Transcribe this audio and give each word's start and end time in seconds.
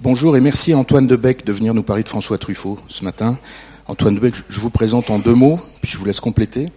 Bonjour 0.00 0.36
et 0.36 0.40
merci 0.40 0.72
à 0.72 0.78
Antoine 0.78 1.08
Debec 1.08 1.44
de 1.44 1.52
venir 1.52 1.74
nous 1.74 1.82
parler 1.82 2.04
de 2.04 2.08
François 2.08 2.38
Truffaut 2.38 2.78
ce 2.86 3.02
matin. 3.02 3.36
Antoine 3.88 4.14
Debec, 4.14 4.36
je 4.48 4.60
vous 4.60 4.70
présente 4.70 5.10
en 5.10 5.18
deux 5.18 5.34
mots, 5.34 5.58
puis 5.82 5.90
je 5.90 5.98
vous 5.98 6.04
laisse 6.04 6.20
compléter. 6.20 6.70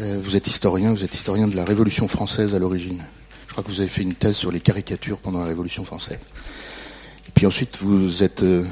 Euh, 0.00 0.18
vous 0.20 0.34
êtes 0.34 0.48
historien, 0.48 0.90
vous 0.90 1.04
êtes 1.04 1.14
historien 1.14 1.46
de 1.46 1.54
la 1.54 1.64
Révolution 1.64 2.08
française 2.08 2.56
à 2.56 2.58
l'origine. 2.58 3.00
Je 3.46 3.52
crois 3.52 3.62
que 3.62 3.68
vous 3.68 3.80
avez 3.80 3.88
fait 3.88 4.02
une 4.02 4.14
thèse 4.14 4.34
sur 4.34 4.50
les 4.50 4.58
caricatures 4.58 5.18
pendant 5.18 5.38
la 5.38 5.46
Révolution 5.46 5.84
française. 5.84 6.18
Et 7.28 7.30
puis 7.32 7.46
ensuite, 7.46 7.78
vous 7.80 8.24
êtes 8.24 8.42
euh, 8.42 8.64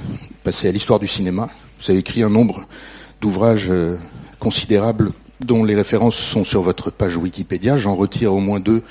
passé 0.43 0.67
à 0.67 0.73
l'histoire 0.73 0.99
du 0.99 1.07
cinéma. 1.07 1.49
Vous 1.81 1.89
avez 1.93 2.01
écrit 2.01 2.25
un 2.25 2.31
nombre 2.31 2.67
d'ouvrages 3.21 3.69
euh, 3.71 3.97
considérables 4.41 5.13
dont 5.39 5.63
les 5.63 5.77
références 5.77 6.17
sont 6.17 6.43
sur 6.43 6.63
votre 6.63 6.91
page 6.91 7.17
Wikipédia. 7.17 7.77
J'en 7.77 7.95
retire 7.95 8.35
au 8.35 8.41
moins 8.41 8.59
deux. 8.59 8.83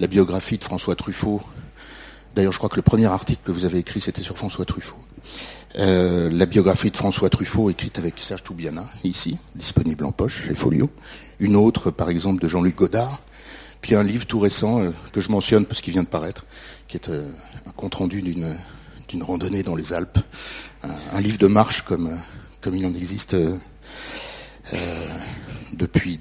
La 0.00 0.08
biographie 0.08 0.58
de 0.58 0.64
François 0.64 0.96
Truffaut. 0.96 1.40
D'ailleurs, 2.34 2.52
je 2.52 2.58
crois 2.58 2.70
que 2.70 2.76
le 2.76 2.82
premier 2.82 3.06
article 3.06 3.40
que 3.44 3.52
vous 3.52 3.64
avez 3.64 3.78
écrit, 3.78 4.00
c'était 4.00 4.22
sur 4.22 4.38
François 4.38 4.64
Truffaut. 4.64 4.96
Euh, 5.78 6.30
la 6.30 6.46
biographie 6.46 6.90
de 6.90 6.96
François 6.96 7.30
Truffaut, 7.30 7.70
écrite 7.70 7.98
avec 7.98 8.14
Serge 8.18 8.42
Toubiana, 8.42 8.86
ici, 9.04 9.38
disponible 9.54 10.04
en 10.04 10.12
poche 10.12 10.46
chez 10.46 10.54
Folio. 10.54 10.90
Une 11.40 11.56
autre, 11.56 11.90
par 11.90 12.08
exemple, 12.08 12.42
de 12.42 12.48
Jean-Luc 12.48 12.76
Godard. 12.76 13.20
Puis 13.80 13.94
un 13.94 14.02
livre 14.02 14.26
tout 14.26 14.38
récent 14.38 14.80
euh, 14.80 14.90
que 15.12 15.20
je 15.20 15.30
mentionne 15.30 15.66
parce 15.66 15.80
qu'il 15.80 15.92
vient 15.92 16.04
de 16.04 16.08
paraître, 16.08 16.46
qui 16.88 16.96
est 16.96 17.08
euh, 17.08 17.28
un 17.66 17.72
compte-rendu 17.72 18.22
d'une, 18.22 18.54
randonnée 19.20 19.62
dans 19.62 19.74
les 19.74 19.92
Alpes. 19.92 20.18
Un, 21.12 21.20
livre 21.20 21.38
de 21.38 21.46
marche 21.46 21.82
comme, 21.82 22.16
il 22.72 22.86
en 22.86 22.94
existe 22.94 23.36
depuis 25.74 26.18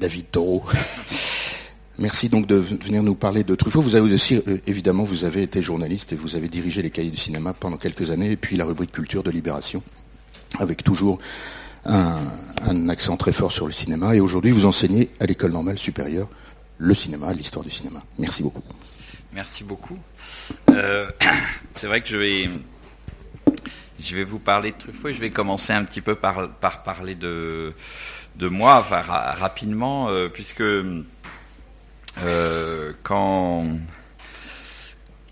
David 0.00 0.30
Taureau. 0.32 0.64
Merci 1.98 2.28
donc 2.28 2.46
de 2.46 2.56
venir 2.56 3.02
nous 3.02 3.14
parler 3.14 3.42
de 3.42 3.54
Truffaut. 3.54 3.80
Vous 3.80 3.96
avez 3.96 4.12
aussi, 4.12 4.36
euh, 4.36 4.58
évidemment, 4.66 5.04
vous 5.04 5.24
avez 5.24 5.42
été 5.42 5.62
journaliste 5.62 6.12
et 6.12 6.16
vous 6.16 6.36
avez 6.36 6.48
dirigé 6.48 6.82
les 6.82 6.90
cahiers 6.90 7.10
du 7.10 7.16
cinéma 7.16 7.54
pendant 7.54 7.78
quelques 7.78 8.10
années, 8.10 8.30
et 8.30 8.36
puis 8.36 8.56
la 8.56 8.66
rubrique 8.66 8.92
culture 8.92 9.22
de 9.22 9.30
Libération, 9.30 9.82
avec 10.58 10.84
toujours 10.84 11.18
un, 11.86 12.88
accent 12.90 13.16
très 13.16 13.32
fort 13.32 13.50
sur 13.50 13.66
le 13.66 13.72
cinéma. 13.72 14.14
Et 14.14 14.20
aujourd'hui, 14.20 14.50
vous 14.50 14.66
enseignez 14.66 15.08
à 15.20 15.26
l'école 15.26 15.52
normale 15.52 15.78
supérieure 15.78 16.28
le 16.78 16.92
cinéma, 16.92 17.32
l'histoire 17.32 17.64
du 17.64 17.70
cinéma. 17.70 18.00
Merci 18.18 18.42
beaucoup. 18.42 18.62
Merci 19.32 19.64
beaucoup. 19.64 19.98
Euh, 20.70 21.08
C'est 21.76 21.86
vrai 21.86 22.02
que 22.02 22.08
je 22.08 22.16
vais, 22.16 22.50
je 23.98 24.16
vais 24.16 24.24
vous 24.24 24.38
parler 24.38 24.72
de 24.72 24.76
Truffaut 24.76 25.08
et 25.08 25.14
je 25.14 25.20
vais 25.20 25.30
commencer 25.30 25.72
un 25.72 25.84
petit 25.84 26.02
peu 26.02 26.14
par, 26.14 26.50
par 26.50 26.82
parler 26.82 27.14
de, 27.14 27.72
de 28.36 28.48
moi, 28.48 28.80
rapidement, 28.80 30.08
euh, 30.10 30.28
puisque 30.28 30.62
euh, 32.24 32.92
quand, 33.02 33.66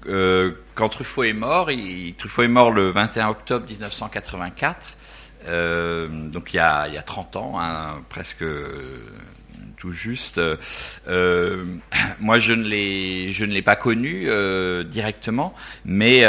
euh, 0.07 0.53
quand 0.75 0.89
Truffaut 0.89 1.25
est 1.25 1.33
mort, 1.33 1.71
il, 1.71 2.15
Truffaut 2.15 2.43
est 2.43 2.49
mort 2.49 2.71
le 2.71 2.91
21 2.91 3.29
octobre 3.29 3.67
1984, 3.69 4.97
euh, 5.47 6.09
donc 6.09 6.53
il 6.53 6.57
y, 6.57 6.61
a, 6.61 6.89
il 6.89 6.95
y 6.95 6.99
a 6.99 7.03
30 7.03 7.37
ans, 7.37 7.55
hein, 7.59 8.03
presque 8.09 8.45
tout 9.77 9.93
juste. 9.93 10.41
Moi, 12.21 12.39
je 12.39 12.53
ne 12.53 12.63
l'ai, 12.63 13.33
je 13.33 13.45
ne 13.45 13.53
l'ai 13.53 13.63
pas 13.63 13.77
connu 13.77 14.29
directement, 14.87 15.55
mais 15.85 16.25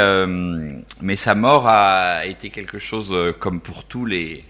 sa 1.16 1.34
mort 1.34 1.66
a 1.68 2.24
été 2.26 2.50
quelque 2.50 2.78
chose 2.78 3.14
comme 3.38 3.60
pour 3.60 3.84
tous 3.84 4.06
les 4.06 4.44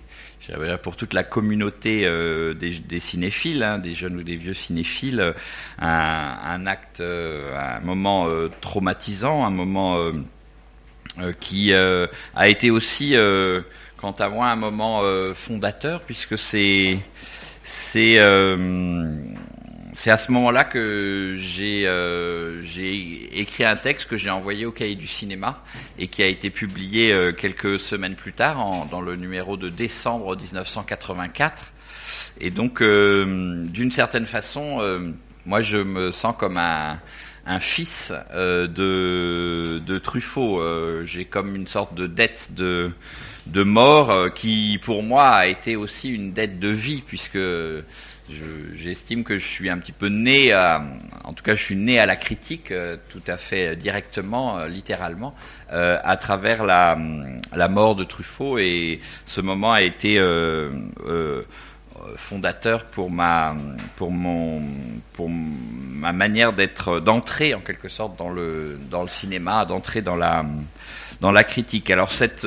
pour 0.83 0.97
toute 0.97 1.13
la 1.13 1.25
communauté 1.25 2.03
euh, 2.05 2.55
des, 2.55 3.01
cinéphiles, 3.01 3.63
hein, 3.63 3.79
des 3.79 3.95
jeunes 3.95 4.17
ou 4.17 4.23
des 4.23 4.37
vieux 4.37 4.55
cinéphiles, 4.55 5.35
un, 5.79 6.39
un 6.45 6.67
acte, 6.67 7.01
un 7.01 7.81
moment 7.81 8.27
euh, 8.29 8.51
traumatisant, 8.61 9.45
un 9.45 9.51
moment 9.51 9.97
euh, 9.99 11.33
qui 11.41 11.73
a 11.73 12.49
été 12.49 12.71
aussi, 12.71 13.17
quant 13.97 14.13
à 14.13 14.29
moi, 14.29 14.49
un 14.49 14.57
moment 14.57 15.03
fondateur, 15.35 16.03
puisque 16.03 16.37
c'est 16.37 16.99
c'est 19.97 20.11
à 20.11 20.19
ce 20.19 20.31
moment-là 20.33 20.65
que 20.65 21.39
euh, 21.59 22.63
j'ai 22.63 23.41
écrit 23.41 23.65
un 23.65 23.77
texte 23.77 24.09
que 24.09 24.19
j'ai 24.19 24.29
envoyé 24.29 24.67
au 24.67 24.71
cahier 24.71 24.95
du 24.95 25.07
cinéma 25.07 25.63
et 25.99 26.09
qui 26.09 26.23
a 26.23 26.27
été 26.27 26.51
publié 26.51 27.15
euh, 27.15 27.33
quelques 27.33 27.81
semaines 27.81 28.15
plus 28.15 28.35
tard 28.35 28.87
dans 28.91 29.01
le 29.01 29.17
numéro 29.17 29.57
de 29.57 29.71
décembre 29.71 30.37
1984. 30.37 31.73
Et 32.43 32.51
donc, 32.51 32.83
euh, 32.83 33.65
d'une 33.69 33.91
certaine 33.91 34.27
façon, 34.27 34.83
moi 35.47 35.63
je 35.63 35.79
me 35.79 36.13
sens 36.13 36.35
comme 36.39 36.59
un, 36.59 37.01
fils 37.59 38.13
de, 38.35 39.79
de, 39.79 39.99
Truffaut. 39.99 40.61
j'ai 41.07 41.25
comme 41.25 41.57
une 41.57 41.67
sorte 41.67 41.95
de 41.95 42.07
dette 42.07 42.51
de, 42.53 42.91
de 43.47 43.63
mort 43.63 44.35
qui, 44.35 44.79
pour 44.85 45.03
moi, 45.03 45.29
a 45.31 45.47
été 45.47 45.75
aussi 45.75 46.15
une 46.15 46.35
dette 46.35 46.59
de 46.59 46.69
vie 46.69 47.03
puisque 47.07 47.39
J'estime 48.75 49.23
que 49.23 49.39
je 49.39 49.47
suis 49.47 49.71
un 49.71 49.79
petit 49.79 49.93
peu 49.93 50.09
né, 50.09 50.53
à, 50.53 50.85
en 51.25 51.33
tout 51.33 51.45
cas 51.45 51.55
je 51.55 51.63
suis 51.63 51.77
né 51.77 51.99
à 51.99 52.07
la 52.07 52.17
critique 52.17 52.73
euh, 52.73 52.97
tout 53.09 53.23
à 53.27 53.37
fait 53.37 53.69
euh, 53.69 53.75
directement, 53.75 54.59
euh, 54.59 54.69
littéralement, 54.69 55.35
à 55.71 56.17
travers 56.17 56.65
la, 56.65 56.97
mort 57.69 57.95
de 57.95 58.05
Truffaut 58.05 58.59
et 58.59 59.01
ce 59.27 59.41
moment 59.41 59.73
a 59.73 59.83
été 59.83 60.21
fondateur 62.17 62.85
pour 62.87 63.11
ma, 63.11 63.55
manière 66.13 66.53
d'être, 66.53 67.01
d'entrer 67.01 67.55
en 67.55 67.61
quelque 67.61 67.89
sorte 67.89 68.17
dans 68.17 68.31
le, 68.31 68.79
dans 68.91 69.03
le 69.03 69.09
cinéma, 69.09 69.65
d'entrer 69.65 70.03
dans 70.03 70.17
la, 70.17 70.45
dans 71.21 71.33
la 71.33 71.43
critique. 71.43 71.91
Alors 71.91 72.13
cette 72.13 72.47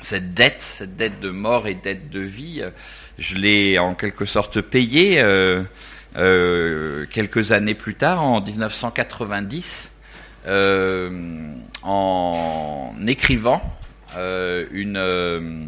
cette 0.00 0.34
dette, 0.34 0.62
cette 0.62 0.96
dette 0.96 1.20
de 1.20 1.30
mort 1.30 1.66
et 1.66 1.74
dette 1.74 2.10
de 2.10 2.20
vie, 2.20 2.62
je 3.18 3.36
l'ai 3.36 3.78
en 3.78 3.94
quelque 3.94 4.24
sorte 4.24 4.60
payée 4.60 5.20
euh, 5.20 5.62
euh, 6.16 7.06
quelques 7.10 7.52
années 7.52 7.74
plus 7.74 7.94
tard, 7.94 8.22
en 8.22 8.40
1990, 8.40 9.92
euh, 10.46 11.52
en 11.82 12.94
écrivant 13.06 13.62
euh, 14.16 14.66
une, 14.72 14.96
euh, 14.96 15.66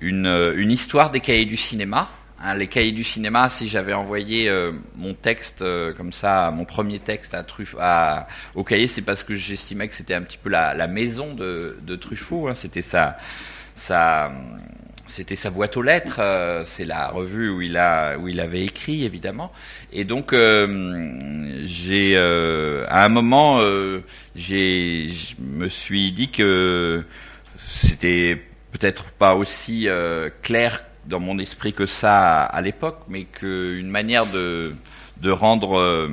une, 0.00 0.52
une, 0.56 0.70
histoire 0.70 1.10
des 1.10 1.20
cahiers 1.20 1.44
du 1.44 1.56
cinéma. 1.56 2.08
Hein, 2.42 2.54
les 2.54 2.66
cahiers 2.68 2.92
du 2.92 3.04
cinéma, 3.04 3.48
si 3.48 3.68
j'avais 3.68 3.92
envoyé 3.92 4.48
euh, 4.48 4.72
mon 4.96 5.14
texte 5.14 5.64
comme 5.96 6.12
ça, 6.12 6.50
mon 6.50 6.64
premier 6.64 6.98
texte 6.98 7.34
à 7.78 8.26
au 8.54 8.64
cahier, 8.64 8.88
c'est 8.88 9.02
parce 9.02 9.24
que 9.24 9.36
j'estimais 9.36 9.88
que 9.88 9.94
c'était 9.94 10.14
un 10.14 10.22
petit 10.22 10.38
peu 10.38 10.48
la, 10.48 10.86
maison 10.86 11.34
de, 11.34 11.96
Truffaut. 11.96 12.48
Hein, 12.48 12.54
c'était 12.54 12.82
sa, 12.82 13.18
c'était 15.10 15.36
sa 15.36 15.50
boîte 15.50 15.76
aux 15.76 15.82
lettres, 15.82 16.20
euh, 16.20 16.64
c'est 16.64 16.84
la 16.84 17.08
revue 17.08 17.50
où 17.50 17.60
il 17.60 17.76
a 17.76 18.16
où 18.16 18.28
il 18.28 18.40
avait 18.40 18.64
écrit 18.64 19.04
évidemment. 19.04 19.52
Et 19.92 20.04
donc 20.04 20.32
euh, 20.32 21.64
j'ai 21.66 22.12
euh, 22.16 22.86
à 22.88 23.04
un 23.04 23.08
moment 23.08 23.58
euh, 23.58 24.00
j'ai 24.36 25.08
je 25.08 25.34
me 25.42 25.68
suis 25.68 26.12
dit 26.12 26.30
que 26.30 27.04
c'était 27.58 28.40
peut-être 28.72 29.04
pas 29.04 29.34
aussi 29.34 29.88
euh, 29.88 30.30
clair 30.42 30.84
dans 31.10 31.20
mon 31.20 31.38
esprit 31.38 31.74
que 31.74 31.86
ça 31.86 32.42
à, 32.42 32.60
l'époque, 32.62 33.00
mais 33.08 33.24
qu'une 33.24 33.90
manière 33.90 34.24
de 34.26 34.72
rendre 35.30 36.08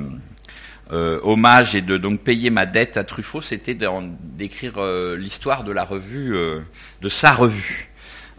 euh, 0.90 1.20
hommage 1.22 1.74
et 1.74 1.82
de 1.82 1.98
donc 1.98 2.20
payer 2.20 2.48
ma 2.48 2.64
dette 2.64 2.96
à 2.96 3.04
Truffaut, 3.04 3.42
c'était 3.42 3.74
d'écrire 3.74 4.74
euh, 4.78 5.18
l'histoire 5.18 5.62
de 5.62 5.70
la 5.70 5.84
revue, 5.84 6.34
euh, 6.34 6.60
de 7.02 7.10
sa 7.10 7.32
revue. 7.34 7.90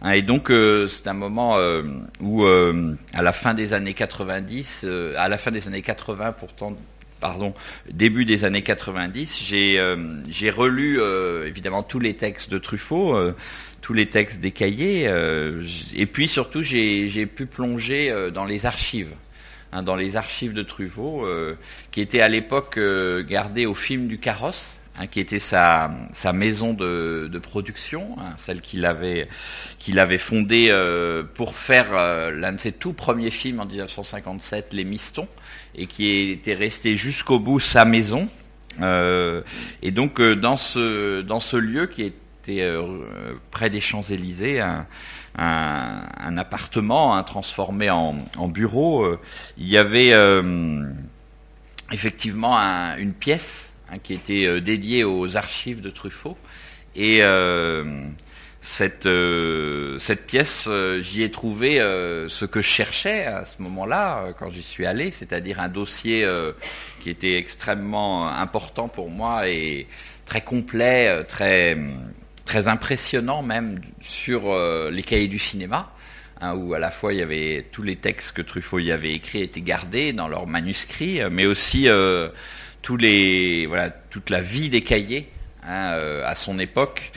Hein, 0.02 0.12
et 0.12 0.24
donc 0.24 0.52
c'est 0.88 1.08
un 1.08 1.14
moment 1.14 1.58
où, 2.22 2.46
à 2.46 3.22
la 3.22 3.32
fin 3.34 3.54
des 3.54 3.74
années 3.74 3.94
90, 3.94 4.88
à 5.18 5.28
la 5.28 5.38
fin 5.38 5.52
des 5.52 5.68
années 5.68 5.82
80, 5.82 6.32
pourtant, 6.32 6.76
pardon, 7.20 7.54
début 7.92 8.24
des 8.24 8.46
années 8.46 8.64
90, 8.64 9.44
j'ai 9.44 10.50
relu 10.50 11.02
évidemment 11.46 11.84
tous 11.84 12.00
les 12.00 12.16
textes 12.16 12.50
de 12.50 12.58
Truffaut 12.58 13.34
tous 13.90 13.96
les 13.96 14.06
textes 14.06 14.40
des 14.40 14.52
cahiers, 14.52 15.08
euh, 15.08 15.66
et 15.96 16.06
puis 16.06 16.28
surtout 16.28 16.62
j'ai 16.62 17.26
pu 17.26 17.48
plonger 17.48 18.12
euh, 18.12 18.30
dans 18.30 18.46
les 18.46 18.68
archives 18.68 19.16
hein, 19.72 19.82
dans 19.82 19.96
les 19.96 20.16
archives 20.16 20.54
de 20.54 20.62
Truffaut, 20.62 21.26
euh, 21.26 21.56
qui 21.90 22.00
étaient 22.00 22.22
à 22.22 22.28
l'époque 22.28 22.78
euh, 22.78 23.24
gardées 23.24 23.66
au 23.66 23.74
film 23.74 24.06
du 24.06 24.20
Carrosse, 24.20 24.76
hein, 24.96 25.08
qui 25.08 25.20
était 25.20 25.40
sa, 25.40 25.90
sa 26.14 26.34
maison 26.34 26.76
de, 26.76 27.40
production, 27.42 28.16
hein, 28.20 28.36
celle 28.38 28.62
qu'il 28.62 28.86
avait, 28.86 29.28
qu'il 29.80 29.98
avait 29.98 30.20
fondée 30.20 30.72
pour 31.34 31.56
faire 31.56 31.92
l'un 32.32 32.52
de 32.52 32.60
ses 32.60 32.74
tout 32.74 32.94
premiers 32.94 33.32
films 33.32 33.60
en 33.60 33.66
1957, 33.66 34.68
Les 34.74 34.84
Mistons, 34.84 35.28
et 35.74 35.88
qui 35.88 36.30
était 36.30 36.54
resté 36.54 36.96
jusqu'au 36.96 37.40
bout 37.40 37.60
sa 37.60 37.86
maison. 37.86 38.30
Et 38.80 39.92
donc 39.92 40.22
dans 40.22 40.58
ce, 40.58 41.22
dans 41.22 41.40
ce 41.40 41.58
lieu 41.58 41.88
qui 41.88 42.04
était 42.50 42.72
près 43.52 43.70
des 43.70 43.82
Champs-Élysées, 43.82 44.62
un, 45.38 46.38
appartement 46.38 47.16
hein, 47.16 47.24
transformé 47.24 47.90
en, 47.90 48.16
bureau. 48.48 49.04
Euh, 49.04 49.20
il 49.58 49.68
y 49.68 49.78
avait 49.78 50.14
euh, 50.14 50.84
effectivement 51.92 52.58
un, 52.58 52.98
une 52.98 53.14
pièce 53.14 53.72
hein, 53.92 53.98
qui 54.02 54.14
était 54.14 54.62
dédié 54.62 55.04
aux 55.04 55.38
archives 55.38 55.82
de 55.82 55.90
Truffaut. 55.90 56.38
Et 56.96 57.22
cette, 58.62 59.08
cette 60.00 60.26
pièce, 60.26 60.68
j'y 61.02 61.24
ai 61.24 61.32
trouvé 61.32 61.78
ce 61.78 62.46
que 62.46 62.62
je 62.62 62.68
cherchais 62.68 63.26
à 63.26 63.46
ce 63.46 63.62
moment-là, 63.62 64.34
quand 64.38 64.50
j'y 64.50 64.64
suis 64.64 64.86
allé, 64.86 65.12
c'est-à-dire 65.12 65.62
un 65.62 65.70
dossier 65.70 66.28
qui 67.02 67.10
était 67.10 67.38
extrêmement 67.38 68.28
important 68.28 68.90
pour 68.90 69.10
moi 69.10 69.48
et 69.48 69.88
très 70.26 70.42
complet, 70.42 71.24
très, 71.26 71.78
très 72.50 72.68
impressionnant 72.68 73.44
même 73.44 73.80
sur 74.02 74.42
les 74.92 75.04
cahiers 75.04 75.28
du 75.28 75.40
cinéma. 75.40 75.94
Hein, 76.42 76.54
où 76.56 76.74
à 76.74 76.80
la 76.80 76.90
fois 76.90 77.12
il 77.12 77.20
y 77.20 77.22
avait 77.22 77.66
tous 77.70 77.84
les 77.84 77.98
textes 77.98 78.32
que 78.32 78.42
Truffaut 78.42 78.80
y 78.80 78.94
avait 78.94 79.12
écrits 79.12 79.42
étaient 79.42 79.60
gardés 79.60 80.14
dans 80.14 80.30
leurs 80.30 80.48
manuscrits, 80.48 81.20
mais 81.30 81.46
aussi 81.46 81.90
euh, 81.90 82.30
toute 82.82 83.02
la 84.30 84.42
vie 84.42 84.70
des 84.70 84.82
cahiers 84.82 85.30
hein, 85.64 85.92
euh, 85.96 86.24
à 86.26 86.36
son 86.36 86.58
époque. 86.58 87.12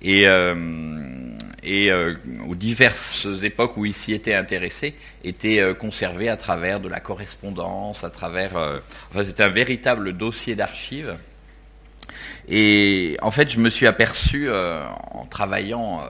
Et, 0.00 0.28
euh, 0.28 0.54
et 1.64 1.90
aux 2.46 2.54
diverses 2.54 3.26
époques 3.42 3.76
où 3.76 3.84
il 3.84 3.92
s'y 3.92 4.12
était 4.12 4.34
intéressé, 4.34 4.94
étaient 5.24 5.74
conservés 5.76 6.28
à 6.28 6.36
travers 6.36 6.78
de 6.78 6.88
la 6.88 7.00
correspondance, 7.00 8.04
à 8.04 8.10
travers... 8.10 8.52
enfin, 9.10 9.24
c'était 9.26 9.42
un 9.42 9.48
véritable 9.48 10.16
dossier 10.16 10.54
d'archives. 10.54 11.16
Et 12.48 13.16
en 13.20 13.30
fait, 13.30 13.50
je 13.50 13.58
me 13.58 13.70
suis 13.70 13.86
aperçu 13.86 14.50
en 14.50 15.26
travaillant 15.26 16.02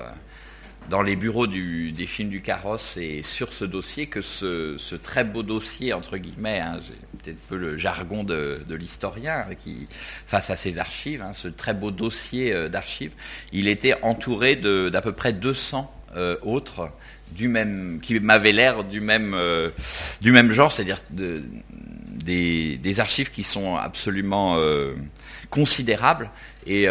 dans 0.89 1.03
les 1.03 1.17
bureaux 1.17 1.47
des 1.47 2.07
films 2.07 2.31
du 2.31 2.41
carrosse 2.41 2.97
et 2.97 3.23
sur 3.23 3.53
ce 3.53 3.65
dossier 3.65 4.07
que 4.07 4.23
ce, 4.23 4.95
très 4.97 5.25
beau 5.25 5.43
dossier, 5.43 5.93
entre 5.93 6.17
guillemets, 6.17 6.61
hein, 6.61 6.81
peut-être 7.23 7.37
un 7.37 7.49
peu 7.49 7.57
le 7.57 7.77
jargon 7.77 8.25
de, 8.25 8.65
l'historien 8.71 9.45
hein, 9.49 9.55
qui, 9.55 9.87
face 10.27 10.51
à 10.51 10.57
ces 10.57 10.79
archives, 10.79 11.23
hein, 11.23 11.33
ce 11.33 11.49
très 11.49 11.75
beau 11.75 11.91
dossier 11.91 12.53
euh, 12.53 12.69
d'archives, 12.69 13.13
il 13.53 13.69
était 13.69 13.95
entouré 14.03 14.57
d'à 14.57 15.01
peu 15.01 15.13
près 15.13 15.33
200 15.33 15.93
euh, 16.17 16.37
autres 16.43 16.91
du 17.33 17.49
même, 17.49 18.01
qui 18.03 18.19
m'avaient 18.21 18.53
l'air 18.53 18.85
du 18.85 19.01
même, 19.01 19.35
euh, 19.35 19.71
du 20.23 20.33
même 20.33 20.53
genre, 20.53 20.73
c'est-à-dire 20.73 21.03
des, 21.11 23.01
archives 23.01 23.31
qui 23.31 23.43
sont 23.43 23.77
absolument 23.77 24.57
considérables. 25.51 26.31
Et 26.67 26.87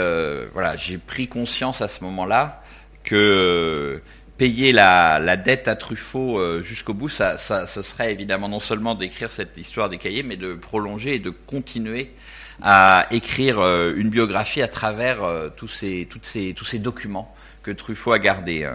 voilà, 0.54 0.76
j'ai 0.76 0.98
pris 0.98 1.28
conscience 1.28 1.82
à 1.82 1.88
ce 1.88 2.04
moment-là 2.04 2.64
que 3.08 3.16
euh, 3.16 4.00
payer 4.38 4.72
la, 4.74 5.38
dette 5.38 5.68
à 5.68 5.76
Truffaut 5.76 6.38
euh, 6.38 6.62
jusqu'au 6.62 6.94
bout, 6.94 7.10
ça, 7.10 7.38
serait 7.38 8.12
évidemment 8.12 8.50
non 8.50 8.60
seulement 8.60 8.94
d'écrire 8.94 9.32
cette 9.32 9.58
histoire 9.58 9.90
des 9.90 9.98
cahiers, 9.98 10.24
mais 10.24 10.36
de 10.36 10.54
prolonger 10.54 11.16
et 11.16 11.20
de 11.20 11.32
continuer 11.32 12.12
à 12.62 13.08
écrire 13.12 13.60
euh, 13.60 13.94
une 13.96 14.10
biographie 14.10 14.62
à 14.62 14.68
travers 14.68 15.20
tous, 15.56 15.68
ces, 15.70 16.06
toutes 16.10 16.26
ces, 16.26 16.54
tous 16.54 16.66
ces 16.66 16.80
documents 16.80 17.34
que 17.64 17.72
Truffaut 17.72 18.12
a 18.12 18.20
gardés. 18.20 18.70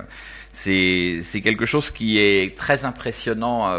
C'est 0.54 1.40
quelque 1.42 1.66
chose 1.66 1.90
qui 1.90 2.18
est 2.18 2.56
très 2.56 2.84
impressionnant 2.84 3.72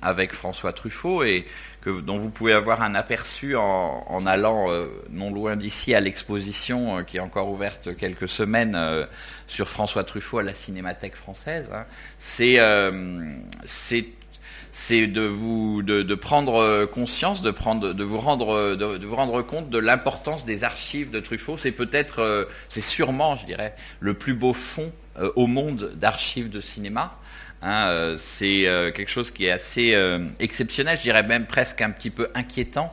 avec 0.00 0.32
François 0.32 0.72
Truffaut 0.72 1.22
et 1.22 1.46
dont 1.90 2.18
vous 2.18 2.30
pouvez 2.30 2.52
avoir 2.52 2.82
un 2.82 2.94
aperçu 2.94 3.56
en, 3.56 4.26
allant 4.26 4.70
euh, 4.70 4.86
non 5.10 5.30
loin 5.30 5.56
d'ici 5.56 5.94
à 5.94 6.00
l'exposition 6.00 6.98
euh, 6.98 7.02
qui 7.02 7.18
est 7.18 7.20
encore 7.20 7.50
ouverte 7.50 7.96
quelques 7.96 8.28
semaines 8.28 8.74
euh, 8.74 9.04
sur 9.46 9.68
François 9.68 10.04
Truffaut 10.04 10.38
à 10.38 10.42
la 10.42 10.54
Cinémathèque 10.54 11.16
française. 11.16 11.70
Hein. 11.74 11.84
C'est 12.18 12.56
de 15.06 15.26
vous 15.26 15.82
de, 15.82 16.14
prendre 16.14 16.86
conscience, 16.86 17.42
de 17.42 17.50
prendre, 17.50 17.92
de 17.92 18.04
vous 18.04 18.18
rendre, 18.18 18.74
de, 18.74 19.06
vous 19.06 19.16
rendre 19.16 19.42
compte 19.42 19.70
de 19.70 19.78
l'importance 19.78 20.44
des 20.44 20.64
archives 20.64 21.10
de 21.10 21.20
Truffaut. 21.20 21.56
C'est 21.56 21.72
peut-être, 21.72 22.48
c'est 22.68 22.80
sûrement, 22.80 23.36
je 23.36 23.46
dirais, 23.46 23.76
le 24.00 24.14
plus 24.14 24.34
beau 24.34 24.52
fond 24.52 24.90
au 25.36 25.46
monde 25.46 25.92
d'archives 25.94 26.50
de 26.50 26.60
cinéma. 26.60 27.16
Hein, 27.66 27.86
euh, 27.86 28.16
c'est 28.18 28.66
euh, 28.66 28.90
quelque 28.90 29.08
chose 29.08 29.30
qui 29.30 29.46
est 29.46 29.50
assez 29.50 29.94
euh, 29.94 30.18
exceptionnel, 30.38 30.98
je 30.98 31.02
dirais 31.02 31.22
même 31.22 31.46
presque 31.46 31.80
un 31.80 31.88
petit 31.88 32.10
peu 32.10 32.28
inquiétant, 32.34 32.92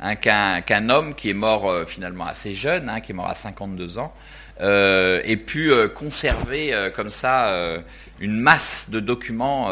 hein, 0.00 0.16
qu'un 0.16 0.88
homme 0.88 1.14
qui 1.14 1.30
est 1.30 1.34
mort 1.34 1.72
finalement 1.86 2.26
assez 2.26 2.56
jeune, 2.56 2.88
hein, 2.88 3.00
qui 3.00 3.12
est 3.12 3.14
mort 3.14 3.28
à 3.28 3.34
52 3.34 3.98
ans, 3.98 4.12
ait 4.60 5.36
pu 5.36 5.70
conserver 5.94 6.74
comme 6.96 7.10
ça 7.10 7.78
une 8.18 8.40
masse 8.40 8.90
de 8.90 8.98
documents 8.98 9.70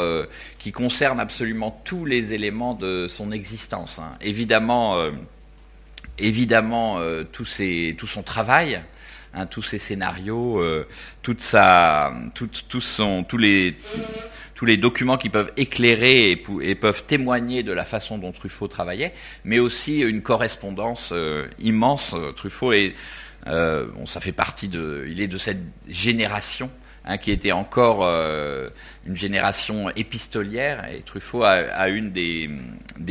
qui 0.60 0.70
concernent 0.70 1.18
absolument 1.18 1.82
tous 1.84 2.04
les 2.04 2.34
éléments 2.34 2.74
de 2.74 3.08
son 3.08 3.32
existence. 3.32 4.00
Évidemment, 4.20 4.96
évidemment 6.18 7.00
tout, 7.32 7.44
son 7.44 8.22
travail, 8.22 8.80
tous 9.50 9.62
ses 9.62 9.80
scénarios, 9.80 10.62
toute 11.22 11.40
sa, 11.40 12.14
tous 12.34 13.38
les 13.38 13.76
tous 14.56 14.64
les 14.64 14.78
documents 14.78 15.18
qui 15.18 15.28
peuvent 15.28 15.52
éclairer 15.56 16.32
et, 16.32 16.74
peuvent 16.74 17.04
témoigner 17.04 17.62
de 17.62 17.72
la 17.72 17.84
façon 17.84 18.18
dont 18.18 18.32
Truffaut 18.32 18.68
travaillait, 18.68 19.12
mais 19.44 19.58
aussi 19.58 20.00
une 20.00 20.22
correspondance 20.22 21.10
euh, 21.12 21.46
immense. 21.60 22.14
Euh, 22.14 22.32
Truffaut 22.32 22.72
est, 22.72 22.94
euh, 23.46 23.86
bon, 23.94 24.06
ça 24.06 24.20
fait 24.20 24.32
partie 24.32 24.68
de, 24.68 25.06
il 25.08 25.20
est 25.20 25.28
de 25.28 25.36
cette 25.36 25.60
génération 25.88 26.70
hein, 27.04 27.18
qui 27.18 27.32
était 27.32 27.52
encore 27.52 28.02
une 29.06 29.14
génération 29.14 29.90
épistolière, 29.90 30.88
et 30.90 31.02
Truffaut 31.02 31.44
a, 31.44 31.88
une 31.90 32.10
des, 32.10 32.48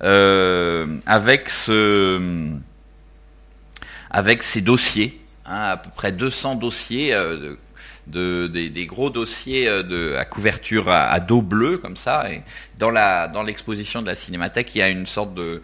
avec 0.00 1.50
ce, 1.50 2.50
avec 4.10 4.44
ces 4.44 4.60
dossiers, 4.60 5.20
hein, 5.44 5.70
à 5.72 5.76
peu 5.76 5.90
près 5.94 6.12
200 6.12 6.56
dossiers. 6.56 7.16
De, 8.08 8.48
des, 8.48 8.86
gros 8.86 9.10
dossiers 9.10 9.68
à 9.68 10.24
couverture 10.24 10.88
à, 10.88 11.20
dos 11.20 11.40
bleu 11.40 11.78
comme 11.78 11.96
ça. 11.96 12.26
Dans, 12.76 12.90
la, 12.90 13.28
dans 13.28 13.44
l'exposition 13.44 14.02
de 14.02 14.06
la 14.06 14.16
Cinémathèque, 14.16 14.74
il 14.74 14.78
y 14.78 14.82
a 14.82 14.88
une 14.88 15.06
sorte 15.06 15.34
de 15.34 15.62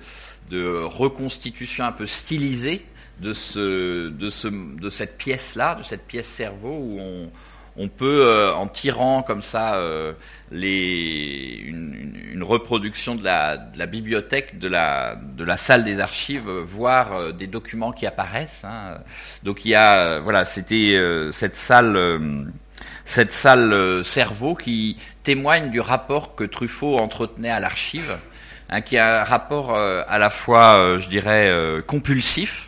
reconstitution 0.84 1.84
un 1.84 1.90
peu 1.90 2.06
stylisée 2.06 2.84
de, 3.20 3.32
ce, 3.32 4.08
de, 4.08 4.30
ce, 4.30 4.48
de 4.48 4.90
cette 4.90 5.18
pièce-là, 5.18 5.76
de 5.76 5.82
cette 5.82 6.06
pièce 6.06 6.28
cerveau 6.28 6.70
où 6.70 7.00
on, 7.00 7.30
on 7.78 7.88
peut, 7.88 8.22
euh, 8.26 8.52
en 8.54 8.66
tirant 8.66 9.22
comme 9.22 9.40
ça 9.40 9.74
euh, 9.76 10.12
les, 10.50 11.62
une, 11.64 12.42
reproduction 12.42 13.14
de 13.14 13.24
la, 13.24 13.56
de 13.56 13.78
la, 13.78 13.86
bibliothèque, 13.86 14.58
de 14.58 14.68
la, 14.68 15.16
de 15.16 15.44
la 15.44 15.56
salle 15.56 15.84
des 15.84 16.00
archives, 16.00 16.48
voir 16.48 17.12
euh, 17.12 17.32
des 17.32 17.46
documents 17.46 17.92
qui 17.92 18.06
apparaissent. 18.06 18.64
Hein. 18.64 18.98
Donc 19.42 19.64
il 19.64 19.70
y 19.70 19.74
a, 19.74 20.20
voilà, 20.20 20.44
c'était 20.44 20.98
cette 21.32 21.56
salle, 21.56 21.98
cette 23.04 23.32
salle 23.32 24.04
cerveau 24.04 24.54
qui 24.54 24.96
témoigne 25.24 25.70
du 25.70 25.80
rapport 25.80 26.34
que 26.36 26.44
Truffaut 26.44 26.98
entretenait 26.98 27.50
à 27.50 27.60
l'archive, 27.60 28.16
hein, 28.70 28.80
qui 28.80 28.98
a 28.98 29.22
un 29.22 29.24
rapport 29.24 29.76
à 29.76 30.18
la 30.18 30.30
fois, 30.30 30.98
je 31.00 31.08
dirais, 31.08 31.52
compulsif. 31.86 32.67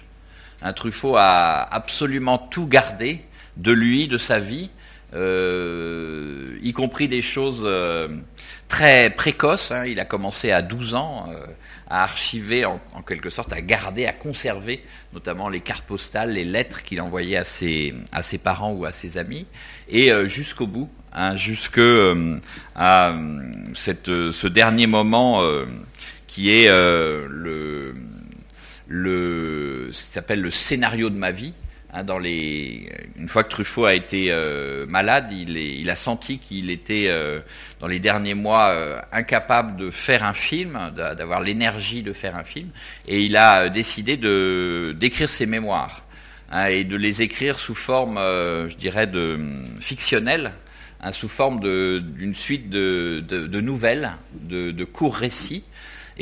Un 0.62 0.72
Truffaut 0.72 1.16
a 1.16 1.62
absolument 1.62 2.38
tout 2.38 2.66
gardé 2.66 3.22
de 3.56 3.72
lui, 3.72 4.08
de 4.08 4.18
sa 4.18 4.40
vie, 4.40 4.70
euh, 5.12 6.56
y 6.62 6.72
compris 6.72 7.08
des 7.08 7.22
choses 7.22 7.62
euh, 7.64 8.08
très 8.68 9.10
précoces. 9.10 9.72
Hein. 9.72 9.84
Il 9.86 9.98
a 9.98 10.04
commencé 10.04 10.52
à 10.52 10.62
12 10.62 10.94
ans 10.94 11.26
euh, 11.30 11.46
à 11.88 12.04
archiver, 12.04 12.64
en, 12.64 12.78
quelque 13.06 13.30
sorte, 13.30 13.52
à 13.52 13.60
garder, 13.60 14.06
à 14.06 14.12
conserver, 14.12 14.84
notamment 15.12 15.48
les 15.48 15.60
cartes 15.60 15.84
postales, 15.84 16.30
les 16.32 16.44
lettres 16.44 16.84
qu'il 16.84 17.00
envoyait 17.00 17.36
à 17.36 17.44
ses, 17.44 17.94
parents 18.42 18.72
ou 18.72 18.84
à 18.84 18.92
ses 18.92 19.18
amis, 19.18 19.46
et 19.88 20.12
jusqu'au 20.26 20.68
bout, 20.68 20.88
hein, 21.12 21.34
jusque 21.34 21.80
à 22.76 23.14
ce 23.74 24.46
dernier 24.46 24.86
moment 24.86 25.42
qui 26.28 26.50
est 26.50 26.68
le, 26.68 27.96
ce 28.90 29.90
qui 29.90 30.10
s'appelle 30.10 30.40
le 30.40 30.50
scénario 30.50 31.10
de 31.10 31.16
ma 31.16 31.30
vie, 31.30 31.54
Hein. 31.92 32.04
Une 33.16 33.28
fois 33.28 33.44
que 33.44 33.50
Truffaut 33.50 33.84
a 33.84 33.94
été 33.94 34.26
euh, 34.30 34.86
malade, 34.86 35.32
il, 35.32 35.90
a 35.90 35.96
senti 35.96 36.38
qu'il 36.38 36.70
était, 36.70 37.06
euh, 37.08 37.40
dans 37.80 37.86
les 37.86 37.98
derniers 37.98 38.34
mois, 38.34 38.68
euh, 38.68 39.00
incapable 39.12 39.76
de 39.76 39.90
faire 39.90 40.24
un 40.24 40.32
film, 40.32 40.78
d'avoir 40.94 41.40
l'énergie 41.40 42.02
de 42.02 42.12
faire 42.12 42.36
un 42.36 42.44
film, 42.44 42.68
et 43.08 43.22
il 43.22 43.36
a 43.36 43.68
décidé 43.68 44.16
d'écrire 44.94 45.30
ses 45.30 45.46
mémoires, 45.46 46.04
hein, 46.52 46.66
et 46.66 46.84
de 46.84 46.96
les 46.96 47.22
écrire 47.22 47.58
sous 47.58 47.74
forme, 47.74 48.18
je 48.18 48.76
dirais, 48.76 49.06
de 49.06 49.38
fictionnelle, 49.80 50.52
hein, 51.02 51.12
sous 51.12 51.28
forme 51.28 51.60
d'une 51.60 52.34
suite 52.34 52.70
de, 52.70 53.60
nouvelles, 53.60 54.12
de, 54.32 54.84
courts 54.84 55.16
récits, 55.16 55.64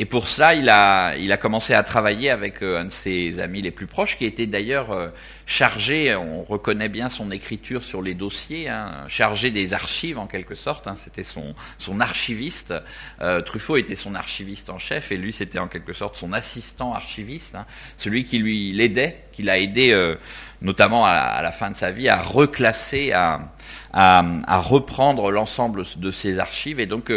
et 0.01 0.05
pour 0.05 0.29
cela, 0.29 0.53
il 0.53 0.69
a, 0.69 1.17
il 1.17 1.29
a 1.33 1.35
commencé 1.35 1.73
à 1.73 1.83
travailler 1.83 2.29
avec 2.29 2.63
euh, 2.63 2.79
un 2.79 2.85
de 2.85 2.89
ses 2.89 3.39
amis 3.39 3.61
les 3.61 3.69
plus 3.69 3.85
proches, 3.85 4.17
qui 4.17 4.23
était 4.23 4.45
d'ailleurs 4.45 4.91
euh, 4.91 5.09
chargé, 5.45 6.15
on 6.15 6.41
reconnaît 6.43 6.87
bien 6.87 7.09
son 7.09 7.31
écriture 7.31 7.83
sur 7.83 8.01
les 8.01 8.13
dossiers, 8.13 8.69
hein, 8.69 9.03
chargé 9.09 9.51
des 9.51 9.73
archives 9.73 10.17
en 10.17 10.25
quelque 10.25 10.55
sorte, 10.55 10.87
hein, 10.87 10.95
c'était 10.95 11.25
son, 11.25 11.53
son 11.77 11.99
archiviste. 11.99 12.73
Euh, 13.19 13.41
Truffaut 13.41 13.75
était 13.75 13.97
son 13.97 14.15
archiviste 14.15 14.69
en 14.69 14.79
chef, 14.79 15.11
et 15.11 15.17
lui 15.17 15.33
c'était 15.33 15.59
en 15.59 15.67
quelque 15.67 15.91
sorte 15.91 16.15
son 16.15 16.31
assistant 16.31 16.93
archiviste, 16.93 17.55
hein, 17.55 17.65
celui 17.97 18.23
qui 18.23 18.39
lui 18.39 18.71
l'aidait, 18.71 19.25
qui 19.33 19.43
l'a 19.43 19.59
aidé 19.59 20.15
notamment 20.61 21.05
à, 21.05 21.41
la 21.41 21.51
fin 21.51 21.71
de 21.71 21.75
sa 21.75 21.91
vie 21.91 22.07
à 22.09 22.21
reclasser, 22.21 23.11
à, 23.11 23.51
à, 23.93 24.59
reprendre 24.59 25.31
l'ensemble 25.31 25.83
de 25.97 26.11
ses 26.11 26.39
archives. 26.39 26.79
Et 26.79 26.85
donc 26.85 27.11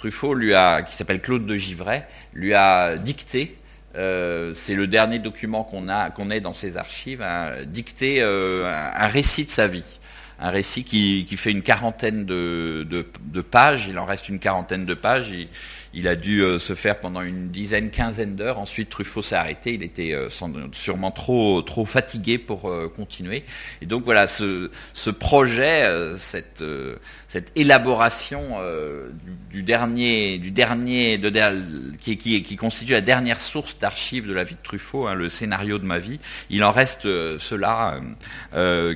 Truffaut, 0.00 0.34
qui 0.34 0.96
s'appelle 0.96 1.20
Claude 1.20 1.44
de 1.44 1.56
Givray, 1.56 2.06
lui 2.32 2.54
a 2.54 2.96
dicté, 2.96 3.58
euh, 3.96 4.54
c'est 4.54 4.74
le 4.74 4.86
dernier 4.86 5.18
document 5.18 5.62
qu'on 5.62 6.30
ait 6.30 6.40
dans 6.40 6.54
ses 6.54 6.78
archives, 6.78 7.22
dicté 7.66 8.22
euh, 8.22 8.66
un, 8.96 9.08
récit 9.08 9.44
de 9.44 9.50
sa 9.50 9.68
vie. 9.68 9.84
Un 10.38 10.48
récit 10.48 10.84
qui, 10.84 11.26
fait 11.36 11.50
une 11.50 11.60
quarantaine 11.60 12.24
de, 12.24 13.04
pages, 13.50 13.88
il 13.88 13.98
en 13.98 14.06
reste 14.06 14.30
une 14.30 14.38
quarantaine 14.38 14.86
de 14.86 14.94
pages. 14.94 15.34
Il 15.92 16.08
a 16.08 16.16
dû 16.16 16.40
euh, 16.40 16.58
se 16.58 16.74
faire 16.74 16.98
pendant 16.98 17.20
une 17.20 17.50
dizaine, 17.50 17.90
quinzaine 17.90 18.36
d'heures. 18.36 18.58
Ensuite, 18.58 18.88
Truffaut 18.88 19.20
s'est 19.20 19.34
arrêté. 19.34 19.74
Il 19.74 19.82
était 19.82 20.16
sûrement 20.72 21.10
trop, 21.10 21.60
trop 21.60 21.84
fatigué 21.84 22.38
pour 22.38 22.72
continuer. 22.96 23.44
Et 23.82 23.86
donc 23.86 24.04
voilà, 24.04 24.26
ce 24.26 25.10
projet, 25.10 25.84
cette, 26.16 26.64
cette 27.30 27.52
élaboration 27.54 28.58
du, 29.50 29.62
dernier, 29.62 30.38
du 30.38 30.50
dernier, 30.50 31.16
de, 31.16 31.30
qui, 32.00 32.18
qui, 32.18 32.42
qui, 32.42 32.56
constitue 32.56 32.90
la 32.90 33.00
dernière 33.00 33.38
source 33.38 33.78
d'archives 33.78 34.26
de 34.26 34.32
la 34.32 34.42
vie 34.42 34.56
de 34.56 34.60
Truffaut, 34.64 35.06
hein, 35.06 35.14
le 35.14 35.30
scénario 35.30 35.78
de 35.78 35.84
ma 35.84 36.00
vie, 36.00 36.18
il 36.50 36.64
en 36.64 36.72
reste 36.72 37.02
cela 37.38 38.00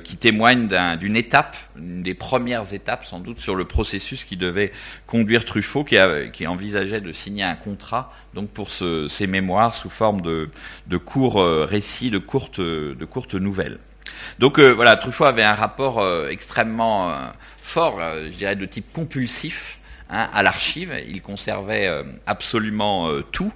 qui 0.03 0.17
témoigne 0.17 0.69
d'une 0.99 1.15
étape, 1.15 1.57
une 1.79 2.03
des 2.03 2.15
premières 2.15 2.75
étapes 2.75 3.05
sans 3.05 3.21
doute 3.21 3.39
sur 3.39 3.55
le 3.55 3.67
processus 3.67 4.25
qui 4.25 4.37
devait 4.37 4.73
conduire 5.07 5.45
Truffaut, 5.45 5.85
qui, 5.85 5.97
a, 5.97 6.27
qui 6.27 6.49
envisageait 6.49 7.01
de 7.01 7.13
signer 7.13 7.45
un 7.45 7.55
contrat 7.55 8.11
donc 8.35 8.51
pour 8.51 8.71
ces 8.71 9.27
mémoires 9.27 9.75
sous 9.75 9.91
forme 9.91 10.21
de, 10.21 10.97
courts 10.97 11.41
euh, 11.41 11.67
récits, 11.69 12.11
de 12.11 12.19
courtes, 12.19 12.61
de 12.61 13.05
courtes 13.05 13.35
nouvelles. 13.35 13.79
Donc 14.39 14.59
euh, 14.59 14.71
voilà, 14.71 14.97
Truffaut 14.97 15.25
avait 15.25 15.43
un 15.43 15.55
rapport 15.55 16.01
euh, 16.01 16.29
extrêmement 16.29 17.13
fort, 17.65 17.99
je 18.27 18.37
dirais 18.37 18.57
de 18.57 18.67
type 18.67 18.93
compulsif, 18.93 19.79
hein, 20.11 20.29
à 20.33 20.43
l'archive. 20.43 20.93
Il 21.09 21.23
conservait 21.23 21.91
absolument 22.27 23.11
tout. 23.33 23.53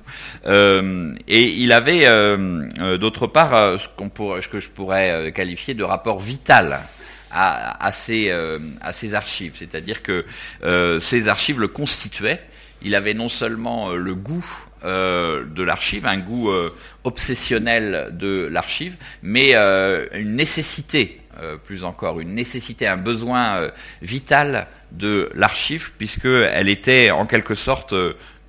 et 0.46 1.44
il 1.44 1.72
avait, 1.72 2.06
d'autre 2.98 3.26
part, 3.26 3.78
ce, 3.80 4.48
que 4.48 4.60
je 4.60 4.68
pourrais 4.70 5.32
qualifier 5.32 5.74
de 5.74 5.84
rapport 5.84 6.18
vital 6.18 6.80
à, 7.30 7.86
à, 7.86 7.92
archives. 9.14 9.52
C'est-à-dire 9.54 10.02
que 10.02 10.24
ces 10.98 11.28
archives 11.28 11.60
le 11.60 11.68
constituaient 11.68 12.40
il 12.82 12.94
avait 12.94 13.14
non 13.14 13.28
seulement 13.28 13.90
euh, 13.90 13.96
le 13.96 14.14
goût 14.14 14.46
euh, 14.84 15.44
de 15.44 15.62
l'archive, 15.62 16.06
un 16.06 16.18
goût 16.18 16.50
euh, 16.50 16.72
obsessionnel 17.04 18.10
de 18.12 18.48
l'archive, 18.50 18.96
mais 19.22 19.54
une 19.54 20.36
nécessité, 20.36 21.20
plus 21.64 21.84
encore, 21.84 22.20
une 22.20 22.34
nécessité, 22.34 22.86
un 22.86 22.96
besoin 22.96 23.68
vital 24.02 24.66
de 24.92 25.30
l'archive, 25.34 25.92
puisqu'elle 25.98 26.68
était 26.68 27.10
en 27.10 27.26
quelque 27.26 27.54
sorte 27.54 27.94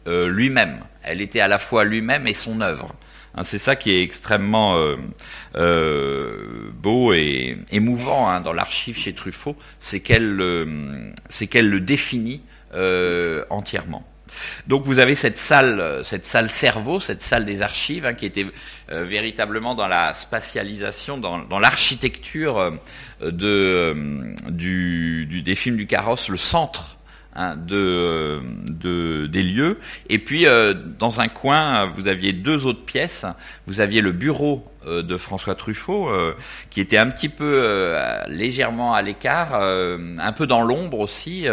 lui-même. 0.08 0.80
Elle 1.04 1.22
était 1.22 1.40
à 1.40 1.48
la 1.48 1.60
fois 1.60 1.84
lui-même 1.84 2.28
et 2.28 2.34
son 2.34 2.62
œuvre. 2.62 2.96
Hein, 3.36 3.44
c'est 3.44 3.60
ça 3.60 3.76
qui 3.76 3.92
est 3.92 4.02
extrêmement 4.02 4.76
beau 5.54 7.14
et 7.14 7.58
émouvant 7.72 8.28
hein, 8.30 8.42
dans 8.42 8.54
l'archive 8.54 8.98
chez 8.98 9.14
Truffaut, 9.14 9.56
c'est 9.78 10.00
qu'elle 10.00 10.36
le 10.36 11.80
définit 11.80 12.42
entièrement. 13.50 14.09
Donc 14.68 14.86
vous 14.86 15.00
avez 15.00 15.16
cette 15.16 15.38
salle, 15.38 15.80
euh, 15.80 16.04
cette 16.04 16.26
salle 16.26 16.50
cerveau, 16.50 17.00
cette 17.00 17.22
salle 17.22 17.46
des 17.46 17.62
archives, 17.62 18.06
hein, 18.06 18.14
qui 18.14 18.26
était 18.26 18.46
euh, 18.92 19.06
véritablement 19.06 19.76
dans 19.76 19.88
la 19.88 20.14
spatialisation, 20.14 21.18
dans, 21.18 21.60
l'architecture 21.60 22.58
euh, 22.58 22.72
des 24.52 25.56
films 25.56 25.78
du 25.78 25.88
carrosse, 25.88 26.30
le 26.30 26.38
centre 26.38 26.98
hein, 27.36 27.56
de, 27.56 28.42
des 29.28 29.44
lieux. 29.44 29.80
Et 30.10 30.20
puis 30.20 30.46
dans 31.00 31.20
un 31.20 31.28
coin, 31.28 31.86
vous 31.96 32.08
aviez 32.08 32.34
deux 32.34 32.66
autres 32.66 32.86
pièces. 32.86 33.26
Vous 33.68 33.82
aviez 33.82 34.02
le 34.02 34.12
bureau 34.12 34.66
de 34.86 35.18
François 35.18 35.56
Truffaut, 35.56 36.10
qui 36.70 36.82
était 36.82 36.98
un 36.98 37.08
petit 37.08 37.30
peu 37.30 37.96
légèrement 38.28 38.94
à 38.94 39.02
l'écart, 39.02 39.56
un 39.56 40.32
peu 40.32 40.48
dans 40.48 40.62
l'ombre 40.62 41.00
aussi, 41.00 41.48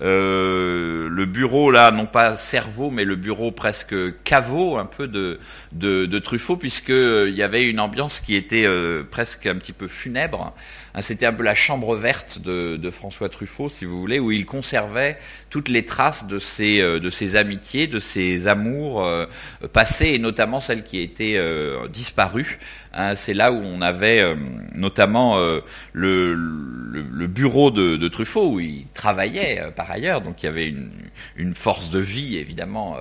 le 0.00 1.24
bureau 1.24 1.70
là, 1.70 1.90
non 1.90 2.06
pas 2.06 2.36
cerveau, 2.36 2.90
mais 2.90 3.04
le 3.04 3.16
bureau 3.16 3.50
presque 3.50 3.94
caveau, 4.24 4.76
un 4.76 4.86
peu 4.86 5.08
de, 5.08 5.38
de, 5.72 6.18
Truffaut, 6.18 6.56
puisqu'il 6.56 6.94
euh, 6.94 7.30
y 7.30 7.42
avait 7.42 7.68
une 7.68 7.80
ambiance 7.80 8.20
qui 8.20 8.34
était 8.34 8.64
euh, 8.66 9.02
presque 9.08 9.46
un 9.46 9.56
petit 9.56 9.72
peu 9.72 9.88
funèbre. 9.88 10.54
Hein, 10.94 11.02
c'était 11.02 11.26
un 11.26 11.32
peu 11.32 11.42
la 11.42 11.54
chambre 11.54 11.96
verte 11.96 12.38
de, 12.40 12.90
François 12.90 13.28
Truffaut, 13.28 13.68
si 13.68 13.84
vous 13.84 13.98
voulez, 13.98 14.18
où 14.18 14.30
il 14.30 14.44
conservait 14.44 15.18
toutes 15.50 15.68
les 15.68 15.84
traces 15.84 16.26
de 16.26 16.38
ses, 16.38 16.80
euh, 16.80 17.00
de 17.00 17.10
ses 17.10 17.36
amitiés, 17.36 17.86
de 17.86 17.98
ses 17.98 18.46
amours 18.46 19.06
passés, 19.72 20.08
et 20.08 20.18
notamment 20.18 20.60
celles 20.60 20.84
qui 20.84 21.00
étaient 21.00 21.40
disparues. 21.88 22.51
Hein, 22.94 23.14
c'est 23.14 23.32
là 23.32 23.52
où 23.52 23.56
on 23.56 23.80
avait 23.80 24.20
euh, 24.20 24.34
notamment 24.74 25.38
euh, 25.38 25.60
le, 25.92 26.36
bureau 27.26 27.70
de, 27.70 28.08
Truffaut, 28.08 28.48
où 28.52 28.60
il 28.60 28.84
travaillait 28.92 29.60
euh, 29.60 29.70
par 29.70 29.90
ailleurs, 29.90 30.20
donc 30.20 30.42
il 30.42 30.46
y 30.46 30.48
avait 30.48 30.68
une, 31.36 31.54
force 31.54 31.90
de 31.90 31.98
vie 31.98 32.36
évidemment 32.36 32.96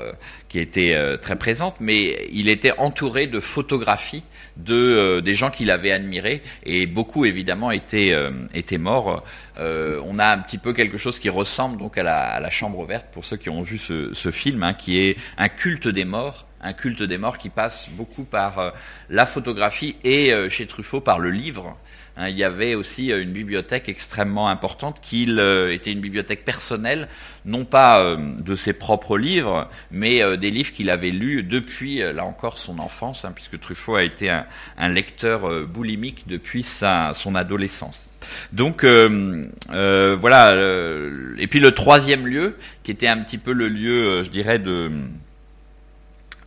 qui 0.49 0.59
était 0.59 1.17
très 1.19 1.35
présente, 1.35 1.77
mais 1.79 2.27
il 2.31 2.49
était 2.49 2.77
entouré 2.77 3.27
de 3.27 3.39
photographies 3.39 4.23
de, 4.57 5.19
des 5.21 5.35
gens 5.35 5.49
qu'il 5.49 5.71
avait 5.71 5.91
admirés, 5.91 6.43
et 6.63 6.85
beaucoup 6.85 7.25
évidemment 7.25 7.71
étaient, 7.71 8.13
étaient 8.53 8.77
morts. 8.77 9.23
on 9.57 10.19
a 10.19 10.27
un 10.27 10.37
petit 10.39 10.57
peu 10.57 10.73
quelque 10.73 10.97
chose 10.97 11.17
qui 11.17 11.29
ressemble 11.29 11.77
donc 11.77 11.97
à 11.97 12.03
la, 12.03 12.49
Chambre 12.49 12.85
verte, 12.85 13.07
pour 13.11 13.25
ceux 13.25 13.37
qui 13.37 13.49
ont 13.49 13.61
vu 13.61 13.77
ce, 13.77 14.31
film, 14.31 14.63
hein, 14.63 14.73
qui 14.73 14.99
est 14.99 15.17
un 15.37 15.49
culte 15.49 15.87
des 15.87 16.05
morts 16.05 16.45
un 16.61 16.73
culte 16.73 17.03
des 17.03 17.17
morts 17.17 17.37
qui 17.37 17.49
passe 17.49 17.89
beaucoup 17.91 18.23
par 18.23 18.73
la 19.09 19.25
photographie 19.25 19.95
et 20.03 20.33
chez 20.49 20.67
Truffaut 20.67 21.01
par 21.01 21.19
le 21.19 21.31
livre. 21.31 21.77
Hein, 22.17 22.27
il 22.27 22.37
y 22.37 22.43
avait 22.43 22.75
aussi 22.75 23.09
une 23.09 23.31
bibliothèque 23.31 23.87
extrêmement 23.87 24.49
importante 24.49 24.99
qui 25.01 25.23
était 25.23 25.91
une 25.91 26.01
bibliothèque 26.01 26.45
personnelle, 26.45 27.07
non 27.45 27.65
pas 27.65 28.15
de 28.17 28.55
ses 28.55 28.73
propres 28.73 29.17
livres, 29.17 29.69
mais 29.91 30.37
des 30.37 30.51
livres 30.51 30.71
qu'il 30.71 30.89
avait 30.89 31.11
lus 31.11 31.43
depuis, 31.43 31.99
là 31.99 32.25
encore, 32.25 32.57
son 32.57 32.79
enfance, 32.79 33.25
hein, 33.25 33.31
puisque 33.33 33.59
Truffaut 33.59 33.95
a 33.95 34.03
été 34.03 34.29
un, 34.29 34.89
lecteur 34.89 35.67
boulimique 35.67 36.27
depuis 36.27 36.63
son 36.63 37.35
adolescence. 37.35 38.07
Donc 38.53 38.83
euh, 38.83 39.47
euh, 39.71 40.17
voilà. 40.19 40.51
Euh, 40.51 41.35
et 41.37 41.47
puis 41.47 41.59
le 41.59 41.71
troisième 41.71 42.27
lieu, 42.27 42.57
qui 42.83 42.91
était 42.91 43.07
un 43.07 43.17
petit 43.17 43.37
peu 43.37 43.53
le 43.53 43.67
lieu, 43.67 44.23
je 44.23 44.29
dirais, 44.29 44.59
de 44.59 44.91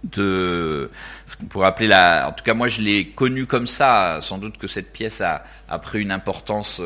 de 0.05 0.91
ce 1.27 1.37
qu'on 1.37 1.47
pourrait 1.47 1.67
appeler 1.67 1.89
la. 1.89 2.29
En 2.29 2.33
tout 2.33 2.45
cas, 2.45 2.55
moi, 2.55 2.69
je 2.69 2.81
l'ai 2.81 3.09
connu 3.09 3.47
comme 3.47 3.67
ça. 3.67 4.19
Sans 4.21 4.39
doute 4.39 4.59
que 4.59 4.67
cette 4.67 4.93
pièce 4.93 5.21
a, 5.21 5.45
pris 5.79 6.03
une 6.03 6.13
importance 6.13 6.81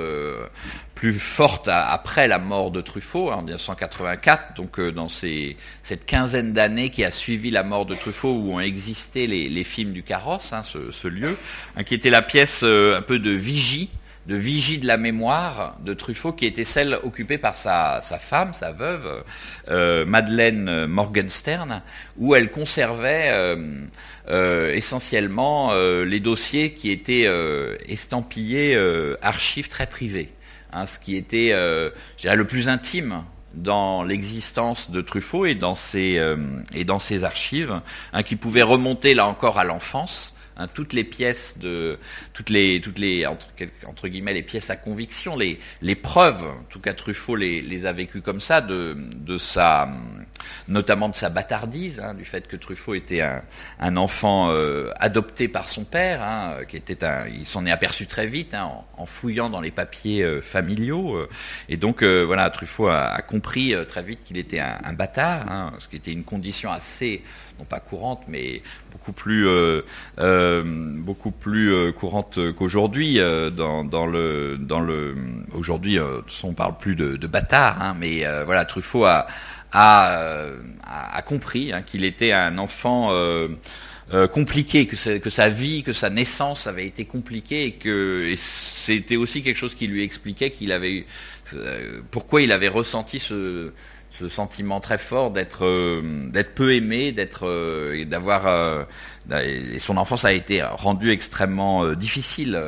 plus 0.95 1.19
forte 1.19 1.69
après 1.69 2.27
la 2.27 2.39
mort 2.39 2.71
de 2.71 2.81
Truffaut 2.81 3.31
en 3.31 3.43
1984. 3.43 4.55
Donc, 4.55 4.81
dans 4.81 5.09
cette 5.09 6.07
quinzaine 6.07 6.53
d'années 6.53 6.91
qui 6.91 7.05
a 7.05 7.11
suivi 7.11 7.51
la 7.51 7.63
mort 7.63 7.87
de 7.87 7.95
Truffaut, 7.95 8.33
où 8.33 8.55
ont 8.55 8.61
existé 8.61 9.27
les, 9.27 9.65
films 9.65 9.93
du 9.93 10.03
carrosse, 10.03 10.53
hein, 10.53 10.63
ce, 10.65 11.09
lieu, 11.09 11.37
hein, 11.77 11.85
qui 11.85 11.95
était 11.95 12.11
la 12.11 12.23
pièce 12.23 12.63
un 12.63 13.03
peu 13.03 13.19
de 13.19 13.31
vigie 13.31 13.91
de 14.29 14.37
vigie 14.37 14.79
de 14.79 14.87
la 14.87 14.99
mémoire 14.99 15.77
de 15.83 15.95
Truffaut, 15.95 16.33
qui 16.33 16.45
était 16.45 16.67
celle 16.67 16.99
occupée 17.03 17.39
par 17.39 17.55
sa, 17.55 18.01
femme, 18.21 18.53
sa 18.53 18.73
veuve, 18.73 19.25
euh, 19.71 20.05
Madeleine 20.05 20.87
Morgenstern, 20.87 21.83
où 22.19 22.35
elle 22.35 22.51
conservait 22.51 23.31
euh, 23.31 23.57
euh, 24.29 24.75
essentiellement 24.75 25.73
les 25.75 26.21
dossiers 26.21 26.73
qui 26.73 26.91
étaient 26.91 27.27
estampillés 27.89 28.79
archives 29.23 29.69
très 29.69 29.87
privées. 29.87 30.31
Hein, 30.75 30.85
ce 30.85 30.99
qui 30.99 31.17
était 31.17 31.55
le 31.55 32.45
plus 32.45 32.69
intime 32.69 33.25
dans 33.55 34.03
l'existence 34.03 34.91
de 34.91 35.01
Truffaut 35.01 35.47
et 35.47 35.55
dans 35.55 35.75
ses, 35.75 36.21
archives, 37.23 37.81
hein, 38.13 38.23
qui 38.23 38.37
pouvait 38.37 38.63
remonter 38.63 39.15
là 39.15 39.27
encore 39.27 39.59
à 39.59 39.65
l'enfance, 39.65 40.35
Hein, 40.59 40.67
toutes 40.67 40.93
les 40.93 41.05
pièces 41.05 41.59
de 41.59 41.99
toutes 42.33 42.51
les 42.51 42.83
entre, 43.27 44.09
guillemets 44.09 44.35
les 44.35 44.43
pièces 44.43 44.71
à 44.71 44.77
conviction, 44.77 45.37
les, 45.37 45.95
preuves, 45.95 46.43
en 46.43 46.65
tout 46.69 46.81
cas 46.81 46.95
Truffaut 46.95 47.37
les, 47.37 47.87
a 47.87 47.93
vécues 47.93 48.23
comme 48.23 48.41
ça, 48.41 48.67
notamment 50.67 51.09
de 51.09 51.15
sa 51.15 51.29
bâtardise, 51.29 52.01
hein, 52.01 52.15
du 52.15 52.25
fait 52.25 52.49
que 52.49 52.57
Truffaut 52.57 52.95
était 52.95 53.21
un, 53.21 53.97
enfant 53.97 54.49
euh, 54.51 54.91
adopté 54.97 55.47
par 55.47 55.69
son 55.69 55.85
père, 55.85 56.23
hein, 56.23 56.55
il 57.33 57.47
s'en 57.47 57.65
est 57.65 57.71
aperçu 57.71 58.07
très 58.07 58.27
vite 58.27 58.55
en, 58.55 59.07
fouillant 59.07 59.51
dans 59.51 59.61
les 59.61 59.71
papiers 59.71 60.25
euh, 60.25 60.43
familiaux, 60.43 61.17
euh, 61.17 61.29
et 61.69 61.77
donc 61.77 62.03
voilà 62.03 62.51
Truffaut 62.51 62.89
a, 62.89 63.23
compris 63.23 63.75
très 63.87 64.03
vite 64.03 64.25
qu'il 64.25 64.39
était 64.39 64.61
un 64.61 64.93
bâtard, 64.93 65.73
ce 65.79 65.87
qui 65.87 65.97
était 65.97 66.13
une 66.13 66.25
condition 66.25 66.73
assez 66.73 67.23
non 67.59 67.65
pas 67.65 67.81
courante, 67.81 68.23
mais 68.29 68.63
beaucoup 68.93 69.13
plus, 69.13 69.47
euh, 69.47 69.83
euh, 70.19 70.63
beaucoup 70.65 71.31
plus 71.31 71.73
euh, 71.73 71.93
courante 71.93 72.39
qu'aujourd'hui. 72.53 73.19
dans, 73.19 74.07
le, 74.07 74.57
dans 74.59 74.81
le, 74.81 75.17
aujourd'hui, 75.53 75.99
on 76.43 76.53
parle 76.53 76.79
plus 76.79 76.95
de, 76.95 77.27
bâtard, 77.27 77.83
hein, 77.83 77.97
mais 77.99 78.25
voilà, 78.45 78.65
Truffaut 78.65 79.05
a, 79.05 79.27
a, 79.73 81.23
compris 81.27 81.73
hein, 81.73 81.83
qu'il 81.83 82.05
était 82.05 82.33
un 82.33 82.59
enfant. 82.59 83.11
compliqué, 84.33 84.87
que, 84.87 85.19
que, 85.19 85.31
sa 85.31 85.51
vie, 85.51 85.83
que 85.83 85.93
sa 85.93 86.09
naissance 86.09 86.67
avait 86.67 86.87
été 86.87 87.05
compliquée 87.05 87.65
et 87.65 87.73
que 87.73 88.35
c'était 88.39 89.17
aussi 89.17 89.43
quelque 89.43 89.59
chose 89.59 89.75
qui 89.75 89.87
lui 89.87 90.03
expliquait 90.03 90.51
qu'il 90.51 90.73
avait 90.73 91.05
pourquoi 92.11 92.43
il 92.43 92.53
avait 92.53 92.69
ressenti 92.69 93.19
ce, 93.19 93.73
ce 94.19 94.29
sentiment 94.29 94.81
très 94.81 94.99
fort 94.99 95.31
d'être 95.31 95.65
euh, 95.65 96.29
d'être 96.31 96.55
peu 96.55 96.75
aimé, 96.75 97.13
d'être 97.13 97.47
euh, 97.47 97.95
et 97.95 98.05
d'avoir 98.05 98.47
euh, 98.47 98.85
et 99.31 99.79
son 99.79 99.97
enfance 99.97 100.25
a 100.25 100.33
été 100.33 100.63
rendue 100.63 101.11
extrêmement 101.11 101.93
difficile, 101.93 102.59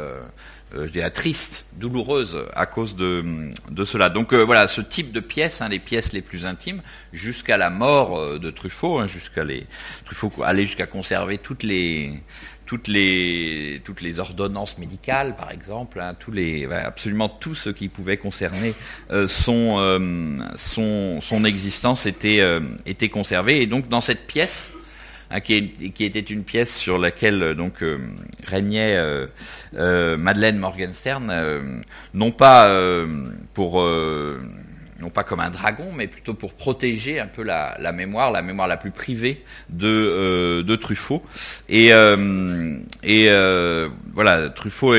je 0.75 0.91
dirais 0.93 1.11
triste, 1.11 1.65
douloureuse 1.73 2.37
à 2.55 2.67
cause 2.67 2.97
de, 2.97 3.25
de 3.71 3.85
cela. 3.87 4.11
Donc 4.11 4.35
voilà, 4.35 4.69
ce 4.69 4.83
type 4.83 5.11
de 5.11 5.21
pièces, 5.21 5.63
hein, 5.63 5.71
les 5.71 5.79
pièces 5.79 6.13
les 6.13 6.21
plus 6.21 6.45
intimes, 6.45 6.83
jusqu'à 7.15 7.57
la 7.57 7.71
mort 7.71 8.39
de 8.39 8.51
Truffaut, 8.51 8.99
hein, 8.99 9.07
jusqu'à 9.07 9.43
les 9.43 9.67
Truffaut 10.05 10.31
allait 10.45 10.67
jusqu'à 10.67 10.85
conserver 10.85 11.39
toutes 11.39 11.63
les 11.63 12.23
toutes 12.71 12.87
les, 12.87 13.83
toutes 13.83 14.01
les 14.01 14.21
ordonnances 14.21 14.79
médicales, 14.79 15.35
par 15.35 15.51
exemple, 15.51 15.99
hein, 16.01 16.15
tous 16.17 16.31
les, 16.31 16.67
absolument 16.67 17.29
tout 17.29 17.57
ce 17.57 17.69
qui 17.69 17.89
pouvait 17.89 18.17
concerner 18.17 18.75
euh, 19.11 19.27
son, 19.27 19.79
euh, 19.81 19.99
son, 20.55 21.21
son, 21.21 21.45
existence 21.45 22.07
était, 22.07 22.39
euh, 22.39 22.61
était 22.87 23.09
conservé. 23.09 23.61
Et 23.61 23.67
donc 23.67 23.89
dans 23.89 24.01
cette 24.01 24.25
pièce, 24.25 24.73
hein, 25.33 25.41
qui, 25.41 25.71
qui, 25.91 26.05
était 26.05 26.21
une 26.21 26.45
pièce 26.45 26.77
sur 26.77 27.01
laquelle 27.01 27.57
donc 27.57 27.83
régnait 28.45 28.97
Madeleine 29.73 30.59
Morgenstern, 30.59 31.83
non 32.15 32.31
pas 32.31 32.73
pour 33.53 33.85
non 35.01 35.11
pas 35.11 35.25
comme 35.25 35.41
un 35.41 35.51
dragon, 35.51 35.91
mais 35.95 36.07
plutôt 36.07 36.35
pour 36.35 36.55
protéger 36.55 37.21
un 37.21 37.27
peu 37.27 37.43
la, 37.43 37.77
mémoire, 37.93 38.31
la 38.31 38.43
mémoire 38.43 38.69
la 38.69 38.77
plus 38.77 38.91
privée 38.91 39.43
de, 39.71 39.89
euh, 39.89 40.77
Truffaut. 40.77 41.23
Et, 41.69 41.93
euh, 41.93 42.79
euh, 43.05 43.89
voilà, 44.13 44.51
Truffaut 44.51 44.95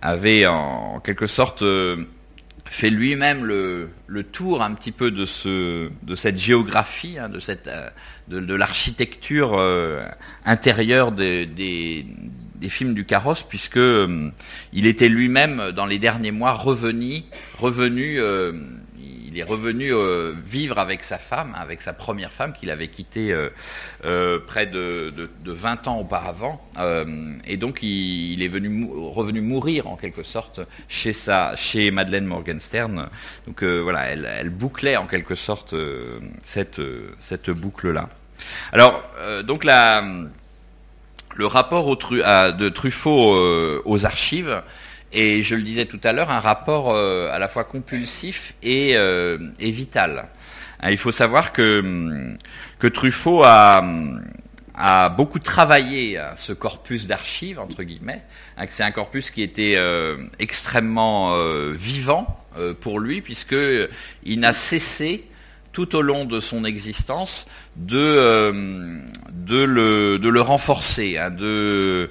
avait 0.00 0.46
en, 0.46 1.00
quelque 1.00 1.26
sorte 1.26 1.64
fait 2.70 2.90
lui-même 2.90 3.44
le, 3.44 3.90
tour 4.32 4.62
un 4.62 4.72
petit 4.74 4.92
peu 4.92 5.10
de, 5.10 5.26
ce, 5.26 5.90
de 6.02 6.14
cette 6.14 6.38
géographie, 6.38 7.18
hein, 7.18 7.28
de, 7.28 7.40
cette, 7.40 7.70
de, 8.28 8.54
l'architecture 8.54 9.60
intérieure 10.44 11.12
des 11.12 12.06
films 12.68 12.94
du 12.94 13.04
carrosse, 13.04 13.42
puisque 13.42 13.76
euh, 13.76 14.30
il 14.72 14.86
était 14.86 15.08
lui-même 15.08 15.72
dans 15.74 15.86
les 15.86 15.98
derniers 15.98 16.32
mois 16.32 16.52
revenu, 16.52 17.22
revenu 17.58 18.16
euh, 18.18 18.52
il 19.30 19.38
est 19.38 19.44
revenu 19.44 19.92
euh, 19.92 20.32
vivre 20.42 20.78
avec 20.78 21.04
sa 21.04 21.18
femme, 21.18 21.54
avec 21.56 21.82
sa 21.82 21.92
première 21.92 22.32
femme 22.32 22.52
qu'il 22.52 22.70
avait 22.70 22.88
quittée 22.88 23.34
près 24.46 24.66
de, 24.66 25.12
20 25.44 25.88
ans 25.88 26.00
auparavant, 26.00 26.60
et 27.46 27.56
donc 27.56 27.82
il, 27.82 28.42
est 28.42 28.48
venu 28.48 28.88
revenu 28.90 29.40
mourir 29.40 29.86
en 29.86 29.96
quelque 29.96 30.22
sorte 30.22 30.60
chez 30.88 31.12
sa, 31.12 31.54
chez 31.56 31.90
Madeleine 31.90 32.24
Morgenstern. 32.24 33.08
Donc 33.46 33.62
voilà, 33.62 34.06
elle, 34.06 34.28
elle, 34.40 34.50
bouclait 34.50 34.96
en 34.96 35.06
quelque 35.06 35.34
sorte 35.34 35.74
cette 36.42 36.80
cette 37.20 37.50
boucle 37.50 37.92
là. 37.92 38.08
Alors 38.72 39.04
donc 39.44 39.64
la 39.64 40.02
le 41.38 41.46
rapport 41.46 41.86
de 41.86 42.68
Truffaut 42.68 43.32
euh, 43.32 43.80
aux 43.84 44.04
archives 44.04 44.60
et 45.12 45.42
je 45.44 45.54
le 45.54 45.62
disais 45.62 45.86
tout 45.86 46.00
à 46.02 46.12
l'heure, 46.12 46.30
un 46.30 46.40
rapport 46.40 46.92
euh, 46.92 47.32
à 47.32 47.38
la 47.38 47.48
fois 47.48 47.62
compulsif 47.64 48.54
et, 48.62 48.96
euh, 48.96 49.38
vital. 49.60 50.26
Hein, 50.80 50.90
il 50.90 50.98
faut 50.98 51.12
savoir 51.12 51.52
que, 51.52 52.36
que 52.80 52.88
Truffaut 52.88 53.42
a, 53.44 53.82
beaucoup 55.16 55.38
travaillé 55.38 56.20
ce 56.36 56.52
corpus 56.52 57.06
d'archives, 57.06 57.58
entre 57.58 57.84
guillemets, 57.84 58.22
hein, 58.56 58.66
c'est 58.68 58.82
un 58.82 58.90
corpus 58.90 59.30
qui 59.30 59.42
était 59.42 59.76
extrêmement 60.38 61.36
vivant 61.72 62.44
pour 62.80 63.00
lui, 63.00 63.20
puisqu'il 63.20 64.40
n'a 64.40 64.52
cessé 64.52 65.24
tout 65.78 65.94
au 65.94 66.02
long 66.02 66.24
de 66.24 66.40
son 66.40 66.64
existence 66.64 67.46
de, 67.76 67.96
euh, 67.96 68.98
le, 69.48 70.40
renforcer, 70.40 71.18
hein, 71.18 71.30
de, 71.30 72.10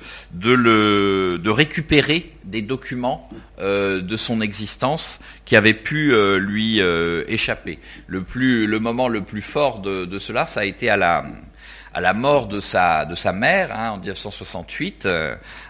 récupérer 1.50 2.32
des 2.46 2.62
documents 2.62 3.30
euh, 3.60 4.00
de 4.00 4.16
son 4.16 4.40
existence 4.40 5.20
qui 5.44 5.58
avaient 5.58 5.74
pu 5.74 6.14
euh, 6.14 6.40
lui 6.40 6.80
échapper. 7.28 7.80
Le, 8.08 8.22
plus, 8.22 8.68
le 8.68 8.80
moment 8.80 9.10
le 9.10 9.20
plus 9.20 9.42
fort 9.42 9.80
de, 9.80 10.18
cela, 10.18 10.46
ça 10.46 10.62
a 10.62 10.64
été 10.64 10.90
à 10.90 10.96
la, 10.96 12.14
mort 12.14 12.48
de 12.48 12.62
sa, 12.62 13.06
mère 13.34 13.78
hein, 13.78 13.90
en 13.90 13.98
1968, 13.98 15.10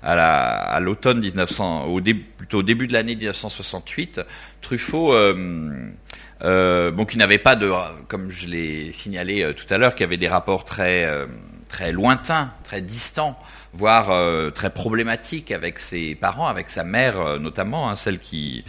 à 0.03 0.79
l'automne 0.81 1.19
1900, 1.19 1.85
au, 1.85 1.99
début 1.99 2.85
de 2.85 2.93
l'année 2.93 3.15
1968, 3.15 4.21
Truffaut 4.61 5.15
bon, 6.41 7.05
qui 7.05 7.17
n'avait 7.17 7.37
pas 7.37 7.55
de, 7.55 7.71
comme 8.07 8.31
je 8.31 8.47
l'ai 8.47 8.91
signalé 8.91 9.43
euh, 9.43 9.53
tout 9.53 9.71
à 9.73 9.77
l'heure, 9.77 9.95
qui 9.95 10.03
avait 10.03 10.17
des 10.17 10.27
rapports 10.27 10.65
très, 10.65 11.05
euh, 11.05 11.25
très 11.69 11.91
lointain, 11.91 12.51
très 12.63 12.81
distant, 12.81 13.37
voire 13.73 14.09
euh, 14.11 14.49
très 14.49 14.69
problématique 14.69 15.51
avec 15.51 15.79
ses 15.79 16.15
parents, 16.15 16.47
avec 16.47 16.69
sa 16.69 16.83
mère 16.83 17.19
euh, 17.19 17.37
notamment, 17.37 17.89
hein, 17.89 17.95
celle 17.95 18.19
qui, 18.19 18.63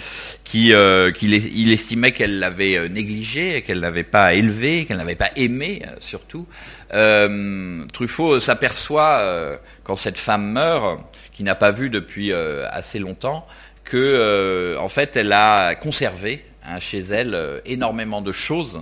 qui, 0.44 0.72
qu'il 1.14 1.34
il 1.34 1.72
estimait 1.72 2.12
qu'elle 2.12 2.38
l'avait 2.38 2.88
négligée, 2.88 3.62
qu'elle 3.62 3.80
n'avait 3.80 4.02
pas 4.04 4.34
élevé, 4.34 4.84
qu'elle 4.84 4.98
n'avait 4.98 5.14
pas 5.14 5.30
aimé 5.36 5.82
surtout. 6.00 6.46
Truffaut 7.92 8.40
s'aperçoit 8.40 9.58
quand 9.84 9.96
cette 9.96 10.18
femme 10.18 10.52
meurt, 10.52 11.00
qui 11.32 11.42
n'a 11.44 11.54
pas 11.54 11.70
vu 11.70 11.90
depuis 11.90 12.32
assez 12.32 12.98
longtemps, 12.98 13.46
que 13.84 14.76
en 14.78 14.88
fait 14.88 15.16
elle 15.16 15.32
a 15.32 15.74
conservé 15.74 16.44
hein, 16.68 16.80
chez 16.80 17.00
elle 17.00 17.62
énormément 17.64 18.20
de 18.20 18.32
choses 18.32 18.80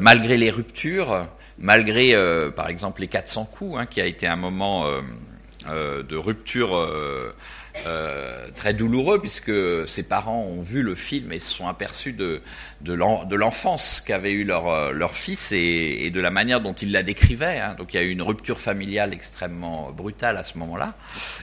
malgré 0.00 0.36
les 0.36 0.50
ruptures 0.50 1.26
malgré 1.58 2.14
euh, 2.14 2.50
par 2.50 2.68
exemple 2.68 3.00
les 3.00 3.08
400 3.08 3.44
coups, 3.46 3.78
hein, 3.78 3.86
qui 3.86 4.00
a 4.00 4.06
été 4.06 4.26
un 4.26 4.36
moment 4.36 4.84
euh, 4.84 5.00
euh, 5.68 6.02
de 6.02 6.16
rupture 6.16 6.70
très 8.54 8.74
douloureux, 8.74 9.18
puisque 9.20 9.52
ses 9.88 10.02
parents 10.02 10.42
ont 10.42 10.62
vu 10.62 10.82
le 10.82 10.94
film 10.94 11.32
et 11.32 11.40
se 11.40 11.52
sont 11.52 11.68
aperçus 11.68 12.12
de, 12.12 12.42
l'enfance 12.84 14.02
qu'avait 14.04 14.32
eu 14.32 14.44
leur, 14.44 14.92
leur 14.92 15.16
fils 15.16 15.52
et, 15.52 16.10
de 16.10 16.20
la 16.20 16.30
manière 16.30 16.60
dont 16.60 16.74
il 16.74 16.92
la 16.92 17.02
décrivait. 17.02 17.58
Hein. 17.58 17.74
Donc 17.78 17.94
il 17.94 17.96
y 17.96 18.00
a 18.00 18.02
eu 18.02 18.10
une 18.10 18.22
rupture 18.22 18.58
familiale 18.58 19.12
extrêmement 19.12 19.90
brutale 19.90 20.36
à 20.36 20.44
ce 20.44 20.58
moment-là. 20.58 20.94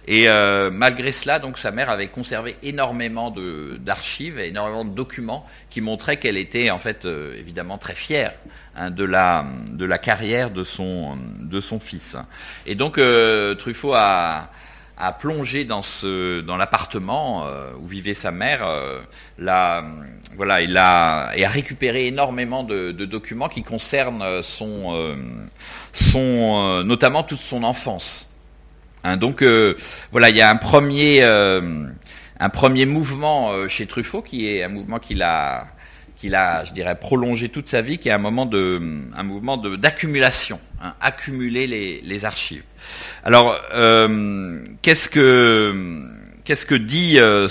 Et 0.07 0.27
malgré 0.71 1.11
cela, 1.11 1.39
donc 1.39 1.57
sa 1.57 1.71
mère 1.71 1.89
avait 1.89 2.07
conservé 2.07 2.57
énormément 2.63 3.33
d'archives, 3.79 4.39
énormément 4.39 4.85
de 4.85 4.93
documents 4.93 5.45
qui 5.69 5.81
montraient 5.81 6.17
qu'elle 6.17 6.37
était 6.37 6.69
en 6.69 6.79
fait 6.79 7.05
évidemment 7.05 7.77
très 7.77 7.95
fière 7.95 8.33
Hein, 8.79 8.91
de, 8.91 9.03
la, 9.03 9.97
carrière 9.97 10.51
de 10.51 10.63
son, 10.63 11.17
fils. 11.81 12.15
Et 12.65 12.75
donc 12.75 12.97
euh, 12.97 13.53
Truffaut 13.55 13.93
a, 13.93 14.51
a, 14.99 15.11
plongé 15.13 15.65
dans, 15.65 15.81
l'appartement 16.57 17.45
euh, 17.45 17.71
où 17.79 17.87
vivait 17.87 18.13
sa 18.13 18.31
mère. 18.31 18.65
Euh, 18.67 18.99
voilà, 20.35 20.61
il 20.61 20.77
a, 20.77 21.31
et 21.35 21.45
a 21.45 21.49
récupéré 21.49 22.07
énormément 22.07 22.63
de, 22.63 22.91
documents 22.91 23.49
qui 23.49 23.63
concernent 23.63 24.43
son, 24.43 25.23
notamment 26.85 27.23
toute 27.23 27.39
son 27.39 27.63
enfance. 27.63 28.29
Hein, 29.03 29.17
donc 29.17 29.43
voilà, 30.11 30.29
il 30.29 30.35
y 30.35 30.41
a 30.41 30.49
un 30.49 30.55
premier, 30.57 31.25
mouvement 32.85 33.67
chez 33.67 33.87
Truffaut 33.87 34.21
qui 34.21 34.47
est 34.47 34.63
un 34.63 34.69
mouvement 34.69 34.99
qu'il 34.99 35.23
a 35.23 35.67
je 36.21 36.73
dirais, 36.73 36.95
prolongé 36.95 37.49
toute 37.49 37.69
sa 37.69 37.81
vie, 37.81 37.97
qui 37.97 38.09
est 38.09 38.13
un 38.13 38.17
moment 38.17 38.45
mouvement 39.23 39.57
d'accumulation, 39.57 40.59
hein, 40.81 40.93
accumuler 41.01 41.67
les, 42.03 42.25
archives. 42.25 42.63
Alors, 43.23 43.59
euh, 43.73 44.59
qu'est-ce 44.81 45.09
que, 45.09 45.19
euh, 47.19 47.47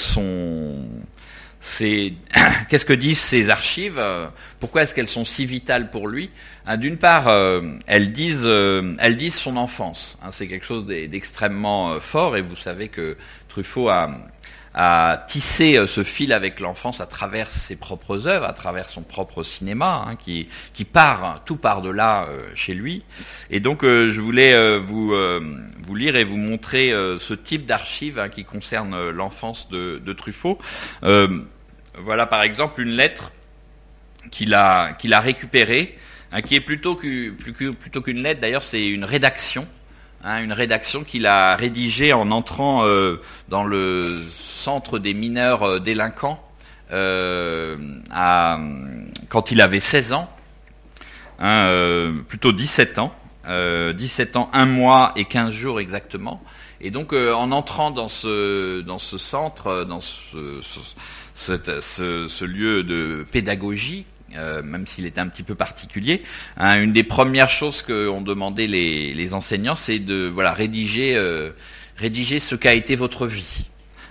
disent 2.97 3.19
ces 3.21 3.51
archives 3.51 4.03
Pourquoi 4.61 4.83
est-ce 4.83 4.95
qu'elles 4.95 5.09
sont 5.09 5.25
si 5.25 5.47
vitales 5.47 5.91
pour 5.91 6.09
lui 6.09 6.31
hein, 6.67 6.77
D'une 6.77 6.97
part, 6.97 7.29
euh, 7.29 7.61
elles 7.87 8.13
disent, 8.13 8.49
elles 8.99 9.17
disent 9.17 9.37
son 9.37 9.57
enfance. 9.57 10.19
Hein, 10.23 10.31
c'est 10.31 10.49
quelque 10.49 10.67
chose 10.67 10.87
d'extrêmement 10.87 12.01
fort, 12.01 12.37
et 12.37 12.43
vous 12.43 12.57
savez 12.57 12.89
que 12.89 13.17
Truffaut 13.49 13.89
a 13.89 14.11
à 14.81 15.25
tisser 15.27 15.77
euh, 15.77 15.89
ce 15.89 16.05
fil 16.05 16.33
avec 16.33 16.61
l'enfance 16.61 17.01
à 17.01 17.07
travers 17.07 17.51
ses 17.51 17.75
propres 17.75 18.29
œuvres, 18.29 18.47
à 18.47 18.53
travers 18.53 18.89
son 18.89 19.03
propre 19.03 19.43
cinéma, 19.43 20.05
hein, 20.07 20.15
qui, 20.15 20.47
part, 20.85 21.43
tout 21.45 21.57
part 21.57 21.83
de 21.83 21.91
là 21.91 22.27
euh, 22.29 22.49
chez 22.55 22.75
lui. 22.75 23.03
Et 23.51 23.59
donc 23.59 23.83
euh, 23.83 24.13
je 24.13 24.21
voulais 24.21 24.79
vous, 24.79 25.13
lire 25.97 26.15
et 26.15 26.23
vous 26.23 26.37
montrer 26.37 26.91
ce 27.19 27.35
type 27.35 27.67
d'archives 27.67 28.21
hein, 28.21 28.29
qui 28.29 28.45
concerne 28.45 29.11
l'enfance 29.11 29.69
de, 29.69 30.13
Truffaut. 30.13 30.59
voilà 31.03 32.27
par 32.27 32.43
exemple 32.43 32.81
une 32.81 32.93
lettre 32.93 33.33
qu'il 34.31 34.55
a, 34.55 34.97
récupérée, 35.03 35.99
hein, 36.31 36.41
qui 36.41 36.55
est 36.55 36.61
plutôt 36.61 36.95
qu'une 36.95 38.23
lettre, 38.23 38.41
d'ailleurs 38.41 38.63
c'est 38.63 38.89
une 38.89 39.05
rédaction 39.05 39.67
Hein, 40.25 40.43
une 40.43 40.53
rédaction 40.53 41.05
qu'il 41.05 41.27
a 41.27 41.55
rédigée 41.55 42.13
en 42.13 42.33
entrant 42.33 42.85
euh, 42.85 43.21
dans 43.49 43.63
le 43.63 44.21
centre 44.35 44.99
des 44.99 45.15
mineurs 45.15 45.63
euh, 45.63 45.79
délinquants 45.79 46.43
euh, 46.91 47.77
quand 49.29 49.53
il 49.53 49.61
avait 49.61 49.79
16 49.79 50.15
ans, 50.15 50.29
hein, 51.39 52.15
plutôt 52.27 52.53
17 52.53 52.99
ans, 52.99 53.15
17 53.47 54.37
ans, 54.37 54.51
1 54.53 54.67
mois 54.67 55.13
et 55.15 55.25
15 55.27 55.55
jours 55.55 55.79
exactement. 55.79 56.43
Et 56.81 56.91
donc 56.91 57.13
en 57.13 57.53
entrant 57.53 57.91
dans 57.91 58.09
ce, 58.09 58.83
centre, 59.19 59.85
dans 59.85 60.01
ce 60.01 60.35
lieu 62.45 62.83
de 62.83 63.27
pédagogie, 63.31 64.07
euh, 64.37 64.63
même 64.63 64.87
s'il 64.87 65.07
était 65.07 65.21
un 65.21 65.29
petit 65.29 65.43
peu 65.43 65.55
particulier. 65.55 66.23
Hein, 66.59 66.83
une 66.83 66.93
des 66.93 67.03
premières 67.03 67.51
choses 67.51 67.81
qu'ont 67.83 68.21
demandé 68.21 68.67
les, 68.67 69.35
enseignants, 69.35 69.75
c'est 69.75 69.99
de 69.99 70.31
voilà, 70.33 70.53
rédiger, 70.53 71.17
euh, 71.17 71.51
rédiger 71.97 72.39
ce 72.39 72.55
qu'a 72.55 72.75
été 72.75 72.95
votre 72.95 73.27
vie. 73.27 73.67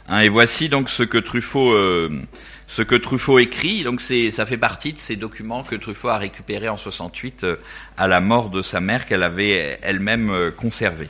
Hein, 0.08 0.22
et 0.22 0.30
voici 0.30 0.70
donc 0.70 0.90
ce 0.90 1.04
que 1.04 1.20
Truffaut, 1.20 1.72
euh, 1.72 2.10
ce 2.68 2.82
que 2.82 2.96
Truffaut 2.96 3.38
écrit. 3.38 3.84
Donc 3.84 4.02
ça 4.02 4.46
fait 4.48 4.58
partie 4.58 4.94
de 4.94 5.00
ces 5.00 5.16
documents 5.16 5.64
que 5.64 5.76
Truffaut 5.76 6.10
a 6.10 6.18
récupérés 6.18 6.70
en 6.70 6.78
68 6.78 7.46
à 7.96 8.08
la 8.08 8.20
mort 8.20 8.50
de 8.50 8.64
sa 8.64 8.82
mère 8.82 9.06
qu'elle 9.06 9.24
avait 9.24 9.80
elle-même 9.84 10.52
conservée. 10.58 11.10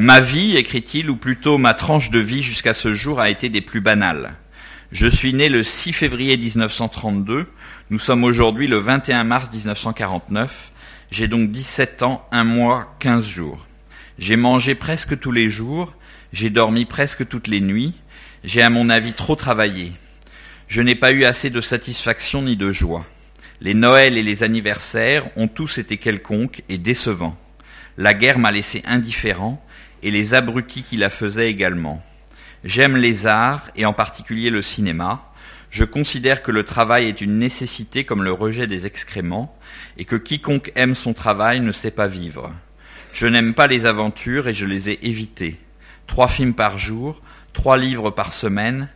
Ma 0.00 0.20
vie, 0.20 0.56
écrit-il, 0.56 1.10
ou 1.10 1.16
plutôt 1.16 1.58
ma 1.58 1.74
tranche 1.74 2.08
de 2.08 2.18
vie 2.18 2.42
jusqu'à 2.42 2.72
ce 2.72 2.94
jour, 2.94 3.20
a 3.20 3.28
été 3.28 3.50
des 3.50 3.60
plus 3.60 3.82
banales. 3.82 4.34
Je 4.92 5.08
suis 5.08 5.34
né 5.34 5.48
le 5.48 5.64
6 5.64 5.92
février 5.92 6.36
1932 6.36 7.48
nous 7.90 7.98
sommes 7.98 8.24
aujourd'hui 8.24 8.66
le 8.66 8.78
21 8.78 9.24
mars 9.24 9.50
1949. 9.52 10.72
J'ai 11.10 11.28
donc 11.28 11.50
17 11.50 12.02
ans, 12.02 12.26
1 12.32 12.44
mois, 12.44 12.96
15 13.00 13.26
jours. 13.26 13.66
J'ai 14.18 14.36
mangé 14.36 14.74
presque 14.74 15.18
tous 15.18 15.32
les 15.32 15.50
jours, 15.50 15.92
j'ai 16.32 16.48
dormi 16.48 16.86
presque 16.86 17.28
toutes 17.28 17.46
les 17.46 17.60
nuits, 17.60 17.92
j'ai 18.42 18.62
à 18.62 18.70
mon 18.70 18.88
avis 18.88 19.12
trop 19.12 19.36
travaillé. 19.36 19.92
Je 20.66 20.80
n'ai 20.80 20.94
pas 20.94 21.12
eu 21.12 21.24
assez 21.24 21.50
de 21.50 21.60
satisfaction 21.60 22.40
ni 22.40 22.56
de 22.56 22.72
joie. 22.72 23.04
Les 23.60 23.74
Noëls 23.74 24.16
et 24.16 24.22
les 24.22 24.42
anniversaires 24.42 25.24
ont 25.36 25.48
tous 25.48 25.76
été 25.76 25.98
quelconques 25.98 26.62
et 26.70 26.78
décevants. 26.78 27.36
La 27.98 28.14
guerre 28.14 28.38
m'a 28.38 28.50
laissé 28.50 28.82
indifférent 28.86 29.62
et 30.02 30.10
les 30.10 30.32
abrutis 30.32 30.84
qui 30.84 30.96
la 30.96 31.10
faisaient 31.10 31.50
également. 31.50 32.02
J'aime 32.64 32.96
les 32.96 33.26
arts 33.26 33.70
et 33.76 33.84
en 33.84 33.92
particulier 33.92 34.48
le 34.48 34.62
cinéma. 34.62 35.33
Je 35.74 35.82
considère 35.82 36.44
que 36.44 36.52
le 36.52 36.62
travail 36.62 37.08
est 37.08 37.20
une 37.20 37.36
nécessité 37.36 38.04
comme 38.04 38.22
le 38.22 38.30
rejet 38.30 38.68
des 38.68 38.86
excréments, 38.86 39.58
et 39.98 40.04
que 40.04 40.14
quiconque 40.14 40.70
aime 40.76 40.94
son 40.94 41.14
travail 41.14 41.58
ne 41.58 41.72
sait 41.72 41.90
pas 41.90 42.06
vivre. 42.06 42.52
Je 43.12 43.26
n'aime 43.26 43.54
pas 43.54 43.66
les 43.66 43.84
aventures 43.84 44.46
et 44.46 44.54
je 44.54 44.66
les 44.66 44.90
ai 44.90 45.04
évitées. 45.04 45.58
Trois 46.06 46.28
films 46.28 46.54
par 46.54 46.78
jour, 46.78 47.20
trois 47.52 47.76
livres 47.76 48.10
par 48.10 48.32
semaine, 48.32 48.88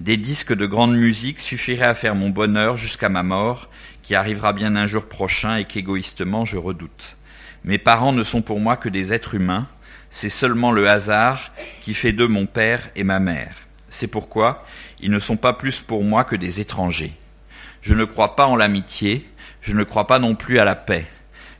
des 0.00 0.18
disques 0.18 0.52
de 0.52 0.66
grande 0.66 0.94
musique 0.94 1.40
suffiraient 1.40 1.86
à 1.86 1.94
faire 1.94 2.14
mon 2.14 2.28
bonheur 2.28 2.76
jusqu'à 2.76 3.08
ma 3.08 3.22
mort, 3.22 3.70
qui 4.02 4.14
arrivera 4.14 4.52
bien 4.52 4.76
un 4.76 4.86
jour 4.86 5.06
prochain 5.06 5.56
et 5.56 5.64
qu'égoïstement 5.64 6.44
je 6.44 6.58
redoute. 6.58 7.16
Mes 7.64 7.78
parents 7.78 8.12
ne 8.12 8.24
sont 8.24 8.42
pour 8.42 8.60
moi 8.60 8.76
que 8.76 8.90
des 8.90 9.14
êtres 9.14 9.36
humains, 9.36 9.68
c'est 10.10 10.28
seulement 10.28 10.70
le 10.70 10.86
hasard 10.86 11.50
qui 11.80 11.94
fait 11.94 12.12
d'eux 12.12 12.28
mon 12.28 12.44
père 12.44 12.90
et 12.94 13.04
ma 13.04 13.20
mère. 13.20 13.65
C'est 13.96 14.08
pourquoi 14.08 14.62
ils 15.00 15.10
ne 15.10 15.18
sont 15.18 15.38
pas 15.38 15.54
plus 15.54 15.80
pour 15.80 16.04
moi 16.04 16.24
que 16.24 16.36
des 16.36 16.60
étrangers. 16.60 17.14
Je 17.80 17.94
ne 17.94 18.04
crois 18.04 18.36
pas 18.36 18.46
en 18.46 18.54
l'amitié, 18.54 19.26
je 19.62 19.72
ne 19.72 19.84
crois 19.84 20.06
pas 20.06 20.18
non 20.18 20.34
plus 20.34 20.58
à 20.58 20.66
la 20.66 20.74
paix. 20.74 21.06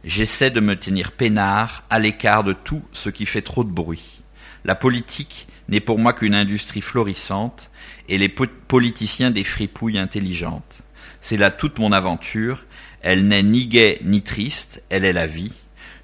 J'essaie 0.05 0.51
de 0.51 0.61
me 0.61 0.77
tenir 0.77 1.13
peinard, 1.13 1.85
à 1.89 1.99
l'écart 1.99 2.45
de 2.45 2.53
tout 2.53 2.83
ce 2.93 3.09
qui 3.09 3.25
fait 3.25 3.41
trop 3.41 3.65
de 3.65 3.71
bruit. 3.71 4.21
La 4.67 4.75
politique 4.75 5.49
n'est 5.69 5.81
pour 5.81 5.99
moi 5.99 6.13
qu'une 6.13 6.35
industrie 6.35 6.83
florissante, 6.83 7.71
et 8.11 8.19
les 8.19 8.29
politiciens 8.29 9.31
des 9.31 9.43
fripouilles 9.43 9.99
intelligentes. 9.99 10.83
C'est 11.23 11.39
là 11.39 11.51
toute 11.51 11.79
mon 11.79 11.91
aventure, 11.91 12.67
elle 13.01 13.27
n'est 13.27 13.43
ni 13.43 13.65
gaie 13.65 13.99
ni 14.03 14.21
triste, 14.21 14.83
elle 14.91 15.07
est 15.07 15.15
la 15.15 15.27
vie. 15.27 15.55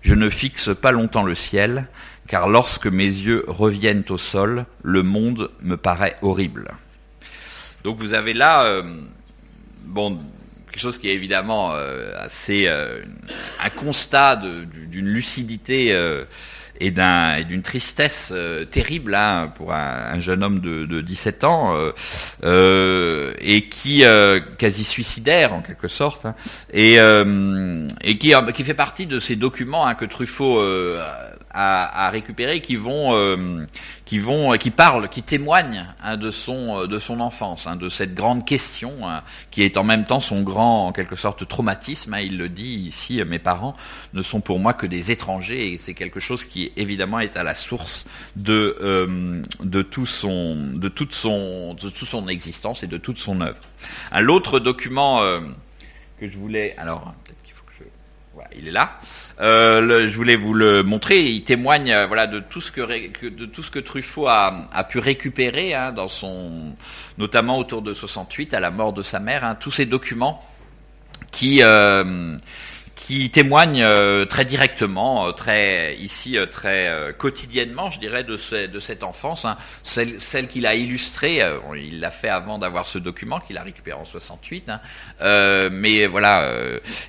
Je 0.01 0.15
ne 0.15 0.31
fixe 0.31 0.71
pas 0.75 0.93
longtemps 0.93 1.25
le 1.25 1.35
ciel, 1.35 1.89
car 2.29 2.49
lorsque 2.49 2.87
mes 2.87 3.05
yeux 3.05 3.45
reviennent 3.47 4.05
au 4.09 4.19
sol, 4.19 4.67
le 4.83 5.03
monde 5.03 5.51
me 5.61 5.77
paraît 5.77 6.17
horrible. 6.23 6.73
Donc 7.85 7.99
vous 7.99 8.13
avez 8.13 8.33
là, 8.33 8.65
euh, 8.65 8.83
bon, 9.85 10.21
quelque 10.71 10.81
chose 10.81 10.99
qui 10.99 11.09
est 11.09 11.15
évidemment 11.15 11.73
euh, 11.75 12.13
assez 12.25 12.67
euh, 12.67 13.01
un 13.63 13.71
constat 13.71 14.37
d'une 14.37 15.09
lucidité 15.09 15.97
et 16.81 16.91
d'une 16.91 17.63
tristesse 17.63 18.33
terrible 18.71 19.15
hein, 19.15 19.53
pour 19.57 19.73
un, 19.73 20.19
jeune 20.21 20.43
homme 20.43 20.61
de, 20.61 21.01
17 21.01 21.45
ans 21.45 21.77
et 22.43 23.69
qui 23.69 24.05
quasi 24.59 24.85
suicidaire 24.85 25.53
en 25.55 25.61
quelque 25.61 25.89
sorte 25.89 26.27
hein, 26.27 26.35
et, 26.73 26.99
qui 28.19 28.65
fait 28.65 28.75
partie 28.75 29.07
de 29.07 29.19
ces 29.21 29.37
documents 29.37 29.87
hein, 29.87 29.95
que 29.95 30.05
Truffaut 30.05 30.61
à, 31.55 32.11
récupérer 32.11 32.61
qui 32.61 32.77
vont, 32.77 33.15
euh, 33.15 33.67
qui 34.05 34.19
vont, 34.19 34.57
qui 34.57 34.71
parlent, 34.71 35.09
qui 35.09 35.23
témoignent 35.23 35.87
hein, 36.03 36.17
de 36.17 36.31
son, 36.31 36.83
euh, 36.83 36.87
de 36.87 36.99
son 36.99 37.21
enfance, 37.21 37.67
hein, 37.67 37.77
de 37.77 37.89
cette 37.89 38.15
grande 38.15 38.47
question 38.47 38.93
hein, 39.05 39.23
qui 39.51 39.63
est 39.63 39.77
en 39.77 39.85
même 39.85 40.05
temps 40.05 40.21
son 40.21 40.43
grand, 40.43 40.87
en 40.87 40.93
quelque 40.93 41.17
sorte, 41.17 41.47
traumatisme. 41.47 42.17
il 42.23 42.39
le 42.39 42.49
dit 42.49 42.87
ici, 42.87 43.23
mes 43.27 43.39
parents 43.39 43.77
ne 44.15 44.23
sont 44.23 44.41
pour 44.41 44.59
moi 44.59 44.73
que 44.73 44.87
des 44.87 45.11
étrangers 45.11 45.73
et 45.73 45.79
c'est 45.79 45.95
quelque 45.95 46.21
chose 46.21 46.45
qui 46.45 46.73
évidemment 46.77 47.21
est 47.21 47.37
à 47.37 47.43
la 47.43 47.55
source 47.55 48.07
de, 48.37 48.77
euh, 48.81 49.43
de 49.61 49.83
tout 49.83 50.07
son, 50.07 50.57
de 50.57 50.89
toute 50.89 51.15
son, 51.15 51.75
de 51.75 51.89
toute 51.89 52.09
son 52.09 52.29
existence 52.29 52.83
et 52.83 52.87
de 52.87 52.97
toute 52.97 53.19
son 53.19 53.41
œuvre. 53.41 53.61
L'autre 54.21 54.59
document 54.59 55.21
que 56.19 56.31
je 56.31 56.39
voulais, 56.39 56.75
alors 56.79 57.13
peut-être 57.25 57.43
qu'il 57.43 57.55
faut 57.55 57.65
que 57.65 57.73
je, 57.79 57.85
voilà, 58.35 58.51
il 58.57 58.69
est 58.69 58.73
là. 58.73 58.99
Euh, 59.43 60.09
je 60.09 60.17
voulais 60.17 60.37
vous 60.37 60.55
le 60.55 60.83
montrer. 60.85 61.25
Il 61.25 61.43
témoigne 61.43 61.93
euh, 61.93 62.07
voilà, 62.07 62.29
de, 62.29 62.39
tout 62.39 62.61
ce 62.61 62.71
que, 62.71 63.29
de 63.29 63.47
tout 63.47 63.63
ce 63.63 63.71
que 63.71 63.81
Truffaut 63.81 64.29
a, 64.29 64.85
pu 64.89 65.01
récupérer, 65.01 65.75
hein, 65.75 65.91
dans 65.91 66.09
son, 66.09 66.75
notamment 67.19 67.59
autour 67.59 67.83
de 67.83 67.93
68, 67.93 68.55
à 68.55 68.61
la 68.61 68.71
mort 68.71 68.93
de 68.93 69.03
sa 69.03 69.19
mère, 69.19 69.45
hein, 69.45 69.57
tous 69.57 69.73
ces 69.73 69.87
documents 69.87 70.45
qui, 71.33 71.59
euh, 71.63 72.37
qui 73.03 73.31
témoigne 73.31 73.83
euh, 73.83 74.25
très 74.27 74.45
directement, 74.45 75.27
euh, 75.27 75.33
très 75.33 75.97
ici 75.97 76.39
euh, 76.39 76.47
très 76.47 76.89
quotidiennement, 77.19 77.91
je 77.91 77.99
dirais, 77.99 78.23
de, 78.23 78.37
cette 78.37 79.03
enfance, 79.03 79.45
hein. 79.45 79.57
celle, 79.83 80.47
qu'il 80.47 80.67
a 80.67 80.75
illustrée. 80.75 81.41
il 81.77 82.01
l'a 82.01 82.11
fait 82.11 82.29
avant 82.29 82.59
d'avoir 82.59 82.87
ce 82.87 82.99
document 82.99 83.41
qu'il 83.41 83.59
a 83.59 83.63
récupéré 83.63 83.99
en 83.99 84.05
68, 84.05 84.71
hein. 84.71 84.81
mais 85.73 86.07
voilà, 86.07 86.49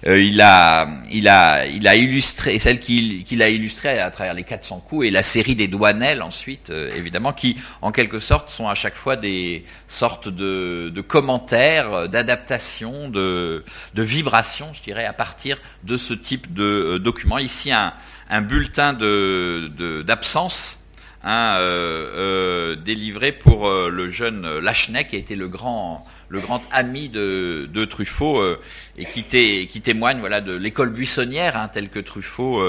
il 0.05 0.41
a 0.41 0.87
il 1.11 1.27
a 1.27 1.65
il 1.65 1.87
a 1.87 1.95
illustré 1.95 2.57
celle 2.59 2.79
qu'il 2.79 3.41
a 3.41 3.49
illustrée 3.49 3.99
à 3.99 4.09
travers 4.09 4.33
les 4.33 4.43
400 4.43 4.83
coups 4.87 5.07
et 5.07 5.11
la 5.11 5.23
série 5.23 5.55
des 5.55 5.67
douanelles 5.67 6.21
ensuite, 6.21 6.71
évidemment, 6.95 7.33
qui 7.33 7.57
en 7.81 7.91
quelque 7.91 8.19
sorte 8.19 8.49
sont 8.49 8.67
à 8.67 8.75
chaque 8.75 8.95
fois 8.95 9.15
des 9.15 9.65
sortes 9.87 10.29
de, 10.29 10.91
de 10.93 11.01
commentaires, 11.01 12.09
d'adaptations, 12.09 13.09
de, 13.09 13.63
de 13.93 14.03
vibrations, 14.03 14.71
je 14.73 14.81
dirais, 14.81 15.05
à 15.05 15.13
partir 15.13 15.59
de 15.83 15.97
ce 15.97 16.13
type 16.13 16.53
de 16.53 16.63
euh, 16.63 16.99
document. 16.99 17.37
Ici, 17.37 17.71
un, 17.71 17.93
bulletin 18.41 18.93
d'absence 18.93 20.79
de, 21.23 21.29
hein, 21.29 21.55
euh, 21.57 22.13
euh, 22.15 22.75
délivré 22.75 23.31
pour 23.31 23.69
le 23.69 24.09
jeune 24.09 24.59
Lachneck, 24.59 25.09
qui 25.09 25.15
a 25.17 25.19
été 25.19 25.35
le 25.35 25.47
grand, 25.47 26.05
le 26.29 26.39
grand 26.39 26.61
ami 26.71 27.09
de, 27.09 27.85
Truffaut 27.85 28.41
et 28.97 29.05
qui, 29.05 29.23
qui, 29.67 29.81
témoigne 29.81 30.19
voilà, 30.19 30.41
de 30.41 30.53
l'école 30.53 30.89
buissonnière 30.89 31.57
hein, 31.57 31.67
telle 31.71 31.89
que 31.89 31.99
Truffaut 31.99 32.63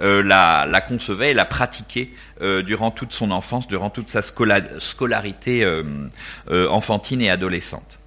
la, 0.00 0.66
la, 0.66 0.80
concevait 0.80 1.30
et 1.30 1.34
la 1.34 1.44
pratiquait 1.44 2.10
durant 2.40 2.90
toute 2.90 3.12
son 3.12 3.30
enfance, 3.30 3.68
durant 3.68 3.90
toute 3.90 4.10
sa 4.10 4.22
scolarité 4.22 5.64
enfantine 6.50 7.22
et 7.22 7.30
adolescente. 7.30 7.98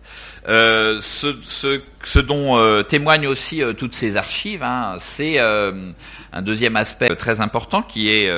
Euh, 0.47 1.01
ce, 1.01 2.19
dont 2.19 2.57
euh, 2.57 2.81
témoignent 2.81 3.27
aussi 3.27 3.61
euh, 3.61 3.73
toutes 3.73 3.93
ces 3.93 4.15
archives, 4.15 4.63
hein, 4.63 4.95
c'est 4.97 5.37
un 5.39 6.41
deuxième 6.41 6.75
aspect 6.75 7.13
très 7.15 7.41
important 7.41 7.81
qui 7.81 8.09
est 8.09 8.31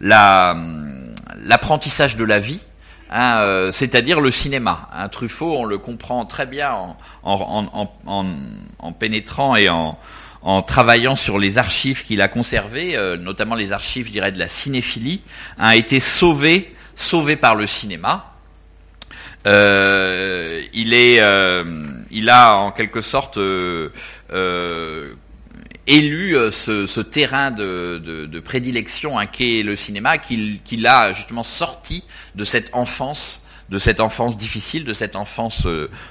l'apprentissage 0.00 2.16
de 2.16 2.24
la 2.24 2.38
vie. 2.38 2.60
Hein, 3.08 3.70
c'est-à-dire 3.72 4.20
le 4.20 4.32
cinéma. 4.32 4.88
Un 4.92 5.08
Truffaut, 5.08 5.56
on 5.56 5.64
le 5.64 5.78
comprend 5.78 6.24
très 6.24 6.44
bien 6.44 6.74
en, 7.22 8.92
pénétrant 8.98 9.54
et 9.56 9.68
en, 9.68 9.96
travaillant 10.62 11.16
sur 11.16 11.38
les 11.38 11.56
archives 11.56 12.04
qu'il 12.04 12.20
a 12.20 12.28
conservées, 12.28 12.96
notamment 13.20 13.54
les 13.54 13.72
archives, 13.72 14.08
je 14.08 14.12
dirais, 14.12 14.32
de 14.32 14.38
la 14.38 14.48
cinéphilie, 14.48 15.22
a 15.58 15.76
été 15.76 16.00
sauvé, 16.00 16.74
sauvé 16.96 17.36
par 17.36 17.54
le 17.54 17.66
cinéma. 17.66 18.35
Euh, 19.46 20.62
il, 20.72 20.92
est, 20.92 21.20
euh, 21.20 21.64
il 22.10 22.28
a 22.30 22.56
en 22.56 22.72
quelque 22.72 23.00
sorte 23.00 23.36
euh, 23.36 23.90
élu 25.86 26.36
ce, 26.50 27.00
terrain 27.00 27.50
de, 27.52 28.40
prédilection 28.44 29.18
qu'est 29.26 29.62
le 29.62 29.76
cinéma, 29.76 30.18
qu'il 30.18 30.86
a 30.86 31.12
justement 31.12 31.44
sorti 31.44 32.02
de 32.34 32.44
cette 32.44 32.70
enfance 32.72 33.42
de 33.68 33.78
cette 33.78 34.00
enfance 34.00 34.36
difficile, 34.36 34.84
de 34.84 34.92
cette 34.92 35.16
enfance 35.16 35.66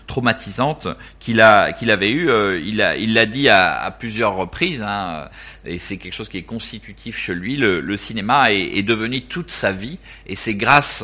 traumatisante 0.08 0.88
qu'il 1.20 1.40
avait 1.42 2.12
eue. 2.12 2.30
il 2.64 3.14
l'a 3.14 3.26
dit 3.26 3.50
à, 3.50 3.96
plusieurs 3.98 4.36
reprises, 4.36 4.82
hein, 4.82 5.30
et 5.66 5.80
c'est 5.80 5.98
quelque 5.98 6.14
chose 6.14 6.30
qui 6.30 6.38
est 6.38 6.44
constitutif 6.44 7.18
chez 7.18 7.34
lui. 7.34 7.56
Le, 7.56 7.98
cinéma 7.98 8.52
est, 8.52 8.84
devenu 8.84 9.22
toute 9.22 9.52
sa 9.52 9.72
vie, 9.72 10.00
et 10.28 10.36
c'est 10.36 10.56
grâce 10.56 11.04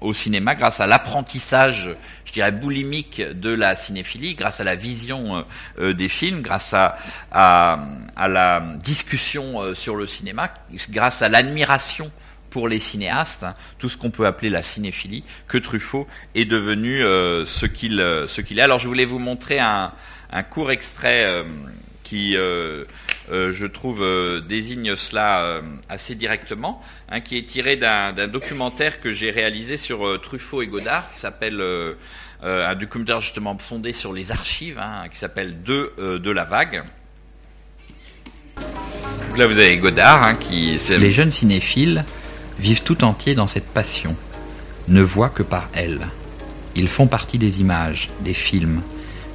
au 0.00 0.14
cinéma 0.14 0.54
grâce 0.54 0.80
à 0.80 0.86
l'apprentissage, 0.86 1.96
je 2.24 2.32
dirais, 2.32 2.52
boulimique 2.52 3.20
de 3.20 3.50
la 3.50 3.74
cinéphilie, 3.74 4.34
grâce 4.34 4.60
à 4.60 4.64
la 4.64 4.76
vision 4.76 5.36
euh, 5.36 5.42
euh, 5.80 5.92
des 5.94 6.08
films, 6.08 6.42
grâce 6.42 6.72
à, 6.74 6.96
à, 7.32 8.28
la 8.28 8.60
discussion 8.82 9.60
euh, 9.60 9.74
sur 9.74 9.96
le 9.96 10.06
cinéma, 10.06 10.52
grâce 10.90 11.22
à 11.22 11.28
l'admiration 11.28 12.10
pour 12.50 12.68
les 12.68 12.78
cinéastes, 12.78 13.44
hein, 13.44 13.54
tout 13.78 13.88
ce 13.88 13.96
qu'on 13.96 14.10
peut 14.10 14.26
appeler 14.26 14.50
la 14.50 14.62
cinéphilie, 14.62 15.24
que 15.46 15.58
Truffaut 15.58 16.06
est 16.34 16.44
devenu 16.44 17.00
ce 17.00 17.66
qu'il 17.66 17.98
ce 17.98 18.40
qu'il 18.40 18.58
est. 18.58 18.62
Alors 18.62 18.78
je 18.78 18.88
voulais 18.88 19.04
vous 19.04 19.18
montrer 19.18 19.58
un, 19.58 19.92
un 20.30 20.42
court 20.42 20.70
extrait 20.70 21.44
qui 22.02 22.36
euh, 23.30 23.52
je 23.52 23.66
trouve, 23.66 24.02
euh, 24.02 24.40
désigne 24.40 24.96
cela 24.96 25.40
euh, 25.40 25.60
assez 25.88 26.14
directement, 26.14 26.82
hein, 27.10 27.20
qui 27.20 27.36
est 27.36 27.42
tiré 27.42 27.76
d'un 27.76 28.12
documentaire 28.26 29.00
que 29.00 29.12
j'ai 29.12 29.30
réalisé 29.30 29.76
sur 29.76 30.20
Truffaut 30.20 30.62
et 30.62 30.66
Godard, 30.66 31.10
qui 31.12 31.18
s'appelle 31.20 31.62
un 32.42 32.74
documentaire 32.74 33.20
justement 33.20 33.56
fondé 33.58 33.92
sur 33.92 34.12
les 34.12 34.32
archives, 34.32 34.78
hein, 34.78 35.08
qui 35.10 35.18
s'appelle 35.18 35.62
De, 35.62 35.92
de 35.98 36.30
la 36.30 36.44
vague. 36.44 36.84
là, 39.36 39.46
vous 39.46 39.58
avez 39.58 39.76
Godard, 39.78 40.38
qui... 40.38 40.78
Les 40.88 41.12
jeunes 41.12 41.32
cinéphiles 41.32 42.04
vivent 42.58 42.82
tout 42.82 43.04
entiers 43.04 43.34
dans 43.34 43.46
cette 43.46 43.66
passion, 43.66 44.16
ne 44.88 45.02
voient 45.02 45.28
que 45.28 45.42
par 45.42 45.68
elle. 45.72 46.08
Ils 46.74 46.88
font 46.88 47.06
partie 47.06 47.38
des 47.38 47.60
images, 47.60 48.10
des 48.20 48.34
films, 48.34 48.82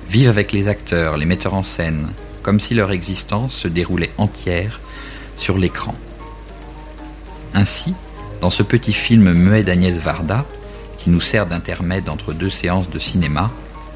vivent 0.10 0.30
avec 0.30 0.52
les 0.52 0.68
acteurs, 0.68 1.18
les 1.18 1.26
metteurs 1.26 1.54
en 1.54 1.64
scène, 1.64 2.10
comme 2.42 2.60
si 2.60 2.74
leur 2.74 2.92
existence 2.92 3.54
se 3.54 3.68
déroulait 3.68 4.12
entière 4.18 4.80
sur 5.38 5.58
l'écran. 5.58 5.96
Ainsi, 7.54 7.94
dans 8.42 8.50
ce 8.50 8.64
petit 8.64 8.94
film 8.94 9.32
muet 9.34 9.64
d'Agnès 9.64 9.98
Varda, 9.98 10.46
qui 10.98 11.10
nous 11.10 11.22
sert 11.22 11.46
d'intermède 11.46 12.10
entre 12.10 12.34
deux 12.34 12.50
séances 12.50 12.90
de 12.90 13.00
cinéma, 13.00 13.52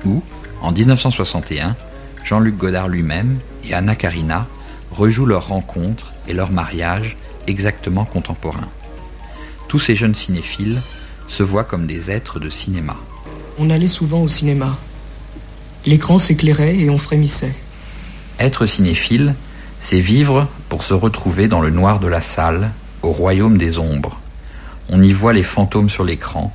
où, 0.06 0.22
en 0.62 0.72
1961, 0.72 1.76
Jean-Luc 2.24 2.58
Godard 2.58 2.88
lui-même 2.88 3.40
et 3.64 3.74
Anna 3.74 3.96
Karina 3.96 4.48
rejouent 4.92 5.26
leur 5.26 5.48
rencontre 5.48 6.14
et 6.28 6.34
leur 6.34 6.52
mariage 6.52 7.18
exactement 7.48 8.06
contemporains. 8.06 8.70
Tous 9.68 9.80
ces 9.80 9.96
jeunes 9.96 10.16
cinéphiles 10.16 10.82
se 11.28 11.44
voient 11.44 11.66
comme 11.66 11.88
des 11.88 12.10
êtres 12.10 12.40
de 12.40 12.50
cinéma. 12.50 12.96
On 13.60 13.70
allait 13.70 13.88
souvent 13.88 14.22
au 14.22 14.30
cinéma. 14.30 14.78
L'écran 15.86 16.18
s'éclairait 16.18 16.78
et 16.78 16.90
on 16.90 16.98
frémissait. 16.98 17.54
Être 18.40 18.66
cinéphile, 18.66 19.36
c'est 19.80 20.00
vivre 20.00 20.48
pour 20.70 20.84
se 20.84 20.94
retrouver 20.94 21.48
dans 21.48 21.62
le 21.62 21.70
noir 21.70 22.00
de 22.00 22.08
la 22.08 22.22
salle, 22.22 22.72
au 23.02 23.12
royaume 23.12 23.58
des 23.58 23.78
ombres. 23.78 24.20
On 24.90 25.02
y 25.02 25.12
voit 25.12 25.34
les 25.34 25.44
fantômes 25.44 25.90
sur 25.90 26.04
l'écran, 26.04 26.54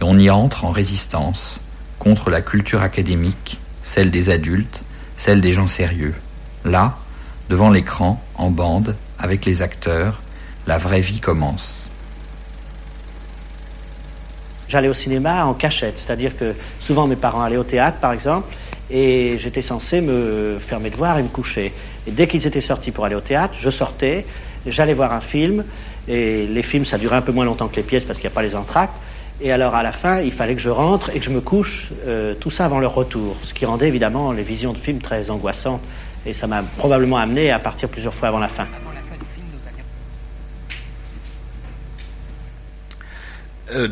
et 0.00 0.04
on 0.04 0.16
y 0.16 0.30
entre 0.30 0.64
en 0.64 0.70
résistance 0.70 1.60
contre 1.98 2.30
la 2.30 2.40
culture 2.40 2.80
académique, 2.80 3.58
celle 3.82 4.10
des 4.10 4.30
adultes, 4.30 4.82
celle 5.16 5.42
des 5.42 5.52
gens 5.52 5.66
sérieux. 5.66 6.14
Là, 6.64 6.98
devant 7.50 7.70
l'écran, 7.70 8.22
en 8.34 8.50
bande, 8.50 8.96
avec 9.18 9.44
les 9.44 9.60
acteurs, 9.60 10.22
la 10.66 10.78
vraie 10.78 11.02
vie 11.02 11.20
commence 11.20 11.89
j'allais 14.70 14.88
au 14.88 14.94
cinéma 14.94 15.44
en 15.44 15.52
cachette. 15.52 15.96
C'est-à-dire 16.04 16.36
que 16.36 16.54
souvent 16.80 17.06
mes 17.06 17.16
parents 17.16 17.42
allaient 17.42 17.56
au 17.56 17.64
théâtre, 17.64 17.98
par 17.98 18.12
exemple, 18.12 18.54
et 18.90 19.36
j'étais 19.38 19.62
censé 19.62 20.00
me 20.00 20.58
faire 20.66 20.80
mes 20.80 20.90
devoirs 20.90 21.18
et 21.18 21.22
me 21.22 21.28
coucher. 21.28 21.74
Et 22.06 22.12
dès 22.12 22.26
qu'ils 22.26 22.46
étaient 22.46 22.60
sortis 22.60 22.92
pour 22.92 23.04
aller 23.04 23.16
au 23.16 23.20
théâtre, 23.20 23.54
je 23.58 23.68
sortais, 23.68 24.24
j'allais 24.66 24.94
voir 24.94 25.12
un 25.12 25.20
film, 25.20 25.64
et 26.08 26.46
les 26.46 26.62
films, 26.62 26.84
ça 26.84 26.98
durait 26.98 27.16
un 27.16 27.22
peu 27.22 27.32
moins 27.32 27.44
longtemps 27.44 27.68
que 27.68 27.76
les 27.76 27.82
pièces 27.82 28.04
parce 28.04 28.18
qu'il 28.18 28.28
n'y 28.28 28.32
a 28.32 28.34
pas 28.34 28.42
les 28.42 28.54
entractes. 28.54 28.94
Et 29.42 29.52
alors 29.52 29.74
à 29.74 29.82
la 29.82 29.92
fin, 29.92 30.20
il 30.20 30.32
fallait 30.32 30.54
que 30.54 30.60
je 30.60 30.68
rentre 30.68 31.10
et 31.10 31.18
que 31.18 31.24
je 31.24 31.30
me 31.30 31.40
couche, 31.40 31.88
euh, 32.06 32.34
tout 32.34 32.50
ça 32.50 32.66
avant 32.66 32.78
leur 32.78 32.94
retour, 32.94 33.36
ce 33.42 33.54
qui 33.54 33.64
rendait 33.64 33.88
évidemment 33.88 34.32
les 34.32 34.42
visions 34.42 34.72
de 34.72 34.78
films 34.78 35.00
très 35.00 35.30
angoissantes. 35.30 35.82
Et 36.26 36.34
ça 36.34 36.46
m'a 36.46 36.62
probablement 36.62 37.16
amené 37.16 37.50
à 37.50 37.58
partir 37.58 37.88
plusieurs 37.88 38.14
fois 38.14 38.28
avant 38.28 38.38
la 38.38 38.48
fin. 38.48 38.66
Euh, 43.72 43.88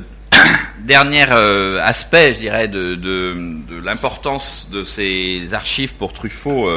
dernier 0.80 1.24
aspect, 1.82 2.34
je 2.34 2.40
dirais, 2.40 2.68
de, 2.68 3.36
l'importance 3.82 4.68
de 4.70 4.84
ces 4.84 5.54
archives 5.54 5.94
pour 5.94 6.12
Truffaut 6.12 6.68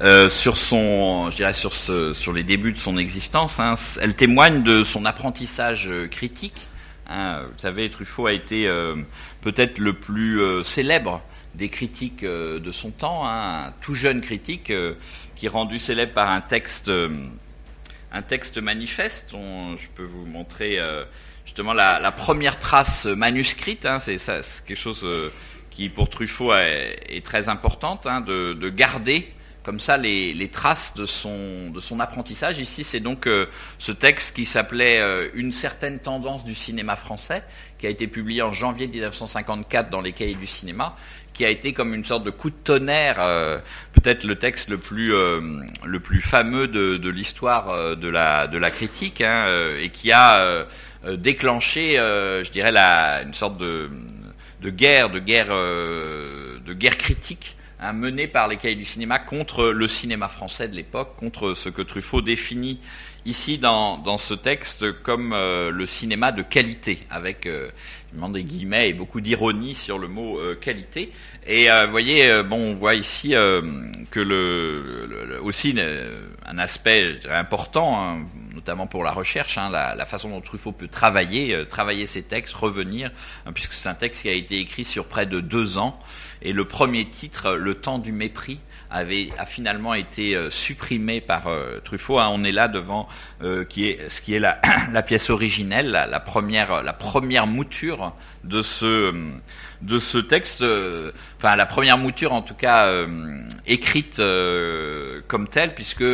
je 0.00 1.36
dirais, 1.36 1.52
sur, 1.54 2.32
les 2.32 2.42
débuts 2.42 2.72
de 2.72 2.78
son 2.78 2.98
existence. 2.98 3.60
Hein, 3.60 3.74
elle 4.00 4.14
témoigne 4.14 4.62
de 4.62 4.84
son 4.84 5.04
apprentissage 5.04 5.90
critique. 6.10 6.68
Hein. 7.10 7.42
vous 7.42 7.58
savez, 7.58 7.88
Truffaut 7.90 8.26
a 8.26 8.32
été 8.32 8.70
peut-être 9.42 9.78
le 9.78 9.92
plus 9.92 10.40
célèbre 10.64 11.22
des 11.58 11.68
critiques 11.68 12.22
euh, 12.22 12.58
de 12.60 12.72
son 12.72 12.90
temps, 12.90 13.26
hein, 13.26 13.66
un 13.66 13.72
tout 13.80 13.94
jeune 13.94 14.20
critique 14.20 14.70
euh, 14.70 14.94
qui 15.36 15.46
est 15.46 15.50
rendu 15.50 15.78
célèbre 15.80 16.12
par 16.12 16.30
un 16.30 16.40
texte, 16.40 16.88
euh, 16.88 17.08
un 18.12 18.22
texte 18.22 18.58
manifeste. 18.58 19.32
je 19.32 19.88
peux 19.94 20.04
vous 20.04 20.24
montrer 20.24 20.78
justement 21.48 21.72
la, 21.72 22.12
première 22.12 22.58
trace 22.58 23.06
manuscrite. 23.06 23.86
Hein, 23.86 24.00
c'est, 24.00 24.18
quelque 24.66 24.78
chose 24.78 25.04
qui 25.70 25.88
pour 25.88 26.10
Truffaut 26.10 26.52
est, 26.52 27.24
très 27.24 27.48
importante, 27.48 28.06
hein, 28.06 28.20
de, 28.20 28.68
garder 28.68 29.32
comme 29.62 29.80
ça 29.80 29.96
les, 29.96 30.50
traces 30.52 30.94
de 30.94 31.06
son, 31.06 31.70
de 31.70 31.80
son 31.80 32.00
apprentissage. 32.00 32.58
Ici, 32.58 32.84
c'est 32.84 33.00
donc 33.00 33.26
ce 33.78 33.92
texte 33.92 34.36
qui 34.36 34.44
s'appelait 34.44 35.02
Une 35.34 35.52
certaine 35.52 35.98
tendance 36.00 36.44
du 36.44 36.54
cinéma 36.54 36.96
français, 36.96 37.42
qui 37.78 37.86
a 37.86 37.90
été 37.90 38.08
publié 38.08 38.42
en 38.42 38.52
janvier 38.52 38.86
1954 38.86 39.88
dans 39.88 40.02
les 40.02 40.12
cahiers 40.12 40.34
du 40.34 40.46
cinéma, 40.46 40.96
qui 41.38 41.44
a 41.44 41.50
été 41.50 41.72
comme 41.72 41.94
une 41.94 42.04
sorte 42.04 42.24
de 42.24 42.30
coup 42.30 42.50
de 42.50 42.56
tonnerre, 42.64 43.18
euh, 43.20 43.58
peut-être 43.92 44.24
le 44.24 44.34
texte 44.34 44.68
le 44.68 44.76
plus, 44.76 45.14
euh, 45.14 45.62
le 45.84 46.00
plus 46.00 46.20
fameux 46.20 46.66
de, 46.66 47.08
l'histoire 47.08 47.70
euh, 47.70 47.94
de, 47.94 48.08
la, 48.08 48.48
de 48.48 48.58
la 48.58 48.72
critique, 48.72 49.20
hein, 49.20 49.44
et 49.80 49.90
qui 49.90 50.10
a 50.10 50.66
déclenché, 51.06 51.96
je 51.96 52.50
dirais, 52.50 52.70
une 53.24 53.34
sorte 53.34 53.58
de, 53.58 53.90
guerre, 54.62 55.10
de 55.10 55.18
guerre, 55.18 55.54
guerre 56.74 56.96
critique 56.98 57.56
hein, 57.80 57.92
menée 57.92 58.26
par 58.26 58.48
les 58.48 58.56
cahiers 58.56 58.74
du 58.74 58.84
cinéma 58.84 59.18
contre 59.18 59.68
le 59.68 59.88
cinéma 59.88 60.28
français 60.28 60.68
de 60.68 60.74
l'époque, 60.74 61.16
contre 61.16 61.54
ce 61.54 61.68
que 61.68 61.82
Truffaut 61.82 62.22
définit 62.22 62.80
ici 63.24 63.58
dans, 63.58 64.18
ce 64.18 64.34
texte 64.34 64.92
comme 65.02 65.30
le 65.32 65.86
cinéma 65.86 66.32
de 66.32 66.42
qualité, 66.42 67.00
avec 67.10 67.46
des 68.12 68.42
guillemets 68.42 68.90
et 68.90 68.92
beaucoup 68.94 69.20
d'ironie 69.20 69.74
sur 69.74 69.98
le 69.98 70.08
mot 70.08 70.38
euh, 70.38 70.54
qualité. 70.54 71.12
Et 71.46 71.70
euh, 71.70 71.86
vous 71.86 71.90
voyez, 71.92 72.30
euh, 72.30 72.42
bon, 72.42 72.72
on 72.72 72.74
voit 72.74 72.94
ici 72.94 73.30
que 73.30 74.20
le, 74.20 75.38
aussi 75.42 75.74
un 76.46 76.58
aspect 76.58 77.20
important, 77.30 78.00
hein, 78.00 78.18
notamment 78.68 78.86
pour 78.86 79.02
la 79.02 79.12
recherche, 79.12 79.56
hein, 79.56 79.70
la, 79.70 80.04
façon 80.04 80.28
dont 80.28 80.42
Truffaut 80.42 80.72
peut 80.72 80.88
travailler, 80.88 81.64
travailler 81.70 82.06
ses 82.06 82.22
textes, 82.22 82.52
revenir, 82.52 83.10
hein, 83.46 83.52
puisque 83.54 83.72
c'est 83.72 83.88
un 83.88 83.94
texte 83.94 84.22
qui 84.22 84.28
a 84.28 84.32
été 84.32 84.58
écrit 84.58 84.84
sur 84.84 85.06
près 85.06 85.24
de 85.24 85.40
deux 85.40 85.78
ans. 85.78 85.98
Et 86.42 86.52
le 86.52 86.66
premier 86.66 87.08
titre, 87.08 87.54
Le 87.54 87.74
temps 87.74 87.98
du 87.98 88.12
mépris, 88.12 88.60
avait, 88.90 89.28
a 89.38 89.44
finalement 89.44 89.94
été 89.94 90.34
euh, 90.34 90.50
supprimé 90.50 91.20
par 91.20 91.46
euh, 91.46 91.78
Truffaut. 91.80 92.18
Hein. 92.18 92.28
on 92.32 92.44
est 92.44 92.52
là 92.52 92.68
devant 92.68 93.08
euh, 93.42 93.64
ce 93.68 94.20
qui 94.20 94.34
est 94.34 94.38
la, 94.38 95.02
pièce 95.02 95.30
originelle, 95.30 95.90
la, 95.90 96.20
première, 96.20 96.82
la 96.82 96.92
première 96.92 97.46
mouture 97.46 98.14
de 98.44 98.62
ce 98.62 100.18
texte, 100.18 100.64
enfin 101.38 101.56
la 101.56 101.66
première 101.66 101.98
mouture 101.98 102.32
en 102.32 102.42
tout 102.42 102.54
cas 102.54 102.90
écrite 103.66 104.20
comme 105.28 105.48
telle, 105.48 105.74
puisque 105.74 106.04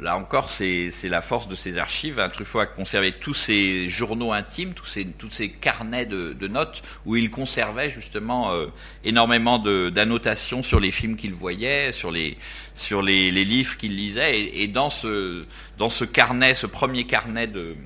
Là 0.00 0.16
encore, 0.16 0.48
c'est 0.48 0.90
la 1.04 1.20
force 1.20 1.46
de 1.46 1.54
ces 1.54 1.76
archives. 1.76 2.26
Truffaut 2.32 2.60
a 2.60 2.66
conservé 2.66 3.12
tous 3.12 3.34
ses 3.34 3.90
journaux 3.90 4.32
intimes, 4.32 4.72
tous 4.72 4.86
ses, 4.86 5.48
carnets 5.50 6.06
de, 6.06 6.48
notes, 6.48 6.82
où 7.04 7.16
il 7.16 7.30
conservait 7.30 7.90
justement 7.90 8.50
euh, 8.52 8.66
énormément 9.04 9.58
d'annotations 9.58 10.62
sur 10.62 10.80
les 10.80 10.90
films 10.90 11.16
qu'il 11.16 11.34
voyait, 11.34 11.92
sur 11.92 12.10
les, 12.10 12.36
livres 13.30 13.76
qu'il 13.76 13.94
lisait. 13.94 14.38
Et, 14.54 14.68
dans, 14.68 14.88
dans 15.76 15.90
ce 15.90 16.04
carnet, 16.04 16.54
ce 16.54 16.66
premier 16.66 17.04
carnet 17.04 17.46
de, 17.46 17.76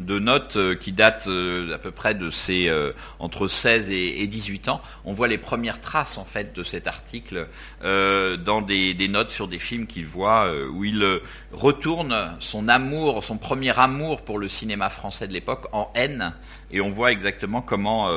de 0.00 0.18
notes 0.18 0.56
euh, 0.56 0.74
qui 0.74 0.92
datent 0.92 1.26
euh, 1.28 1.74
à 1.74 1.78
peu 1.78 1.90
près 1.90 2.14
de 2.14 2.30
ses 2.30 2.68
euh, 2.68 2.92
entre 3.18 3.48
16 3.48 3.90
et 3.90 4.26
18 4.26 4.68
ans. 4.68 4.80
On 5.04 5.12
voit 5.12 5.28
les 5.28 5.38
premières 5.38 5.80
traces 5.80 6.18
en 6.18 6.24
fait 6.24 6.54
de 6.54 6.62
cet 6.62 6.86
article 6.86 7.48
dans 7.82 8.62
des, 8.62 9.08
notes 9.08 9.30
sur 9.30 9.48
des 9.48 9.58
films 9.58 9.86
qu'il 9.86 10.06
voit 10.06 10.50
où 10.72 10.84
il 10.84 11.04
retourne 11.52 12.36
son 12.40 12.68
amour, 12.68 13.22
son 13.24 13.36
premier 13.36 13.78
amour 13.78 14.22
pour 14.22 14.38
le 14.38 14.48
cinéma 14.48 14.90
français 14.90 15.28
de 15.28 15.32
l'époque 15.32 15.68
en 15.72 15.90
haine 15.94 16.32
et 16.70 16.80
on 16.80 16.90
voit 16.90 17.12
exactement 17.12 17.62
comment 17.62 18.08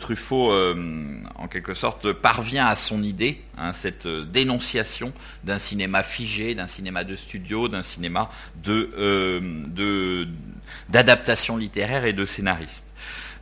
Truffaut, 0.00 0.52
en 0.52 1.48
quelque 1.48 1.74
sorte, 1.74 2.12
parvient 2.12 2.66
à 2.66 2.74
son 2.74 3.02
idée, 3.02 3.40
hein, 3.58 3.72
cette 3.72 4.06
dénonciation 4.06 5.12
d'un 5.44 5.58
cinéma 5.58 6.02
figé, 6.02 6.54
d'un 6.54 6.66
cinéma 6.66 7.04
de 7.04 7.16
studio, 7.16 7.68
d'un 7.68 7.82
cinéma 7.82 8.30
de 8.62 10.28
d'adaptation 10.88 11.56
littéraire 11.56 12.04
et 12.04 12.12
de 12.12 12.26
scénariste. 12.26 12.84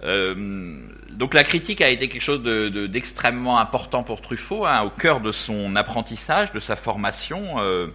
Euh, 0.02 0.80
donc 1.10 1.34
la 1.34 1.44
critique 1.44 1.82
a 1.82 1.90
été 1.90 2.08
quelque 2.08 2.22
chose 2.22 2.42
d'extrêmement 2.42 3.58
important 3.58 4.02
pour 4.02 4.20
Truffaut, 4.20 4.64
hein, 4.64 4.82
au 4.82 4.90
cœur 4.90 5.20
de 5.20 5.32
son 5.32 5.76
apprentissage, 5.76 6.52
de 6.52 6.60
sa 6.60 6.76
formation, 6.76 7.42
euh, 7.58 7.88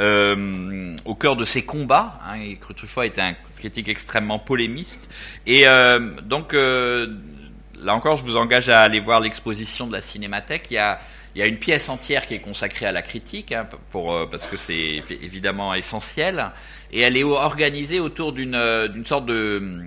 euh, 0.00 0.96
au 1.04 1.14
cœur 1.14 1.36
de 1.36 1.44
ses 1.44 1.62
combats. 1.64 2.18
Hein, 2.26 2.36
et 2.40 2.58
Truffaut 2.74 3.02
un 3.02 3.34
critique 3.56 3.88
extrêmement 3.88 4.38
polémiste. 4.38 5.00
Et 5.46 5.64
donc 6.24 6.52
là 6.54 7.94
encore, 7.94 8.16
je 8.16 8.24
vous 8.24 8.36
engage 8.36 8.68
à 8.68 8.80
aller 8.80 9.00
voir 9.00 9.20
l'exposition 9.20 9.86
de 9.86 9.92
la 9.92 10.00
Cinémathèque. 10.00 10.74
Il 11.34 11.40
y 11.40 11.42
a 11.42 11.46
une 11.46 11.58
pièce 11.58 11.88
entière 11.88 12.26
qui 12.26 12.34
est 12.34 12.40
consacrée 12.40 12.86
à 12.86 12.92
la 12.92 13.02
critique, 13.02 13.52
hein, 13.52 13.66
pour, 13.90 14.28
parce 14.30 14.46
que 14.46 14.56
c'est 14.56 15.02
évidemment 15.22 15.74
essentiel 15.74 16.52
et 16.92 17.00
elle 17.00 17.16
est 17.16 17.24
organisée 17.24 18.00
autour 18.00 18.32
d'une 18.32 18.54
euh, 18.54 18.88
sorte 19.04 19.26
de 19.26 19.80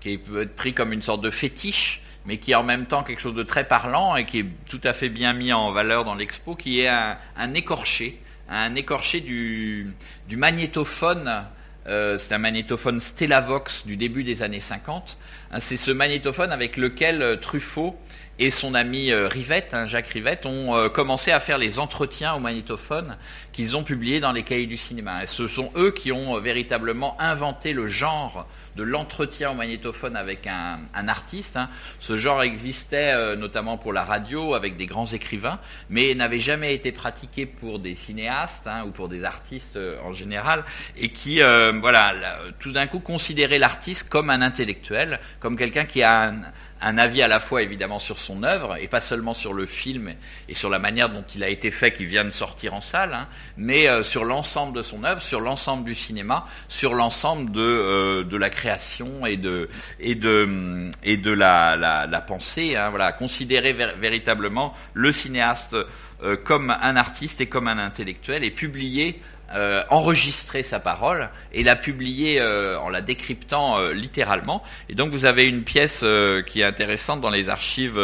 qui 0.00 0.18
peut 0.18 0.42
être 0.42 0.54
pris 0.54 0.74
comme 0.74 0.92
une 0.92 1.02
sorte 1.02 1.22
de 1.22 1.30
fétiche, 1.30 2.02
mais 2.24 2.38
qui 2.38 2.52
est 2.52 2.56
en 2.56 2.62
même 2.62 2.86
temps 2.86 3.02
quelque 3.02 3.20
chose 3.20 3.34
de 3.34 3.42
très 3.42 3.64
parlant 3.64 4.16
et 4.16 4.26
qui 4.26 4.40
est 4.40 4.46
tout 4.68 4.80
à 4.84 4.92
fait 4.92 5.08
bien 5.08 5.32
mis 5.32 5.52
en 5.52 5.72
valeur 5.72 6.04
dans 6.04 6.14
l'expo, 6.14 6.54
qui 6.54 6.80
est 6.80 6.88
un, 6.88 7.54
écorché, 7.54 8.20
un 8.48 8.74
écorché 8.74 9.20
du, 9.20 9.92
magnétophone. 10.30 11.46
Euh, 11.88 12.18
c'est 12.18 12.34
un 12.34 12.38
magnétophone 12.38 13.00
Stellavox 13.00 13.86
du 13.86 13.96
début 13.96 14.22
des 14.22 14.42
années 14.42 14.60
50. 14.60 15.16
C'est 15.58 15.76
ce 15.76 15.90
magnétophone 15.90 16.52
avec 16.52 16.76
lequel 16.76 17.22
euh, 17.22 17.36
Truffaut 17.36 17.98
et 18.38 18.50
son 18.50 18.74
ami 18.74 19.12
Rivette, 19.12 19.74
hein, 19.74 19.86
Jacques 19.86 20.08
Rivette, 20.08 20.46
ont 20.46 20.88
commencé 20.90 21.32
à 21.32 21.40
faire 21.40 21.58
les 21.58 21.78
entretiens 21.80 22.34
au 22.34 22.38
magnétophone 22.38 23.16
qu'ils 23.58 23.76
ont 23.76 23.82
publiés 23.82 24.20
dans 24.20 24.30
les 24.30 24.44
cahiers 24.44 24.68
du 24.68 24.76
cinéma. 24.76 25.24
Et 25.24 25.26
ce 25.26 25.48
sont 25.48 25.72
eux 25.74 25.90
qui 25.90 26.12
ont 26.12 26.36
euh, 26.36 26.40
véritablement 26.40 27.20
inventé 27.20 27.72
le 27.72 27.88
genre 27.88 28.46
de 28.76 28.84
l'entretien 28.84 29.50
au 29.50 29.54
magnétophone 29.54 30.14
avec 30.14 30.46
un, 30.46 31.08
artiste. 31.08 31.56
Hein. 31.56 31.68
Ce 31.98 32.16
genre 32.16 32.44
existait 32.44 33.14
euh, 33.14 33.34
notamment 33.34 33.76
pour 33.76 33.92
la 33.92 34.04
radio 34.04 34.54
avec 34.54 34.76
des 34.76 34.86
grands 34.86 35.06
écrivains, 35.06 35.58
mais 35.90 36.14
n'avait 36.14 36.38
jamais 36.38 36.72
été 36.72 36.92
pratiqué 36.92 37.46
pour 37.46 37.80
des 37.80 37.96
cinéastes 37.96 38.68
hein, 38.68 38.84
ou 38.86 38.92
pour 38.92 39.08
des 39.08 39.24
artistes 39.24 39.74
euh, 39.74 39.98
en 40.04 40.12
général, 40.12 40.62
et 40.96 41.10
qui, 41.10 41.40
voilà, 41.80 42.14
tout 42.60 42.70
d'un 42.70 42.86
coup 42.86 43.00
considérait 43.00 43.58
l'artiste 43.58 44.08
comme 44.08 44.30
un 44.30 44.40
intellectuel, 44.40 45.18
comme 45.40 45.56
quelqu'un 45.56 45.84
qui 45.84 46.04
a 46.04 46.28
un, 46.28 46.40
un 46.80 46.98
avis 46.98 47.22
à 47.22 47.28
la 47.28 47.40
fois 47.40 47.62
évidemment 47.62 47.98
sur 47.98 48.18
son 48.18 48.42
œuvre 48.42 48.76
et 48.80 48.88
pas 48.88 49.00
seulement 49.00 49.34
sur 49.34 49.52
le 49.52 49.66
film 49.66 50.14
et 50.48 50.54
sur 50.54 50.70
la 50.70 50.78
manière 50.78 51.08
dont 51.08 51.24
il 51.34 51.42
a 51.42 51.48
été 51.48 51.70
fait 51.70 51.92
qui 51.92 52.06
vient 52.06 52.24
de 52.24 52.30
sortir 52.30 52.74
en 52.74 52.80
salle, 52.80 53.12
hein, 53.14 53.28
mais 53.56 53.88
euh, 53.88 54.02
sur 54.02 54.24
l'ensemble 54.24 54.76
de 54.76 54.82
son 54.82 55.04
œuvre, 55.04 55.20
sur 55.20 55.40
l'ensemble 55.40 55.84
du 55.84 55.94
cinéma, 55.94 56.46
sur 56.68 56.94
l'ensemble 56.94 57.50
de, 57.52 57.60
euh, 57.60 58.24
de 58.24 58.36
la 58.36 58.50
création 58.50 59.26
et 59.26 59.36
de, 59.36 59.68
et 60.00 60.14
de, 60.14 60.90
et 61.02 61.16
de 61.16 61.30
la, 61.30 61.76
la, 61.76 62.20
pensée. 62.20 62.76
Hein, 62.76 62.90
voilà, 62.90 63.12
considérer 63.12 63.72
véritablement 63.72 64.74
le 64.94 65.12
cinéaste 65.12 65.76
euh, 66.22 66.36
comme 66.36 66.70
un 66.70 66.96
artiste 66.96 67.40
et 67.40 67.46
comme 67.46 67.68
un 67.68 67.78
intellectuel 67.78 68.44
et 68.44 68.50
publier 68.50 69.20
euh, 69.54 69.82
enregistrer 69.88 70.62
sa 70.62 70.78
parole 70.78 71.30
et 71.54 71.62
la 71.62 71.74
publier 71.74 72.38
euh, 72.38 72.78
en 72.80 72.90
la 72.90 73.00
décryptant 73.00 73.78
euh, 73.78 73.94
littéralement. 73.94 74.62
Et 74.90 74.94
donc 74.94 75.10
vous 75.10 75.24
avez 75.24 75.48
une 75.48 75.62
pièce 75.62 76.04
qui 76.46 76.60
est 76.60 76.64
intéressante 76.64 77.22
dans 77.22 77.30
les 77.30 77.48
archives 77.48 77.98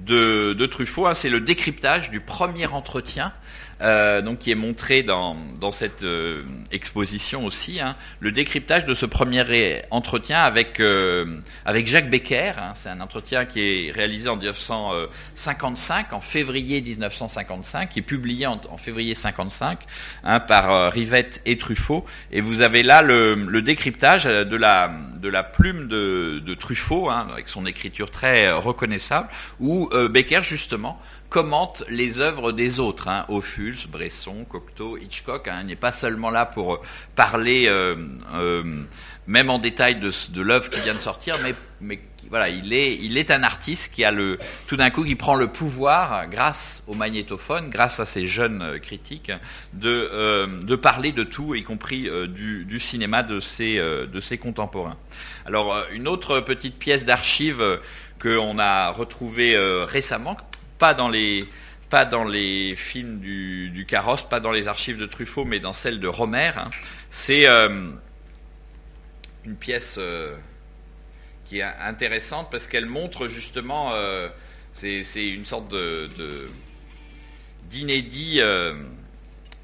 de, 0.00 0.66
Truffaut. 0.66 1.06
Hein. 1.06 1.14
c'est 1.14 1.28
le 1.28 1.40
décryptage 1.40 2.10
du 2.10 2.18
premier 2.18 2.66
entretien 2.66 3.32
euh, 3.80 4.22
donc 4.22 4.38
qui 4.38 4.50
est 4.50 4.56
montré 4.56 5.02
dans, 5.02 5.36
cette 5.72 6.04
euh, 6.04 6.42
exposition 6.70 7.44
aussi, 7.44 7.80
hein, 7.80 7.96
le 8.20 8.30
décryptage 8.30 8.84
de 8.84 8.94
ce 8.94 9.06
premier 9.06 9.82
entretien 9.90 10.40
avec, 10.40 10.78
euh, 10.80 11.40
avec 11.64 11.86
Jacques 11.86 12.10
Becker. 12.10 12.52
Hein. 12.58 12.72
c'est 12.74 12.90
un 12.90 13.00
entretien 13.00 13.44
qui 13.44 13.60
est 13.60 13.92
réalisé 13.92 14.28
en 14.28 14.36
1955, 14.36 16.12
en 16.12 16.20
février 16.20 16.80
1955, 16.80 17.88
qui 17.88 18.00
est 18.00 18.02
publié 18.02 18.46
en, 18.46 18.58
février 18.76 19.14
55 19.14 19.78
hein, 20.24 20.40
par 20.40 20.92
Rivette 20.92 21.40
et 21.46 21.58
Truffaut. 21.58 22.04
Et 22.30 22.40
vous 22.40 22.60
avez 22.60 22.82
là 22.82 23.02
le, 23.02 23.62
décryptage 23.62 24.24
de 24.24 24.56
la, 24.56 24.92
de 25.16 25.28
la 25.28 25.42
plume 25.42 25.88
de, 25.88 26.40
de 26.44 26.54
Truffaut, 26.54 27.10
avec 27.10 27.48
son 27.48 27.66
écriture 27.66 28.10
très 28.10 28.52
reconnaissable, 28.52 29.28
où 29.60 29.88
Becker 30.10 30.42
justement 30.42 31.00
commente 31.32 31.82
les 31.88 32.20
œuvres 32.20 32.52
des 32.52 32.78
autres, 32.78 33.08
hein, 33.08 33.24
Ophuls, 33.28 33.88
Bresson, 33.88 34.44
Cocteau, 34.44 34.98
Hitchcock. 34.98 35.48
Hein, 35.48 35.60
il 35.62 35.66
n'est 35.68 35.76
pas 35.76 35.92
seulement 35.92 36.28
là 36.28 36.44
pour 36.44 36.74
euh, 36.74 36.80
parler, 37.16 37.64
euh, 37.68 37.96
euh, 38.34 38.62
même 39.26 39.48
en 39.48 39.58
détail, 39.58 39.94
de, 39.94 40.40
l'œuvre 40.42 40.68
qui 40.68 40.80
vient 40.82 40.94
de 40.94 41.00
sortir, 41.00 41.36
mais, 41.42 41.54
mais 41.80 42.00
voilà, 42.28 42.50
il 42.50 42.74
est, 42.74 42.96
il 42.96 43.16
est 43.16 43.30
un 43.30 43.44
artiste 43.44 43.94
qui 43.94 44.04
a 44.04 44.10
le, 44.10 44.38
tout 44.66 44.76
d'un 44.76 44.90
coup, 44.90 45.04
qui 45.04 45.14
prend 45.14 45.34
le 45.34 45.46
pouvoir, 45.48 46.28
grâce 46.28 46.84
au 46.86 46.92
magnétophone, 46.92 47.70
grâce 47.70 47.98
à 47.98 48.04
ces 48.04 48.26
jeunes 48.26 48.78
critiques, 48.80 49.32
de, 49.72 50.46
de 50.62 50.76
parler 50.76 51.12
de 51.12 51.22
tout, 51.24 51.54
y 51.54 51.62
compris 51.62 52.10
du, 52.28 52.78
cinéma 52.78 53.22
de 53.22 53.40
ses, 53.40 53.78
de 53.78 54.20
ses 54.20 54.36
contemporains. 54.36 54.98
Alors, 55.46 55.76
une 55.92 56.08
autre 56.08 56.40
petite 56.40 56.78
pièce 56.78 57.04
d'archive 57.04 57.80
qu'on 58.20 58.58
a 58.58 58.90
retrouvée 58.90 59.56
récemment, 59.84 60.36
pas 60.82 60.94
dans 60.94 61.08
les, 61.08 61.44
pas 61.90 62.04
dans 62.04 62.24
les 62.24 62.74
films 62.74 63.20
du, 63.20 63.86
carrosse, 63.86 64.24
pas 64.24 64.40
dans 64.40 64.50
les 64.50 64.66
archives 64.66 64.98
de 64.98 65.06
Truffaut, 65.06 65.44
mais 65.44 65.60
dans 65.60 65.72
celles 65.72 66.00
de 66.00 66.08
Romer. 66.08 66.50
Hein. 66.56 66.70
C'est 67.12 67.46
euh, 67.46 67.92
une 69.44 69.54
pièce 69.54 69.94
euh, 69.98 70.36
qui 71.44 71.60
est 71.60 71.62
intéressante 71.86 72.48
parce 72.50 72.66
qu'elle 72.66 72.86
montre 72.86 73.28
justement, 73.28 73.92
euh, 73.94 74.28
c'est 74.72 75.04
une 75.14 75.44
sorte 75.44 75.68
de, 75.68 76.10
d'inédit, 77.70 78.40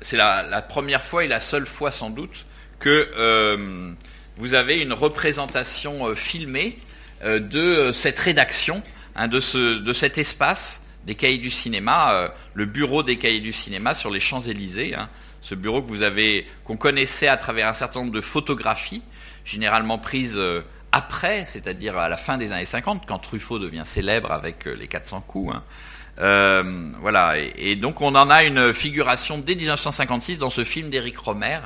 c'est 0.01 0.17
la, 0.17 0.45
la, 0.45 0.63
première 0.63 1.03
fois 1.03 1.25
et 1.25 1.29
la 1.29 1.41
seule 1.41 1.67
fois 1.67 1.91
sans 1.91 2.11
doute 2.11 2.47
que 2.79 3.97
vous 4.37 4.55
avez 4.55 4.81
une 4.81 4.93
représentation 4.93 6.15
filmée 6.15 6.79
de 7.25 7.91
cette 7.93 8.21
rédaction, 8.21 8.85
hein, 9.17 9.27
de, 9.27 9.41
ce, 9.41 9.81
de 9.81 9.93
cet 9.93 10.17
espace 10.17 10.81
des 11.09 11.15
cahiers 11.15 11.39
du 11.39 11.49
cinéma, 11.49 12.13
euh, 12.13 12.29
le 12.53 12.67
bureau 12.67 13.03
des 13.03 13.17
cahiers 13.17 13.41
du 13.41 13.55
cinéma 13.55 13.95
sur 13.95 14.11
les 14.11 14.21
Champs-Élysées, 14.21 14.95
hein. 14.95 15.09
ce 15.41 15.55
bureau 15.55 15.81
que 15.81 15.89
vous 15.89 16.03
avez, 16.03 16.47
qu'on 16.65 16.77
connaissait 16.77 17.29
à 17.29 17.39
travers 17.39 17.67
un 17.67 17.73
certain 17.73 18.01
nombre 18.01 18.13
de 18.13 18.21
photographies, 18.21 19.03
généralement 19.43 19.97
prises 19.97 20.37
euh, 20.37 20.61
après, 20.93 21.47
c'est-à-dire 21.47 21.97
à 21.97 22.11
la 22.11 22.19
fin 22.19 22.37
des 22.37 22.53
années 22.53 22.67
50, 22.67 23.05
quand 23.09 23.19
Truffaut 23.21 23.59
devient 23.59 23.85
célèbre 23.87 24.33
avec 24.33 24.67
euh, 24.67 24.75
les 24.75 24.87
400 24.87 25.23
coups. 25.23 25.55
Hein. 25.55 26.93
voilà, 27.01 27.39
et, 27.39 27.75
donc 27.77 28.03
on 28.03 28.15
en 28.15 28.29
a 28.29 28.45
une 28.45 28.75
figuration 28.75 29.39
dès 29.39 29.55
1956 29.55 30.37
dans 30.37 30.51
ce 30.51 30.63
film 30.63 30.91
d'Éric 30.91 31.17
Romer 31.17 31.61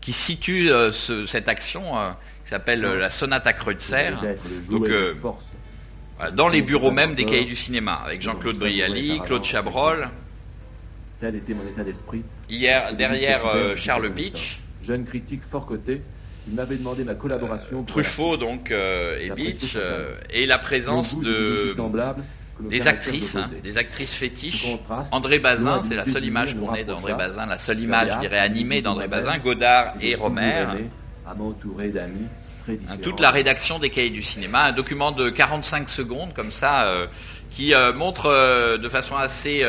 qui 0.00 0.12
situe 0.12 0.70
cette 0.92 1.48
action 1.48 1.82
qui 2.44 2.50
s'appelle 2.50 2.82
la 2.82 3.08
sonate 3.08 3.46
à 3.48 3.52
Kreutzer. 3.52 4.12
Donc, 4.68 4.86
dans 6.34 6.48
les 6.48 6.62
bureaux 6.62 6.90
même 6.90 7.14
des 7.14 7.24
cahiers 7.24 7.44
du 7.44 7.56
cinéma, 7.56 8.00
avec 8.04 8.22
Jean-Claude 8.22 8.58
Brialy, 8.58 9.20
Claude 9.24 9.44
Chabrol. 9.44 10.08
Tel 11.20 11.34
était 11.34 11.54
mon 11.54 11.66
état 11.66 11.82
d'esprit. 11.82 12.22
Hier, 12.48 12.94
derrière 12.94 13.46
euh, 13.46 13.74
Charles 13.76 14.08
Beach. 14.10 14.60
Jeune 14.86 15.04
critique 15.04 15.40
fort 15.50 15.66
coté, 15.66 16.02
il 16.46 16.54
m'avait 16.54 16.76
demandé 16.76 17.04
ma 17.04 17.14
collaboration. 17.14 17.82
Truffaut, 17.84 18.36
donc, 18.36 18.70
euh, 18.70 19.18
et 19.20 19.30
Beach, 19.30 19.74
euh, 19.76 20.14
et 20.30 20.46
la 20.46 20.58
présence 20.58 21.18
de, 21.18 21.74
des 22.60 22.86
actrices, 22.86 23.36
hein, 23.36 23.50
des 23.62 23.78
actrices 23.78 24.14
fétiches. 24.14 24.78
André 25.10 25.38
Bazin, 25.38 25.82
c'est 25.82 25.96
la 25.96 26.04
seule 26.04 26.24
image 26.24 26.56
qu'on 26.56 26.74
ait 26.74 26.84
d'André 26.84 27.14
Bazin, 27.14 27.46
la 27.46 27.58
seule 27.58 27.80
image, 27.80 28.12
je 28.14 28.20
dirais, 28.20 28.38
animée 28.38 28.82
d'André 28.82 29.08
Bazin, 29.08 29.38
Godard 29.38 29.94
et 30.00 30.14
Romer. 30.14 30.66
À 31.26 31.34
m'entourer 31.34 31.88
d'amis 31.88 32.26
Hein, 32.68 32.96
toute 33.02 33.20
la 33.20 33.30
rédaction 33.30 33.78
des 33.78 33.90
cahiers 33.90 34.10
du 34.10 34.22
cinéma, 34.22 34.64
un 34.64 34.72
document 34.72 35.12
de 35.12 35.28
45 35.30 35.88
secondes 35.88 36.34
comme 36.34 36.50
ça, 36.50 36.86
euh, 36.86 37.06
qui 37.50 37.74
euh, 37.74 37.92
montre 37.92 38.26
euh, 38.26 38.76
de 38.76 38.88
façon 38.88 39.16
assez 39.16 39.64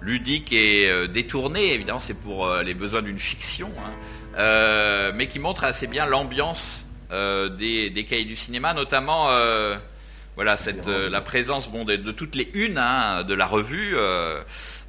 ludique 0.00 0.52
et 0.52 0.90
détournée, 1.08 1.72
évidemment 1.72 2.00
c'est 2.00 2.20
pour 2.20 2.52
les 2.62 2.74
besoins 2.74 3.00
d'une 3.00 3.18
fiction, 3.18 3.70
hein, 3.78 5.12
mais 5.14 5.28
qui 5.28 5.38
montre 5.38 5.64
assez 5.64 5.86
bien 5.86 6.04
l'ambiance 6.06 6.86
des, 7.10 8.06
cahiers 8.08 8.26
du 8.26 8.36
cinéma, 8.36 8.74
notamment 8.74 9.28
voilà, 10.34 10.58
cette, 10.58 10.86
la 10.86 11.20
présence 11.22 11.70
bon, 11.70 11.84
de, 11.86 11.96
toutes 12.10 12.34
les 12.34 12.50
unes 12.52 12.76
hein, 12.76 13.22
de 13.22 13.32
la 13.32 13.46
revue. 13.46 13.96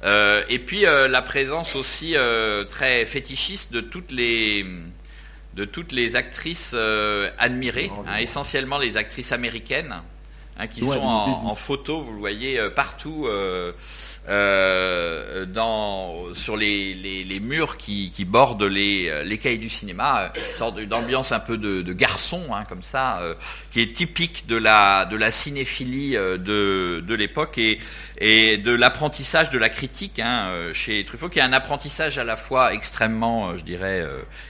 et 0.04 0.58
puis 0.58 0.82
la 0.82 1.22
présence 1.22 1.76
aussi 1.76 2.14
très 2.68 3.06
fétichiste 3.06 3.72
de 3.72 3.80
toutes 3.80 4.12
les, 4.12 4.66
de 5.56 5.64
toutes 5.64 5.92
les 5.92 6.16
actrices 6.16 6.72
euh, 6.74 7.30
admirées, 7.38 7.90
hein, 8.06 8.18
essentiellement 8.18 8.78
les 8.78 8.98
actrices 8.98 9.32
américaines, 9.32 10.02
hein, 10.58 10.66
qui 10.66 10.82
sont 10.82 11.00
en, 11.00 11.54
photo, 11.54 12.02
vous 12.02 12.12
le 12.12 12.18
voyez 12.18 12.60
euh, 12.60 12.68
partout. 12.68 13.24
Euh, 13.26 13.72
euh, 14.28 15.46
sur 16.34 16.56
les, 16.56 17.40
murs 17.40 17.76
qui, 17.76 18.10
bordent 18.26 18.62
les, 18.62 19.24
les 19.24 19.38
cahiers 19.38 19.58
du 19.58 19.68
cinéma, 19.68 20.32
une 20.34 20.58
sorte 20.58 20.80
d'ambiance 20.80 21.32
un 21.32 21.40
peu 21.40 21.58
de, 21.58 21.92
garçon, 21.92 22.42
hein, 22.52 22.64
comme 22.68 22.82
ça, 22.82 23.20
euh, 23.20 23.34
qui 23.70 23.80
est 23.80 23.94
typique 23.94 24.46
de 24.46 24.56
la, 24.56 25.08
cinéphilie 25.30 26.16
euh, 26.16 26.38
de, 26.38 27.14
l'époque 27.14 27.58
et, 27.58 27.78
et 28.18 28.58
de 28.58 28.72
l'apprentissage 28.72 29.50
de 29.50 29.58
la 29.58 29.68
critique 29.68 30.18
hein, 30.18 30.48
chez 30.72 31.04
Truffaut, 31.04 31.28
qui 31.28 31.38
est 31.38 31.42
un 31.42 31.52
apprentissage 31.52 32.18
à 32.18 32.24
la 32.24 32.36
fois 32.36 32.74
extrêmement, 32.74 33.56
je 33.56 33.64
dirais, 33.64 34.04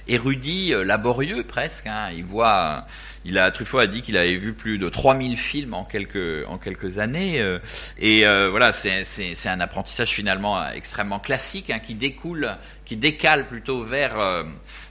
érudit, 0.09 0.73
laborieux 0.85 1.45
presque. 1.45 1.87
Hein, 1.87 2.11
il 2.17 2.25
voit 2.25 2.87
il 3.29 3.39
a, 3.39 3.51
Truffaut 3.51 3.79
a 3.79 3.89
dit 3.89 4.03
qu'il 4.03 4.17
avait 4.17 4.37
vu 4.37 4.53
plus 4.53 4.79
de 4.79 4.89
3000 4.89 5.37
films 5.37 5.75
en 5.75 5.85
quelques, 5.85 6.47
en 6.47 6.59
quelques 6.59 6.99
années. 6.99 7.41
Euh, 7.41 7.59
et 7.99 8.25
euh, 8.25 8.51
voilà, 8.51 8.73
c'est 8.73 9.49
un 9.49 9.59
apprentissage 9.59 10.11
finalement 10.11 10.65
extrêmement 10.71 11.19
classique 11.19 11.71
hein, 11.71 11.81
qui 11.81 11.97
découle, 11.97 12.57
qui 12.85 12.97
décale 12.97 13.49
plutôt 13.49 13.83
vers, 13.83 14.17
euh, 14.21 14.45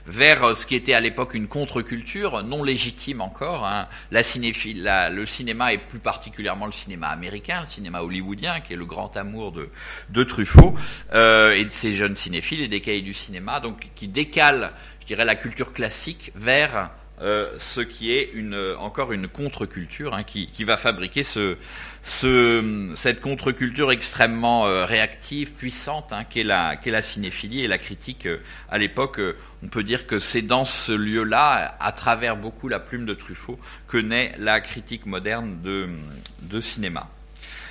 vers 0.06 0.54
ce 0.54 0.66
qui 0.66 0.74
était 0.74 0.92
à 0.92 1.00
l'époque 1.00 1.32
une 1.32 1.48
contre-culture, 1.48 2.42
non 2.44 2.62
légitime 2.62 3.22
encore. 3.22 3.66
Hein. 3.66 3.88
La 4.10 4.22
cinéphile, 4.22 4.90
le 5.10 5.24
cinéma 5.24 5.72
et 5.72 5.78
plus 5.78 5.98
particulièrement 5.98 6.66
le 6.66 6.72
cinéma 6.72 7.08
américain, 7.08 7.62
le 7.62 7.66
cinéma 7.66 8.02
hollywoodien, 8.02 8.60
qui 8.60 8.74
est 8.74 8.76
le 8.76 8.84
grand 8.84 9.16
amour 9.16 9.52
de, 9.52 9.70
de 10.10 10.24
Truffaut, 10.24 10.74
et 11.14 11.64
de 11.64 11.70
ces 11.70 11.94
jeunes 11.94 12.14
cinéphiles 12.14 12.60
et 12.60 12.68
des 12.68 12.82
cahiers 12.82 13.00
du 13.00 13.14
cinéma, 13.14 13.60
donc 13.60 13.88
qui 13.94 14.08
décale, 14.08 14.72
je 15.00 15.06
dirais, 15.06 15.24
la 15.24 15.36
culture 15.36 15.72
classique 15.72 16.32
vers 16.34 16.90
euh, 17.22 17.54
ce 17.56 17.80
qui 17.80 18.12
est 18.12 18.30
encore 18.78 19.10
une 19.10 19.26
contre-culture 19.26 20.12
hein, 20.12 20.22
qui, 20.22 20.64
va 20.64 20.76
fabriquer 20.76 21.24
cette 21.24 23.20
contre-culture 23.22 23.90
extrêmement 23.90 24.66
euh, 24.66 24.84
réactive, 24.84 25.52
puissante, 25.52 26.12
hein, 26.12 26.24
qu'est 26.28 26.42
la, 26.42 26.76
cinéphilie 27.00 27.64
et 27.64 27.68
la 27.68 27.78
critique 27.78 28.26
euh, 28.26 28.36
à 28.68 28.76
l'époque. 28.76 29.18
on 29.62 29.68
peut 29.68 29.82
dire 29.82 30.06
que 30.06 30.18
c'est 30.18 30.42
dans 30.42 30.66
ce 30.66 30.92
lieu-là, 30.92 31.78
à 31.80 31.92
travers 31.92 32.36
beaucoup 32.36 32.68
la 32.68 32.80
plume 32.80 33.06
de 33.06 33.14
Truffaut, 33.14 33.58
que 33.88 33.96
naît 33.96 34.34
la 34.38 34.60
critique 34.60 35.06
moderne 35.06 35.56
de, 35.62 36.60
cinéma. 36.60 37.08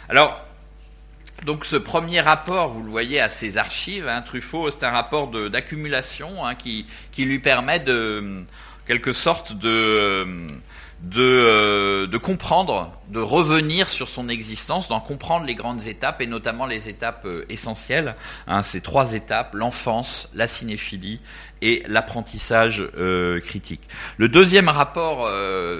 Alors, 0.09 0.43
donc 1.45 1.65
ce 1.65 1.75
premier 1.75 2.21
rapport, 2.21 2.69
vous 2.69 2.81
le 2.81 2.89
voyez 2.89 3.19
à 3.21 3.29
ses 3.29 3.59
archives, 3.59 4.07
hein, 4.07 4.23
Truffaut, 4.23 4.71
c'est 4.71 4.83
un 4.83 4.91
rapport 4.91 5.27
d'accumulation 5.27 6.37
qui, 6.57 6.87
lui 7.19 7.37
permet 7.37 7.79
de 7.79 8.43
quelque 8.87 9.13
sorte 9.13 9.53
de, 9.53 10.25
de, 11.01 11.21
euh, 11.21 12.07
de, 12.07 12.17
comprendre, 12.17 12.91
de 13.09 13.19
revenir 13.19 13.89
sur 13.89 14.07
son 14.07 14.29
existence, 14.29 14.87
d'en 14.87 14.99
comprendre 14.99 15.45
les 15.45 15.55
grandes 15.55 15.85
étapes 15.87 16.21
et 16.21 16.27
notamment 16.27 16.65
les 16.65 16.89
étapes 16.89 17.25
euh, 17.25 17.45
essentielles. 17.49 18.15
Hein, 18.47 18.63
ces 18.63 18.81
trois 18.81 19.13
étapes, 19.13 19.53
l'enfance, 19.53 20.29
la 20.33 20.47
cinéphilie 20.47 21.19
et 21.61 21.83
l'apprentissage 21.87 22.83
euh, 22.97 23.39
critique. 23.39 23.81
Le 24.17 24.29
deuxième 24.29 24.69
rapport, 24.69 25.29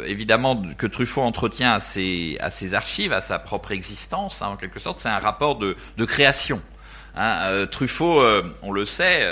évidemment, 0.05 0.61
que 0.77 0.87
Truffaut 0.87 1.21
entretient 1.21 1.73
à 1.73 1.79
ses, 1.79 2.37
à 2.39 2.49
ses 2.49 2.73
archives, 2.73 3.13
à 3.13 3.21
sa 3.21 3.39
propre 3.39 3.71
existence, 3.71 4.41
hein, 4.41 4.49
en 4.49 4.55
quelque 4.57 4.79
sorte, 4.79 4.99
c'est 4.99 5.09
un 5.09 5.19
rapport 5.19 5.57
de, 5.57 5.75
de 5.97 6.05
création. 6.05 6.61
Hein, 7.15 7.65
Truffaut, 7.69 8.23
on 8.61 8.71
le 8.71 8.85
sait, 8.85 9.27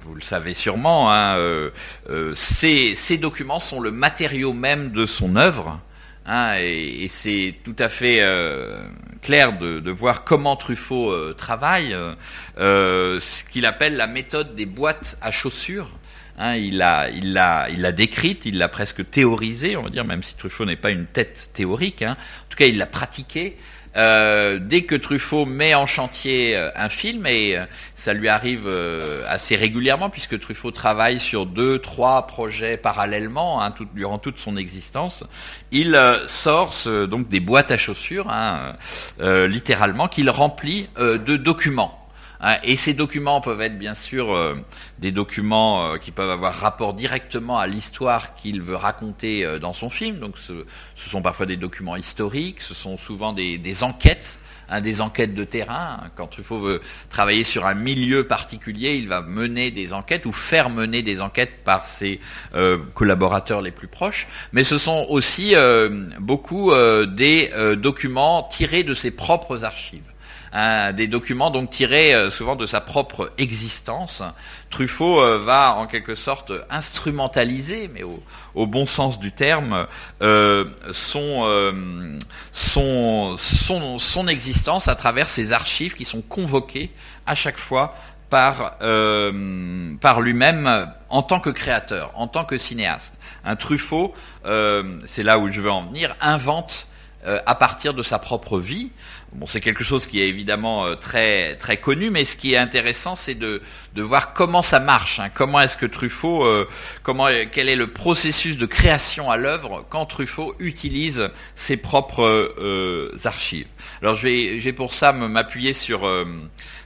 vous 0.00 0.14
le 0.14 0.22
savez 0.22 0.54
sûrement, 0.54 1.10
hein, 1.10 1.36
euh, 1.36 1.70
euh, 2.10 2.34
ces, 2.34 3.18
documents 3.18 3.60
sont 3.60 3.80
le 3.80 3.90
matériau 3.90 4.52
même 4.52 4.92
de 4.92 5.06
son 5.06 5.36
œuvre. 5.36 5.80
Hein, 6.26 6.56
et, 6.60 7.06
c'est 7.08 7.54
tout 7.64 7.76
à 7.78 7.88
fait, 7.88 8.18
euh, 8.20 8.84
clair 9.22 9.58
de, 9.58 9.90
voir 9.90 10.24
comment 10.24 10.56
Truffaut 10.56 11.14
travaille, 11.34 11.96
ce 12.56 13.44
qu'il 13.50 13.66
appelle 13.66 13.96
la 13.96 14.06
méthode 14.06 14.54
des 14.54 14.66
boîtes 14.66 15.18
à 15.20 15.30
chaussures. 15.30 15.90
Hein, 16.38 16.56
il 16.56 16.78
l'a 16.78 17.92
décrite, 17.92 18.42
il 18.44 18.58
l'a 18.58 18.68
presque 18.68 19.08
théorisée, 19.10 19.76
on 19.76 19.84
va 19.84 19.90
dire, 19.90 20.04
même 20.04 20.22
si 20.22 20.34
Truffaut 20.34 20.64
n'est 20.64 20.76
pas 20.76 20.90
une 20.90 21.06
tête 21.06 21.50
théorique. 21.54 22.02
En 22.02 22.14
tout 22.48 22.56
cas, 22.56 22.66
il 22.66 22.78
l'a 22.78 22.86
pratiqué. 22.86 23.56
Euh, 23.96 24.58
dès 24.60 24.82
que 24.82 24.94
Truffaut 24.94 25.46
met 25.46 25.74
en 25.74 25.86
chantier 25.86 26.56
euh, 26.56 26.70
un 26.76 26.88
film, 26.88 27.26
et 27.26 27.56
euh, 27.56 27.64
ça 27.94 28.12
lui 28.12 28.28
arrive 28.28 28.68
assez 29.28 29.56
régulièrement, 29.56 30.10
puisque 30.10 30.38
Truffaut 30.38 30.70
travaille 30.70 31.18
sur 31.18 31.46
deux, 31.46 31.78
trois 31.78 32.26
projets 32.26 32.76
parallèlement 32.76 33.62
hein, 33.62 33.72
durant 33.94 34.18
toute 34.18 34.38
son 34.38 34.56
existence, 34.56 35.24
il 35.72 35.98
sort 36.26 36.74
donc 37.08 37.28
des 37.28 37.40
boîtes 37.40 37.70
à 37.70 37.78
chaussures, 37.78 38.28
hein, 38.30 38.76
littéralement, 39.20 40.08
qu'il 40.08 40.30
remplit 40.30 40.88
de 40.98 41.36
documents. 41.36 42.05
Hein, 42.46 42.58
et 42.62 42.76
ces 42.76 42.94
documents 42.94 43.40
peuvent 43.40 43.60
être 43.60 43.76
bien 43.76 43.94
sûr 43.94 44.32
euh, 44.32 44.54
des 45.00 45.10
documents 45.10 45.84
euh, 45.84 45.96
qui 45.96 46.12
peuvent 46.12 46.30
avoir 46.30 46.54
rapport 46.54 46.94
directement 46.94 47.58
à 47.58 47.66
l'histoire 47.66 48.36
qu'il 48.36 48.62
veut 48.62 48.76
raconter 48.76 49.44
euh, 49.44 49.58
dans 49.58 49.72
son 49.72 49.90
film. 49.90 50.20
Donc 50.20 50.38
ce, 50.38 50.64
sont 51.10 51.22
parfois 51.22 51.46
des 51.46 51.56
documents 51.56 51.96
historiques, 51.96 52.62
ce 52.62 52.72
sont 52.72 52.96
souvent 52.96 53.32
des, 53.32 53.82
enquêtes. 53.82 54.38
Hein, 54.68 54.80
des 54.80 55.00
enquêtes 55.00 55.34
de 55.34 55.42
terrain. 55.42 56.04
Quand 56.14 56.28
Truffaut 56.28 56.60
veut 56.60 56.80
travailler 57.10 57.42
sur 57.42 57.66
un 57.66 57.74
milieu 57.74 58.28
particulier, 58.28 58.94
il 58.94 59.08
va 59.08 59.22
mener 59.22 59.72
des 59.72 59.92
enquêtes 59.92 60.24
ou 60.24 60.32
faire 60.32 60.70
mener 60.70 61.02
des 61.02 61.20
enquêtes 61.20 61.64
par 61.64 61.86
ses 61.86 62.20
collaborateurs 62.94 63.62
les 63.62 63.70
plus 63.70 63.86
proches. 63.86 64.26
Mais 64.52 64.64
ce 64.64 64.76
sont 64.76 65.06
aussi 65.08 65.54
beaucoup 66.18 66.72
des 67.06 67.52
documents 67.76 68.42
tirés 68.42 68.82
de 68.82 68.92
ses 68.92 69.12
propres 69.12 69.62
archives 69.62 70.02
des 70.92 71.06
documents 71.06 71.50
donc 71.50 71.70
tirés 71.70 72.14
euh, 72.14 72.30
souvent 72.30 72.56
de 72.56 72.66
sa 72.66 72.80
propre 72.80 73.32
existence. 73.36 74.22
Truffaut 74.70 75.20
euh, 75.20 75.38
va 75.38 75.74
en 75.74 75.86
quelque 75.86 76.14
sorte 76.14 76.50
instrumentaliser, 76.70 77.90
mais 77.92 78.02
au, 78.02 78.66
bon 78.66 78.86
sens 78.86 79.18
du 79.18 79.32
terme, 79.32 79.86
euh, 80.22 80.64
son, 80.92 82.16
existence 84.28 84.88
à 84.88 84.94
travers 84.94 85.28
ses 85.28 85.52
archives 85.52 85.94
qui 85.94 86.06
sont 86.06 86.22
convoquées 86.22 86.90
à 87.26 87.34
chaque 87.34 87.58
fois 87.58 87.94
par, 88.30 88.78
par 90.00 90.20
lui-même 90.20 90.88
en 91.10 91.22
tant 91.22 91.38
que 91.38 91.50
créateur, 91.50 92.10
en 92.14 92.26
tant 92.26 92.44
que 92.44 92.58
cinéaste. 92.58 93.18
Un 93.44 93.56
Truffaut, 93.56 94.14
c'est 95.04 95.22
là 95.22 95.38
où 95.38 95.52
je 95.52 95.60
veux 95.60 95.70
en 95.70 95.84
venir, 95.84 96.16
invente 96.20 96.88
à 97.24 97.54
partir 97.54 97.94
de 97.94 98.02
sa 98.02 98.18
propre 98.18 98.58
vie, 98.58 98.90
Bon, 99.32 99.44
c'est 99.44 99.60
quelque 99.60 99.84
chose 99.84 100.06
qui 100.06 100.22
est 100.22 100.28
évidemment 100.28 100.86
euh, 100.86 100.94
très, 100.94 101.56
très 101.56 101.76
connu, 101.76 102.10
mais 102.10 102.24
ce 102.24 102.36
qui 102.36 102.54
est 102.54 102.56
intéressant, 102.56 103.14
c'est 103.14 103.34
de, 103.34 103.60
voir 103.96 104.32
comment 104.32 104.62
ça 104.62 104.80
marche. 104.80 105.20
Hein. 105.20 105.28
Comment 105.34 105.60
est-ce 105.60 105.76
que 105.76 105.84
Truffaut, 105.84 106.44
euh, 106.44 106.66
comment, 107.02 107.26
quel 107.52 107.68
est 107.68 107.76
le 107.76 107.88
processus 107.88 108.56
de 108.56 108.66
création 108.66 109.30
à 109.30 109.36
l'œuvre 109.36 109.84
quand 109.90 110.06
Truffaut 110.06 110.54
utilise 110.58 111.28
ses 111.54 111.76
propres 111.76 112.22
euh, 112.58 113.14
archives. 113.24 113.66
Alors, 114.00 114.16
je 114.16 114.22
vais, 114.28 114.60
je 114.60 114.70
pour 114.70 114.92
ça 114.92 115.12
m'appuyer 115.12 115.72
sur, 115.72 116.08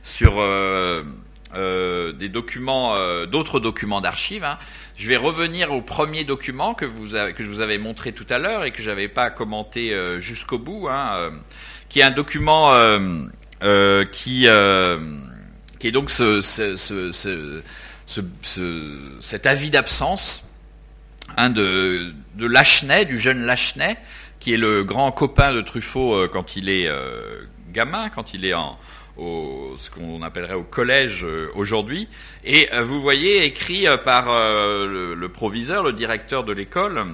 sur 0.03 0.43
des 1.55 2.28
documents, 2.28 2.95
d'autres 3.26 3.61
documents 3.61 4.01
d'archives. 4.01 4.45
Hein. 4.45 4.59
Je 4.97 5.09
vais 5.09 5.16
revenir 5.16 5.72
au 5.72 5.82
premier 5.82 6.24
document 6.24 6.74
que, 6.74 6.84
vous 6.84 7.09
que 7.09 7.45
je 7.45 7.49
vous 7.49 7.61
avais 7.61 7.78
montré 7.78 8.12
tout 8.12 8.26
à 8.28 8.38
l'heure 8.38 8.64
et 8.64 8.70
que 8.70 8.82
je 8.82 8.91
n'avais 8.91 9.09
pas 9.09 9.30
commenté 9.30 9.97
jusqu'au 10.20 10.59
bout. 10.59 10.88
Hein, 10.88 11.32
qui 11.91 11.99
est 11.99 12.05
un 12.05 12.12
document 12.12 12.72
euh, 12.72 13.26
euh, 13.62 14.07
qui, 14.07 14.45
euh, 14.47 14.99
qui 15.78 15.88
est 15.88 15.93
donc 15.93 16.11
ce, 16.11 16.41
cet 19.20 19.47
avis 19.47 19.70
d'absence 19.70 20.49
hein, 21.36 21.51
de, 21.51 22.14
de 22.36 22.47
Lachenay, 22.47 23.05
du 23.05 23.18
jeune 23.18 23.45
Lachenay, 23.45 23.99
qui 24.38 24.55
est 24.55 24.57
le 24.57 24.84
grand 24.84 25.12
copain 25.12 25.53
de 25.53 25.61
Truffaut 25.61 26.28
quand 26.32 26.57
il 26.57 26.70
est 26.70 26.88
gamin, 27.72 28.09
quand 28.09 28.32
il 28.32 28.47
est 28.47 28.55
en, 28.55 28.78
ce 29.18 29.91
qu'on 29.91 30.22
appellerait 30.22 30.55
au 30.55 30.62
collège 30.62 31.26
aujourd'hui. 31.55 32.09
Et 32.45 32.70
vous 32.82 33.03
voyez 33.03 33.45
écrit 33.45 33.84
par 34.05 34.26
le, 34.26 35.26
proviseur, 35.26 35.82
le 35.82 35.93
directeur 35.93 36.45
de 36.45 36.53
l'école, 36.53 37.05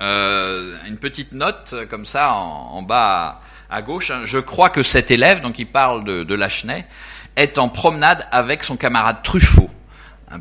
une 0.00 0.98
petite 1.00 1.32
note 1.32 1.74
comme 1.90 2.04
ça 2.04 2.34
en 2.34 2.82
bas 2.82 3.40
à 3.70 3.82
gauche, 3.82 4.10
hein. 4.10 4.22
je 4.24 4.38
crois 4.38 4.70
que 4.70 4.82
cet 4.82 5.10
élève, 5.10 5.40
donc 5.40 5.58
il 5.58 5.66
parle 5.66 6.04
de, 6.04 6.24
de 6.24 6.34
Lachenay, 6.34 6.86
est 7.36 7.58
en 7.58 7.68
promenade 7.68 8.26
avec 8.32 8.64
son 8.64 8.76
camarade 8.76 9.22
Truffaut. 9.22 9.70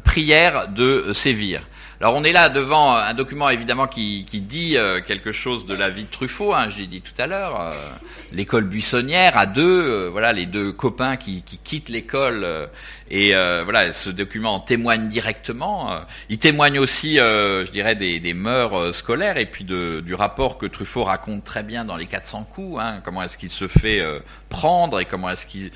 prière 0.04 0.68
de 0.68 1.12
sévir. 1.14 1.62
Alors 2.00 2.14
on 2.14 2.24
est 2.24 2.32
là 2.32 2.50
devant 2.50 2.96
un 2.96 3.16
document 3.16 3.50
évidemment 3.50 3.88
qui, 3.88 4.24
dit 4.24 4.78
euh, 4.78 5.02
quelque 5.02 5.32
chose 5.32 5.66
de 5.66 5.74
la 5.74 5.90
vie 5.90 6.04
de 6.04 6.10
Truffaut, 6.12 6.54
hein, 6.54 6.70
j'ai 6.70 6.86
dit 6.86 7.02
tout 7.02 7.20
à 7.20 7.26
l'heure, 7.26 7.60
euh, 7.60 7.74
l'école 8.32 8.66
buissonnière 8.66 9.36
à 9.36 9.48
deux, 9.48 9.84
euh, 9.84 10.10
voilà 10.12 10.32
les 10.32 10.46
deux 10.46 10.72
copains 10.72 11.18
qui, 11.18 11.42
quittent 11.42 11.90
l'école 11.90 12.46
et 13.10 13.32
voilà 13.32 13.94
ce 13.94 14.12
document 14.12 14.56
en 14.56 14.60
témoigne 14.60 15.08
directement. 15.08 15.90
il 16.30 16.38
témoigne 16.38 16.78
aussi, 16.78 17.16
je 17.16 17.72
dirais, 17.72 17.96
des, 17.96 18.34
mœurs 18.34 18.92
scolaires 18.94 19.38
et 19.38 19.46
puis 19.48 19.64
du 19.64 20.14
rapport 20.14 20.58
que 20.60 20.68
Truffaut 20.68 21.04
raconte 21.04 21.44
très 21.44 21.64
bien 21.64 21.84
dans 21.84 21.98
les 21.98 22.06
400 22.06 22.48
coups. 22.54 22.80
Hein, 22.80 23.02
comment 23.04 23.24
est-ce 23.24 23.38
qu'il 23.38 23.50
se 23.50 23.68
fait 23.68 24.04
prendre 24.50 25.00
et 25.00 25.06
comment 25.06 25.30
est-ce 25.30 25.46
qu'il 25.46 25.72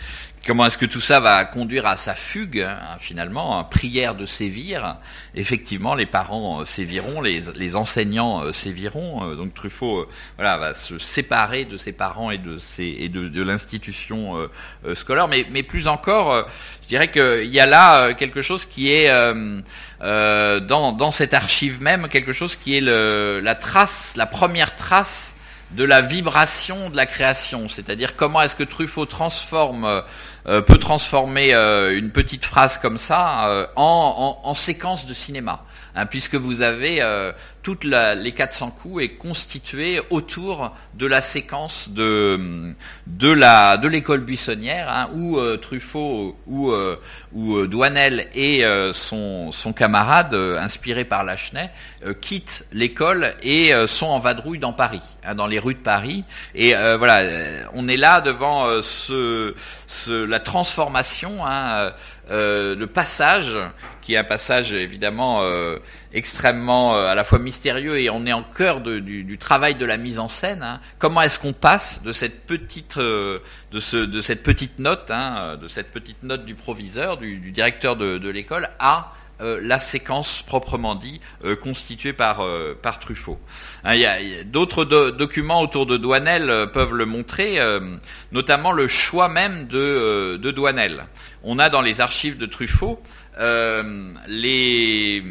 Comment 0.47 0.65
est-ce 0.65 0.77
que 0.79 0.87
tout 0.87 1.01
ça 1.01 1.19
va 1.19 1.45
conduire 1.45 1.85
à 1.85 1.97
sa 1.97 2.15
fugue, 2.15 2.61
hein, 2.61 2.97
finalement, 2.99 3.63
prière 3.63 4.15
de 4.15 4.25
sévir 4.25 4.95
Effectivement, 5.35 5.93
les 5.93 6.07
parents 6.07 6.61
euh, 6.61 6.65
séviront, 6.65 7.21
les, 7.21 7.75
enseignants 7.75 8.43
euh, 8.43 8.51
séviront. 8.51 9.23
Euh, 9.23 9.35
donc 9.35 9.53
Truffaut 9.53 10.09
va 10.39 10.73
se 10.73 10.97
séparer 10.97 11.65
de 11.65 11.77
ses 11.77 11.91
parents 11.91 12.31
et 12.31 12.39
de, 12.39 12.57
et 12.79 13.07
de, 13.07 13.43
l'institution 13.43 14.49
scolaire. 14.95 15.27
Mais, 15.27 15.45
mais, 15.51 15.61
plus 15.61 15.87
encore, 15.87 16.47
je 16.81 16.87
dirais 16.87 17.11
qu'il 17.11 17.53
y 17.53 17.59
a 17.59 17.67
là 17.67 18.13
quelque 18.13 18.41
chose 18.41 18.65
qui 18.65 18.91
est, 18.91 19.09
dans, 19.99 20.91
dans, 20.91 21.11
cette 21.11 21.35
archive 21.35 21.79
même, 21.83 22.07
quelque 22.07 22.33
chose 22.33 22.55
qui 22.55 22.77
est 22.77 22.81
le, 22.81 23.41
la 23.43 23.53
trace, 23.53 24.15
la 24.17 24.25
première 24.25 24.75
trace 24.75 25.35
de 25.71 25.83
la 25.83 26.01
vibration 26.01 26.89
de 26.89 26.97
la 26.97 27.05
création. 27.05 27.67
C'est-à-dire 27.67 28.15
comment 28.15 28.41
est-ce 28.41 28.55
que 28.55 28.63
Truffaut 28.63 29.05
transforme 29.05 30.03
euh, 30.47 30.61
peut 30.61 30.79
transformer 30.79 31.53
euh, 31.53 31.95
une 31.95 32.09
petite 32.09 32.45
phrase 32.45 32.79
comme 32.79 32.97
ça 32.97 33.47
euh, 33.47 33.67
en, 33.75 34.53
séquence 34.55 35.05
de 35.05 35.13
cinéma, 35.13 35.63
hein, 35.95 36.07
puisque 36.07 36.35
vous 36.35 36.61
avez 36.61 36.99
toutes 37.63 37.83
les 37.83 38.31
400 38.31 38.71
coups 38.71 39.03
est 39.03 39.09
constitué 39.09 40.01
autour 40.09 40.73
de 40.95 41.05
la 41.05 41.21
séquence 41.21 41.89
de, 41.89 42.73
de, 43.07 43.87
l'école 43.87 44.21
buissonnière, 44.21 44.87
hein, 44.89 45.09
où 45.13 45.39
Truffaut 45.57 46.35
ou, 46.47 46.73
où 47.33 47.67
Douanel 47.67 48.27
et 48.35 48.63
son, 48.93 49.51
camarade, 49.75 50.33
inspiré 50.33 51.05
par 51.05 51.23
Lachenay, 51.23 51.71
quittent 52.19 52.65
l'école 52.71 53.35
et 53.43 53.71
sont 53.87 54.07
en 54.07 54.19
vadrouille 54.19 54.59
dans 54.59 54.73
Paris, 54.73 55.01
hein, 55.23 55.35
dans 55.35 55.47
les 55.47 55.59
rues 55.59 55.75
de 55.75 55.79
Paris. 55.79 56.23
Et 56.55 56.73
voilà, 56.73 57.23
on 57.73 57.87
est 57.87 57.97
là 57.97 58.21
devant 58.21 58.67
la 60.07 60.39
transformation, 60.39 61.45
hein, 61.45 61.91
euh, 62.31 62.75
le 62.75 62.87
passage, 62.87 63.57
qui 64.01 64.13
est 64.13 64.17
un 64.17 64.23
passage 64.23 64.71
évidemment 64.71 65.39
euh, 65.41 65.79
extrêmement 66.13 66.95
euh, 66.95 67.07
à 67.07 67.15
la 67.15 67.23
fois 67.23 67.39
mystérieux 67.39 67.99
et 67.99 68.09
on 68.09 68.25
est 68.25 68.33
en 68.33 68.43
cœur 68.43 68.81
du, 68.81 69.37
travail 69.39 69.75
de 69.75 69.85
la 69.85 69.97
mise 69.97 70.19
en 70.19 70.27
scène. 70.27 70.63
Hein. 70.63 70.79
Comment 70.99 71.21
est-ce 71.21 71.39
qu'on 71.39 71.53
passe 71.53 72.01
de 72.03 72.11
cette 72.11 72.45
petite, 72.45 72.95
petite 72.95 74.79
note, 74.79 75.09
hein, 75.09 75.57
de 75.61 75.67
cette 75.67 75.91
petite 75.91 76.23
note 76.23 76.45
du 76.45 76.55
proviseur, 76.55 77.17
du, 77.17 77.51
directeur 77.51 77.95
de 77.95 78.29
l'école, 78.29 78.69
à 78.79 79.13
euh, 79.41 79.59
la 79.63 79.79
séquence 79.79 80.43
proprement 80.43 80.93
dit 80.93 81.19
euh, 81.45 81.55
constituée 81.55 82.13
par, 82.13 82.41
euh, 82.41 82.75
Truffaut. 82.99 83.39
D'autres 84.45 84.85
documents 84.85 85.61
autour 85.61 85.85
de 85.87 85.97
Douanel 85.97 86.67
peuvent 86.73 86.93
le 86.93 87.05
montrer, 87.05 87.57
notamment 88.31 88.71
le 88.71 88.87
choix 88.87 89.29
même 89.29 89.65
de, 89.67 90.37
de, 90.37 90.51
Douanel. 90.51 91.05
On 91.43 91.57
a 91.57 91.69
dans 91.69 91.81
les 91.81 92.01
archives 92.01 92.37
de 92.37 92.45
Truffaut 92.45 93.01
les 94.27 95.23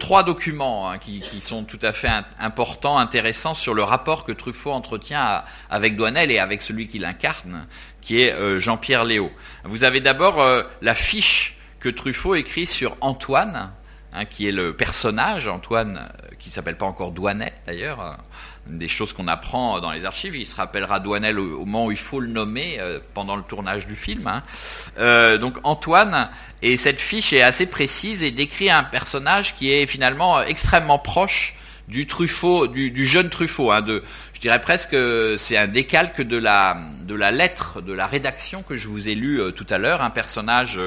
trois 0.00 0.24
documents 0.24 0.90
hein, 0.90 0.98
qui, 0.98 1.22
sont 1.40 1.64
tout 1.64 1.78
à 1.82 1.92
fait 1.92 2.08
importants, 2.40 2.98
intéressants 2.98 3.54
sur 3.54 3.74
le 3.74 3.82
rapport 3.82 4.24
que 4.24 4.32
Truffaut 4.32 4.72
entretient 4.72 5.44
avec 5.70 5.94
Douanel 5.96 6.30
et 6.30 6.38
avec 6.38 6.62
celui 6.62 6.88
qui 6.88 6.98
l'incarne, 6.98 7.66
qui 8.00 8.22
est 8.22 8.34
Jean-Pierre 8.58 9.04
Léo. 9.04 9.30
Vous 9.64 9.84
avez 9.84 10.00
d'abord 10.00 10.42
la 10.80 10.94
fiche 10.94 11.58
que 11.82 11.88
Truffaut 11.88 12.36
écrit 12.36 12.68
sur 12.68 12.96
Antoine, 13.00 13.72
hein, 14.12 14.24
qui 14.24 14.46
est 14.46 14.52
le 14.52 14.72
personnage, 14.72 15.48
Antoine, 15.48 15.96
euh, 15.98 16.34
qui 16.38 16.52
s'appelle 16.52 16.76
pas 16.76 16.86
encore 16.86 17.10
Douanet 17.10 17.52
d'ailleurs, 17.66 18.18
des 18.66 18.86
choses 18.86 19.12
qu'on 19.12 19.26
apprend 19.26 19.80
dans 19.80 19.90
les 19.90 20.04
archives. 20.04 20.36
Il 20.36 20.46
se 20.46 20.54
rappellera 20.54 21.00
Douanel 21.00 21.40
au, 21.40 21.66
moment 21.66 21.86
où 21.86 21.90
il 21.90 21.98
faut 21.98 22.20
le 22.20 22.28
nommer 22.28 22.78
pendant 23.14 23.34
le 23.34 23.42
tournage 23.42 23.88
du 23.88 23.96
film. 23.96 24.28
Hein. 24.28 25.38
donc 25.38 25.58
Antoine, 25.64 26.30
et 26.62 26.76
cette 26.76 27.00
fiche 27.00 27.32
est 27.32 27.42
assez 27.42 27.66
précise 27.66 28.22
et 28.22 28.30
décrit 28.30 28.70
un 28.70 28.84
personnage 28.84 29.56
qui 29.56 29.72
est 29.72 29.88
finalement 29.88 30.40
extrêmement 30.40 31.00
proche 31.00 31.56
du 31.88 32.06
Truffaut, 32.06 32.68
du, 32.68 33.04
jeune 33.04 33.28
Truffaut. 33.28 33.72
Hein, 33.72 33.84
je 34.32 34.40
dirais 34.40 34.60
presque, 34.60 34.96
c'est 35.36 35.56
un 35.56 35.66
décalque 35.66 36.22
de 36.22 36.36
la, 36.36 36.76
de 37.02 37.16
la 37.16 37.32
lettre, 37.32 37.80
de 37.80 37.92
la 37.92 38.06
rédaction 38.06 38.62
que 38.62 38.76
je 38.76 38.86
vous 38.86 39.08
ai 39.08 39.16
lu 39.16 39.40
tout 39.56 39.66
à 39.68 39.78
l'heure, 39.78 40.02
un 40.02 40.10
personnage 40.10 40.78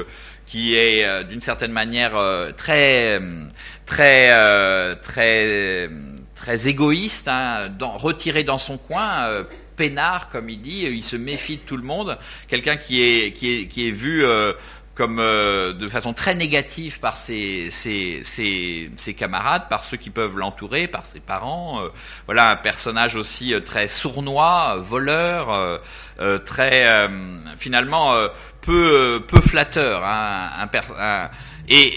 qui 0.46 0.76
est 0.76 1.04
euh, 1.04 1.24
d'une 1.24 1.40
certaine 1.40 1.72
manière 1.72 2.16
euh, 2.16 2.52
très, 2.52 3.20
très, 3.84 4.30
euh, 4.32 4.94
très, 4.94 5.90
très 6.34 6.68
égoïste, 6.68 7.28
hein, 7.28 7.68
retiré 7.80 8.44
dans 8.44 8.58
son 8.58 8.78
coin, 8.78 9.44
peinard 9.76 10.30
comme 10.30 10.48
il 10.48 10.60
dit, 10.60 10.84
il 10.84 11.02
se 11.02 11.16
méfie 11.16 11.56
de 11.56 11.62
tout 11.62 11.76
le 11.76 11.82
monde, 11.82 12.18
quelqu'un 12.48 12.76
qui 12.76 13.02
est, 13.02 13.32
qui 13.32 13.52
est, 13.52 13.66
qui 13.66 13.88
est 13.88 13.92
vu 13.92 14.24
comme 14.94 15.18
de 15.18 15.88
façon 15.90 16.14
très 16.14 16.34
négative 16.34 17.00
par 17.00 17.16
ses, 17.16 17.68
ses, 17.70 18.22
ses, 18.24 19.14
camarades, 19.14 19.68
par 19.68 19.84
ceux 19.84 19.98
qui 19.98 20.08
peuvent 20.08 20.38
l'entourer, 20.38 20.86
par 20.86 21.04
ses 21.04 21.20
parents. 21.20 21.80
voilà 22.24 22.52
un 22.52 22.56
personnage 22.56 23.16
aussi 23.16 23.52
très 23.64 23.88
sournois, 23.88 24.76
voleur, 24.78 25.80
très 26.46 27.08
finalement 27.58 28.14
peu, 28.66 29.24
peu 29.26 29.40
flatteur. 29.40 30.02
Hein, 30.04 31.30
et 31.68 31.92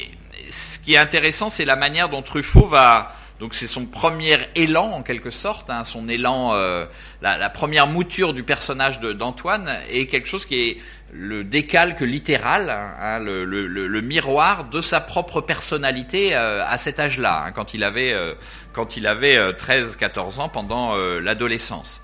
ce 0.50 0.80
qui 0.80 0.94
est 0.94 0.98
intéressant, 0.98 1.50
c'est 1.50 1.66
la 1.66 1.76
manière 1.76 2.10
dont 2.10 2.22
Truffaut 2.22 2.68
va... 2.68 3.16
Donc 3.40 3.54
c'est 3.54 3.68
son 3.68 3.86
premier 3.86 4.38
élan 4.56 4.92
en 4.92 5.02
quelque 5.02 5.32
sorte, 5.32 5.70
hein, 5.70 5.86
son 5.86 6.10
élan, 6.10 6.52
euh, 6.56 6.86
la, 7.22 7.50
première 7.50 7.88
mouture 7.88 8.34
du 8.34 8.44
personnage 8.44 9.00
d'Antoine 9.00 9.70
est 9.90 10.08
quelque 10.08 10.28
chose 10.28 10.46
qui 10.46 10.60
est 10.60 10.78
le 11.14 11.46
décalque 11.46 12.02
littéral, 12.02 12.70
hein, 12.70 13.20
le, 13.20 14.02
miroir 14.02 14.66
de 14.66 14.82
sa 14.82 15.00
propre 15.00 15.40
personnalité 15.40 16.36
euh, 16.36 16.66
à 16.68 16.78
cet 16.78 17.00
âge-là, 17.00 17.52
quand 17.56 17.74
il 17.74 17.86
avait, 17.86 18.12
euh, 18.12 18.34
quand 18.74 18.98
il 18.98 19.08
avait 19.08 19.38
13-14 19.54 20.42
ans 20.42 20.50
pendant 20.50 20.98
l'adolescence. 21.22 22.02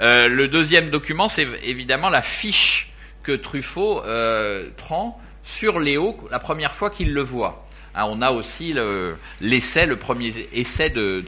le 0.00 0.46
deuxième 0.46 0.90
document, 0.90 1.26
c'est 1.26 1.48
évidemment 1.64 2.10
la 2.10 2.22
fiche 2.22 2.92
que 3.26 3.32
Truffaut 3.32 4.04
euh, 4.04 4.68
prend 4.76 5.20
sur 5.42 5.80
Léo 5.80 6.16
la 6.30 6.38
première 6.38 6.70
fois 6.70 6.90
qu'il 6.90 7.12
le 7.12 7.22
voit. 7.22 7.66
Hein, 7.96 8.04
on 8.08 8.22
a 8.22 8.30
aussi 8.30 8.72
l'essai, 9.40 9.86
le, 9.86 9.96
premier 9.96 10.30
essai 10.52 10.90
de, 10.90 11.24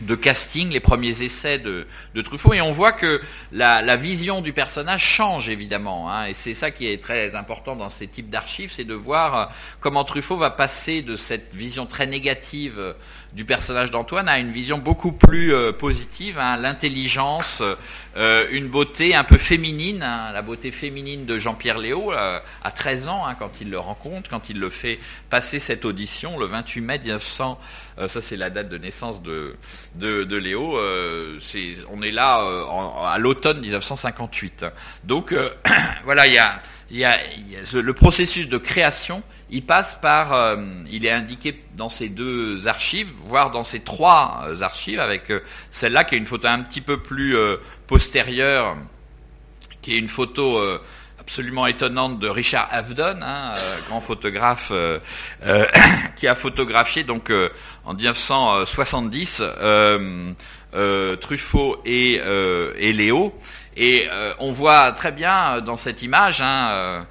de 0.00 0.14
casting, 0.14 0.70
les 0.70 0.80
premiers 0.80 1.22
essais 1.22 1.58
de, 1.58 1.86
Truffaut, 2.22 2.54
et 2.54 2.60
on 2.60 2.72
voit 2.72 2.92
que 2.92 3.20
la, 3.52 3.96
vision 3.96 4.40
du 4.40 4.52
personnage 4.52 5.04
change 5.04 5.48
évidemment, 5.48 6.10
hein, 6.10 6.26
et 6.26 6.34
c'est 6.34 6.54
ça 6.54 6.70
qui 6.70 6.86
est 6.86 7.02
très 7.02 7.34
important 7.34 7.76
dans 7.76 7.88
ces 7.88 8.08
types 8.08 8.28
d'archives, 8.28 8.72
c'est 8.72 8.84
de 8.84 8.94
voir 8.94 9.36
euh, 9.36 9.44
comment 9.80 10.04
Truffaut 10.04 10.36
va 10.36 10.50
passer 10.50 11.02
de 11.02 11.16
cette 11.16 11.54
vision 11.54 11.86
très 11.86 12.06
négative 12.06 12.94
du 13.34 13.44
personnage 13.44 13.90
d'Antoine 13.90 14.28
à 14.28 14.38
une 14.38 14.52
vision 14.52 14.78
beaucoup 14.78 15.10
plus 15.10 15.52
euh, 15.52 15.72
positive, 15.72 16.38
hein, 16.38 16.56
l'intelligence, 16.56 17.62
euh, 18.16 18.46
une 18.52 18.68
beauté 18.68 19.14
un 19.16 19.24
peu 19.24 19.38
féminine, 19.38 20.02
hein, 20.04 20.30
la 20.32 20.42
beauté 20.42 20.70
féminine 20.70 21.26
de 21.26 21.38
Jean-Pierre 21.38 21.78
Léo 21.78 22.12
euh, 22.12 22.38
à 22.62 22.70
13 22.70 23.08
ans 23.08 23.26
hein, 23.26 23.34
quand 23.36 23.60
il 23.60 23.70
le 23.70 23.78
rencontre, 23.78 24.30
quand 24.30 24.48
il 24.50 24.60
le 24.60 24.70
fait 24.70 25.00
passer 25.30 25.58
cette 25.58 25.84
audition 25.84 26.38
le 26.38 26.46
28 26.46 26.80
mai 26.80 26.98
1900. 26.98 27.58
ça 28.06 28.20
c'est 28.20 28.36
la 28.36 28.50
date 28.50 28.68
de 28.68 28.78
naissance 28.78 29.20
de, 29.20 29.56
de, 29.94 30.36
Léo. 30.36 30.78
on 31.90 32.02
est 32.02 32.10
là 32.10 32.42
à 33.06 33.18
l'automne 33.18 33.60
1958. 33.60 34.66
Donc 35.04 35.34
voilà, 36.04 36.26
il 36.26 36.34
y 36.90 37.04
a, 37.04 37.18
le 37.72 37.92
processus 37.92 38.48
de 38.48 38.58
création 38.58 39.22
il 39.54 39.62
passe 39.62 39.94
par, 39.94 40.32
euh, 40.32 40.56
il 40.90 41.06
est 41.06 41.10
indiqué 41.10 41.62
dans 41.76 41.88
ces 41.88 42.08
deux 42.08 42.66
archives, 42.66 43.12
voire 43.26 43.52
dans 43.52 43.62
ces 43.62 43.80
trois 43.80 44.44
euh, 44.46 44.60
archives, 44.62 44.98
avec 44.98 45.30
euh, 45.30 45.40
celle-là 45.70 46.02
qui 46.02 46.16
est 46.16 46.18
une 46.18 46.26
photo 46.26 46.48
un 46.48 46.60
petit 46.62 46.80
peu 46.80 46.96
plus 46.98 47.36
postérieure, 47.86 48.76
qui 49.80 49.94
est 49.94 49.98
une 49.98 50.08
photo 50.08 50.60
absolument 51.26 51.66
étonnante 51.66 52.18
de 52.18 52.28
Richard 52.28 52.68
Avedon, 52.70 53.20
hein, 53.22 53.54
grand 53.88 54.00
photographe, 54.00 54.70
qui 56.16 56.28
a 56.28 56.34
photographié 56.34 57.02
donc 57.02 57.32
en 57.84 57.94
1970 57.94 59.42
Truffaut 61.20 61.80
et, 61.84 62.20
et, 62.78 62.92
Léo. 62.92 63.38
Et 63.76 64.06
on 64.38 64.52
voit 64.52 64.92
très 64.92 65.12
bien 65.12 65.60
dans 65.62 65.76
cette 65.76 66.02
image, 66.02 66.42
hein, 66.42 67.06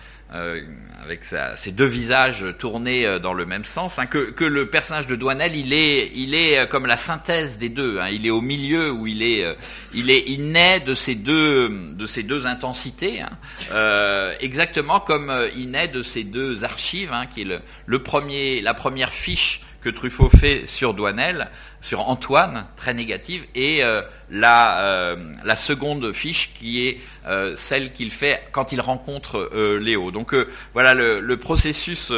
avec 1.04 1.22
ses 1.56 1.72
deux 1.72 1.86
visages 1.86 2.46
tournés 2.58 3.06
euh, 3.06 3.20
dans 3.20 3.34
le 3.34 3.46
même 3.46 3.66
sens, 3.66 4.00
hein, 4.00 4.06
que, 4.06 4.44
le 4.44 4.66
personnage 4.68 5.08
de 5.08 5.16
Douanel, 5.16 5.56
il 5.56 5.74
est, 5.74 6.58
euh, 6.58 6.66
comme 6.66 6.86
la 6.86 6.98
synthèse 6.98 7.58
des 7.58 7.70
deux. 7.70 8.00
Hein. 8.00 8.08
il 8.12 8.26
est 8.26 8.30
au 8.30 8.42
milieu 8.42 8.92
où 8.92 9.08
il 9.08 9.22
est, 9.22 9.44
euh, 9.44 9.54
il 9.94 10.10
est, 10.10 10.24
il 10.28 10.52
naît 10.52 10.80
de 10.80 10.94
ces 10.94 11.16
deux, 11.16 11.70
de 11.70 12.06
ces 12.06 12.24
deux 12.24 12.48
intensités, 12.48 13.22
hein. 13.22 14.32
exactement 14.40 15.00
comme 15.00 15.32
il 15.56 15.72
naît 15.72 15.88
de 15.88 16.02
ces 16.02 16.24
deux 16.24 16.64
archives, 16.64 17.12
qui 17.34 17.46
le, 17.86 18.00
premier, 18.00 18.62
la 18.62 18.74
première 18.74 19.12
fiche 19.12 19.62
que 19.84 19.90
Truffaut 19.90 20.30
fait 20.30 20.66
sur 20.66 20.94
Douanel, 20.94 21.50
sur 21.82 22.08
Antoine, 22.10 22.66
très 22.78 22.94
négative, 22.94 23.44
et 23.54 23.84
euh, 23.84 24.02
la, 24.30 24.80
euh, 24.80 25.34
la, 25.44 25.56
seconde 25.58 26.14
fiche 26.14 26.52
qui 26.58 26.88
est 26.88 27.00
euh, 27.28 27.56
celle 27.58 27.92
qu'il 27.92 28.10
fait 28.12 28.48
quand 28.54 28.72
il 28.72 28.80
rencontre 28.80 29.52
Léo. 29.80 30.12
Donc 30.12 30.34
voilà 30.74 30.94
le, 30.94 31.36
processus 31.38 32.12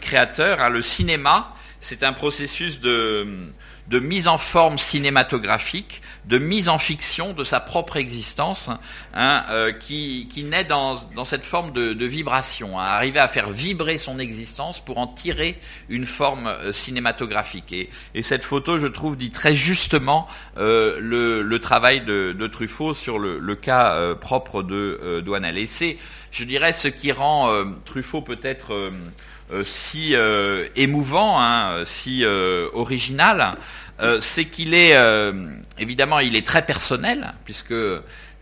créateur, 0.00 0.60
hein, 0.60 0.70
le 0.70 0.82
cinéma, 0.82 1.54
c'est 1.80 2.02
un 2.02 2.14
processus 2.14 2.80
de, 2.80 3.26
de 3.90 3.98
mise 3.98 4.28
en 4.28 4.38
forme 4.38 4.78
cinématographique, 4.78 6.00
de 6.26 6.38
mise 6.38 6.68
en 6.68 6.78
fiction 6.78 7.32
de 7.32 7.42
sa 7.42 7.58
propre 7.58 7.96
existence, 7.96 8.70
hein, 9.14 9.44
euh, 9.50 9.72
qui, 9.72 10.28
naît 10.48 10.62
dans, 10.62 10.96
cette 11.24 11.44
forme 11.44 11.72
de, 11.72 12.06
vibration, 12.06 12.78
hein, 12.78 12.84
arriver 12.84 13.18
à 13.18 13.26
faire 13.26 13.50
vibrer 13.50 13.98
son 13.98 14.20
existence 14.20 14.78
pour 14.78 14.98
en 14.98 15.08
tirer 15.08 15.58
une 15.88 16.06
forme 16.06 16.46
euh, 16.46 16.72
cinématographique. 16.72 17.72
Et, 18.14 18.22
cette 18.22 18.44
photo, 18.44 18.78
je 18.78 18.86
trouve, 18.86 19.16
dit 19.16 19.30
très 19.30 19.56
justement 19.56 20.28
euh, 20.56 21.42
le, 21.42 21.58
travail 21.58 22.02
de, 22.02 22.46
Truffaut 22.46 22.94
sur 22.94 23.18
le, 23.18 23.54
cas 23.56 24.14
propre 24.14 24.62
de 24.62 25.20
Douanel. 25.24 25.58
Et 25.58 25.66
c'est, 25.66 25.98
je 26.30 26.44
dirais, 26.44 26.72
ce 26.72 26.86
qui 26.86 27.10
rend 27.10 27.52
Truffaut 27.84 28.22
peut-être... 28.22 28.92
si 29.64 30.14
émouvant, 30.76 31.40
hein, 31.40 31.84
si 31.84 32.24
original, 32.72 33.56
euh, 34.02 34.18
c'est 34.20 34.46
qu'il 34.46 34.72
est, 34.72 34.96
euh, 34.96 35.32
évidemment, 35.78 36.20
il 36.20 36.34
est 36.34 36.46
très 36.46 36.64
personnel, 36.64 37.34
puisque 37.44 37.74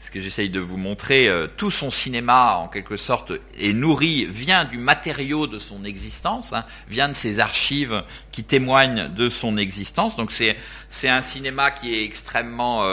ce 0.01 0.13
que 0.13 0.21
j'essaye 0.21 0.51
de 0.51 0.61
vous 0.61 0.77
montrer, 0.77 1.29
euh, 1.29 1.49
tout 1.57 1.73
son 1.73 1.91
cinéma, 1.91 2.59
en 2.59 2.69
quelque 2.69 2.97
sorte, 2.97 3.33
est 3.59 3.73
nourri, 3.73 4.27
vient 4.27 4.65
du 4.65 4.79
matériau 4.79 5.49
de 5.49 5.59
son 5.59 5.85
existence, 5.85 6.53
hein, 6.53 6.65
vient 6.89 7.09
de 7.09 7.13
ses 7.13 7.41
archives 7.41 8.05
qui 8.31 8.45
témoignent 8.45 9.09
de 9.09 9.29
son 9.29 9.57
existence. 9.57 10.17
Donc 10.17 10.31
c'est 10.31 11.09
un 11.09 11.23
cinéma 11.23 11.73
qui 11.73 11.93
est 11.93 12.05
extrêmement 12.05 12.85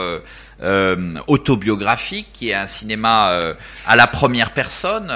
autobiographique, 1.28 2.26
qui 2.32 2.48
est 2.48 2.54
un 2.54 2.66
cinéma 2.66 3.54
à 3.86 3.94
la 3.94 4.06
première 4.08 4.52
personne. 4.52 5.12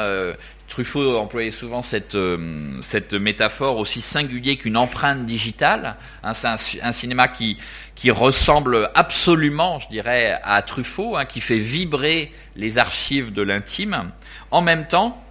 Truffaut 0.80 1.18
employait 1.18 1.50
souvent 1.50 1.82
cette, 1.82 2.14
euh, 2.14 2.78
métaphore 3.20 3.76
aussi 3.76 4.00
singulier 4.00 4.56
qu'une 4.56 4.78
empreinte 4.78 5.26
digitale. 5.26 5.96
Hein, 6.22 6.32
c'est 6.32 6.80
un, 6.80 6.92
cinéma 6.92 7.28
qui, 7.28 7.58
qui 7.94 8.10
ressemble 8.10 8.88
absolument, 8.94 9.78
je 9.78 9.90
dirais, 9.90 10.40
à 10.42 10.62
Truffaut, 10.62 11.18
hein, 11.18 11.26
qui 11.26 11.42
fait 11.42 11.58
vibrer 11.58 12.32
les 12.56 12.78
archives 12.78 13.30
de 13.30 13.42
l'intime. 13.42 14.10
En 14.50 14.62
même 14.62 14.88
temps, 14.88 15.22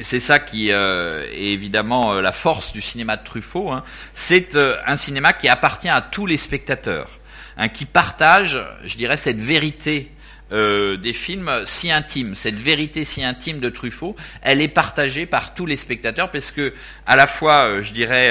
c'est 0.00 0.18
ça 0.18 0.40
qui 0.40 0.72
euh, 0.72 1.22
est 1.30 1.52
évidemment 1.52 2.14
euh, 2.14 2.20
la 2.20 2.32
force 2.32 2.72
du 2.72 2.80
cinéma 2.80 3.16
de 3.16 3.22
Truffaut, 3.22 3.70
hein, 3.70 3.84
c'est 4.14 4.56
un 4.56 4.96
cinéma 4.96 5.32
qui 5.32 5.48
appartient 5.48 5.88
à 5.88 6.00
tous 6.00 6.26
les 6.26 6.36
spectateurs, 6.36 7.20
qui 7.72 7.84
partage, 7.84 8.58
je 8.84 8.96
dirais, 8.96 9.16
cette 9.16 9.38
vérité 9.38 10.10
euh, 10.52 10.96
des 10.96 11.12
films 11.12 11.50
si 11.64 11.90
intimes. 11.90 12.36
Cette 12.36 12.54
vérité 12.54 13.04
si 13.04 13.24
intime 13.24 13.58
de 13.58 13.68
Truffaut, 13.68 14.14
elle 14.42 14.60
est 14.60 14.68
partagée 14.68 15.26
par 15.26 15.54
tous 15.54 15.66
les 15.66 15.76
spectateurs 15.76 16.30
parce 16.30 16.52
que, 16.52 16.72
à 17.04 17.16
la 17.16 17.26
fois, 17.26 17.64
euh, 17.64 17.82
je 17.82 17.92
dirais, 17.92 18.30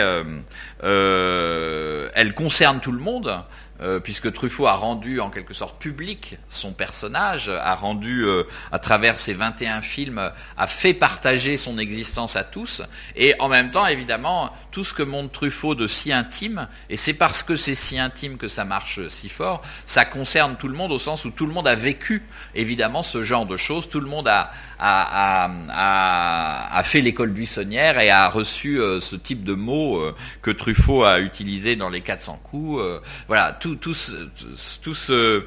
euh, 0.83 2.09
elle 2.15 2.33
concerne 2.33 2.79
tout 2.79 2.93
le 2.93 2.99
monde, 2.99 3.43
euh, 3.81 3.99
puisque 3.99 4.31
Truffaut 4.31 4.67
a 4.67 4.73
rendu 4.75 5.19
en 5.19 5.29
quelque 5.29 5.53
sorte 5.53 5.77
public 5.79 6.37
son 6.47 6.71
personnage, 6.71 7.49
a 7.49 7.75
rendu 7.75 8.23
euh, 8.23 8.43
à 8.71 8.79
travers 8.79 9.19
ses 9.19 9.33
21 9.33 9.81
films, 9.81 10.31
a 10.55 10.67
fait 10.67 10.93
partager 10.93 11.57
son 11.57 11.77
existence 11.77 12.37
à 12.37 12.45
tous, 12.45 12.83
et 13.17 13.35
en 13.39 13.49
même 13.49 13.71
temps, 13.71 13.85
évidemment, 13.85 14.49
tout 14.71 14.85
ce 14.85 14.93
que 14.93 15.03
montre 15.03 15.33
Truffaut 15.33 15.75
de 15.75 15.87
si 15.87 16.13
intime, 16.13 16.69
et 16.89 16.95
c'est 16.95 17.13
parce 17.13 17.43
que 17.43 17.57
c'est 17.57 17.75
si 17.75 17.99
intime 17.99 18.37
que 18.37 18.47
ça 18.47 18.63
marche 18.63 19.05
si 19.09 19.27
fort, 19.27 19.61
ça 19.85 20.05
concerne 20.05 20.55
tout 20.55 20.69
le 20.69 20.75
monde 20.75 20.93
au 20.93 20.99
sens 20.99 21.25
où 21.25 21.31
tout 21.31 21.45
le 21.45 21.51
monde 21.51 21.67
a 21.67 21.75
vécu, 21.75 22.23
évidemment, 22.53 23.03
ce 23.03 23.25
genre 23.25 23.45
de 23.45 23.57
choses, 23.57 23.89
tout 23.89 23.99
le 23.99 24.07
monde 24.07 24.29
a, 24.29 24.51
a, 24.79 25.49
a, 26.77 26.83
fait 26.83 27.01
l'école 27.01 27.31
buissonnière 27.31 27.99
et 27.99 28.09
a 28.09 28.29
reçu 28.29 28.79
euh, 28.79 29.01
ce 29.01 29.17
type 29.17 29.43
de 29.43 29.53
mots 29.53 30.01
que 30.41 30.51
Truffaut 30.51 31.03
a 31.03 31.19
utilisé 31.19 31.75
dans 31.75 31.89
les 31.89 31.99
400 31.99 32.39
coups, 32.41 32.81
voilà, 33.27 33.51
tout, 33.73 33.93
ce, 33.93 35.41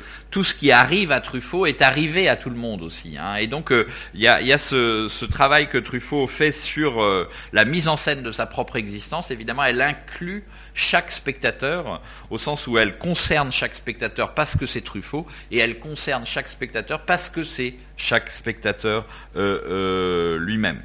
qui 0.54 0.72
arrive 0.72 1.12
à 1.12 1.20
Truffaut 1.20 1.66
est 1.66 1.82
arrivé 1.82 2.28
à 2.28 2.36
tout 2.36 2.50
le 2.50 2.56
monde 2.56 2.82
aussi. 2.82 3.16
Hein. 3.18 3.36
Et 3.36 3.46
donc, 3.46 3.70
euh, 3.70 3.86
il 4.14 4.20
y, 4.20 4.28
a, 4.28 4.58
ce, 4.58 5.24
travail 5.26 5.68
que 5.68 5.78
Truffaut 5.78 6.26
fait 6.26 6.52
sur 6.52 7.00
euh, 7.00 7.28
la 7.52 7.64
mise 7.64 7.86
en 7.86 7.96
scène 7.96 8.22
de 8.22 8.32
sa 8.32 8.46
propre 8.46 8.76
existence. 8.76 9.30
Évidemment, 9.30 9.64
elle 9.64 9.80
inclut 9.80 10.44
chaque 10.74 11.12
spectateur, 11.12 12.00
au 12.30 12.38
sens 12.38 12.66
où 12.66 12.78
elle 12.78 12.98
concerne 12.98 13.52
chaque 13.52 13.74
spectateur 13.74 14.34
parce 14.34 14.56
que 14.56 14.66
c'est 14.66 14.80
Truffaut, 14.80 15.26
et 15.50 15.58
elle 15.58 15.78
concerne 15.78 16.26
chaque 16.26 16.48
spectateur 16.48 17.02
parce 17.02 17.28
que 17.28 17.44
c'est 17.44 17.74
chaque 17.96 18.30
spectateur 18.30 19.06
euh, 19.36 20.38
lui-même. 20.38 20.80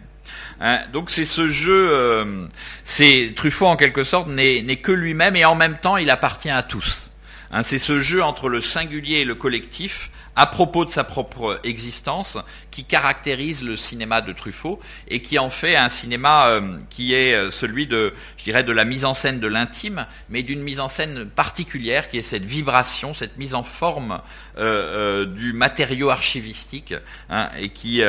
Hein. 0.61 0.79
donc 0.93 1.09
c'est 1.09 1.25
ce 1.25 1.49
jeu, 1.49 2.39
c'est 2.85 3.33
Truffaut 3.35 3.67
en 3.67 3.75
quelque 3.75 4.03
sorte 4.03 4.29
n'est 4.29 4.75
que 4.77 4.91
lui-même 4.91 5.35
et 5.35 5.45
en 5.45 5.55
même 5.55 5.77
temps 5.77 5.97
il 5.97 6.09
appartient 6.09 6.49
à 6.49 6.63
tous. 6.63 7.11
Hein, 7.55 7.61
c'est 7.61 7.77
ce 7.77 7.99
jeu 7.99 8.23
entre 8.23 8.49
le 8.49 8.63
singulier 8.63 9.17
et 9.17 9.25
le 9.25 9.35
collectif 9.35 10.09
à 10.35 10.47
propos 10.47 10.85
de 10.85 10.89
sa 10.89 11.03
propre 11.03 11.59
existence 11.63 12.39
qui 12.71 12.83
caractérise 12.83 13.63
le 13.63 13.75
cinéma 13.75 14.21
de 14.21 14.33
Truffaut 14.33 14.79
et 15.07 15.21
qui 15.21 15.37
en 15.37 15.51
fait 15.51 15.75
un 15.75 15.89
cinéma 15.89 16.47
euh, 16.47 16.79
qui 16.89 17.13
est 17.13 17.35
euh, 17.35 17.51
celui 17.51 17.85
de, 17.85 18.15
je 18.37 18.43
dirais, 18.45 18.63
de 18.63 18.71
la 18.71 18.85
mise 18.85 19.05
en 19.05 19.13
scène 19.13 19.39
de 19.39 19.45
l'intime, 19.45 20.07
mais 20.29 20.41
d'une 20.41 20.63
mise 20.63 20.79
en 20.79 20.87
scène 20.87 21.25
particulière 21.25 22.09
qui 22.09 22.17
est 22.17 22.23
cette 22.23 22.45
vibration, 22.45 23.13
cette 23.13 23.37
mise 23.37 23.53
en 23.53 23.61
forme 23.61 24.19
euh, 24.57 25.27
du 25.27 25.53
matériau 25.53 26.09
archivistique 26.09 26.95
hein, 27.29 27.49
et 27.59 27.69
qui, 27.69 28.01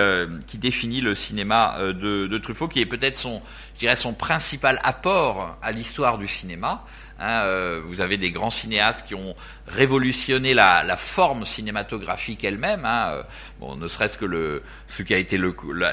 définit 0.55 1.03
le 1.03 1.15
cinéma 1.15 1.77
de, 1.93 2.39
Truffaut, 2.39 2.69
qui 2.69 2.81
est 2.81 2.87
peut-être 2.87 3.19
son 3.19 4.15
principal 4.15 4.81
apport 4.83 5.59
à 5.61 5.73
l'histoire 5.73 6.17
du 6.17 6.29
cinéma. 6.29 6.87
Hein, 7.21 7.43
euh, 7.45 7.81
vous 7.87 8.01
avez 8.01 8.17
des 8.17 8.33
grands 8.33 8.51
cinéastes 8.51 9.07
qui 9.07 9.15
ont 9.15 9.37
révolutionné 9.69 10.53
la, 10.53 10.97
forme 10.97 11.45
cinématographique 11.45 12.43
elle-même. 12.43 12.85
Hein, 12.85 13.09
euh, 13.11 13.23
bon, 13.61 13.77
ne 13.77 13.87
serait-ce 13.87 14.19
que 14.19 14.25
le, 14.25 14.63
ce 14.89 15.03
qui 15.03 15.15
a 15.15 15.19
été 15.19 15.39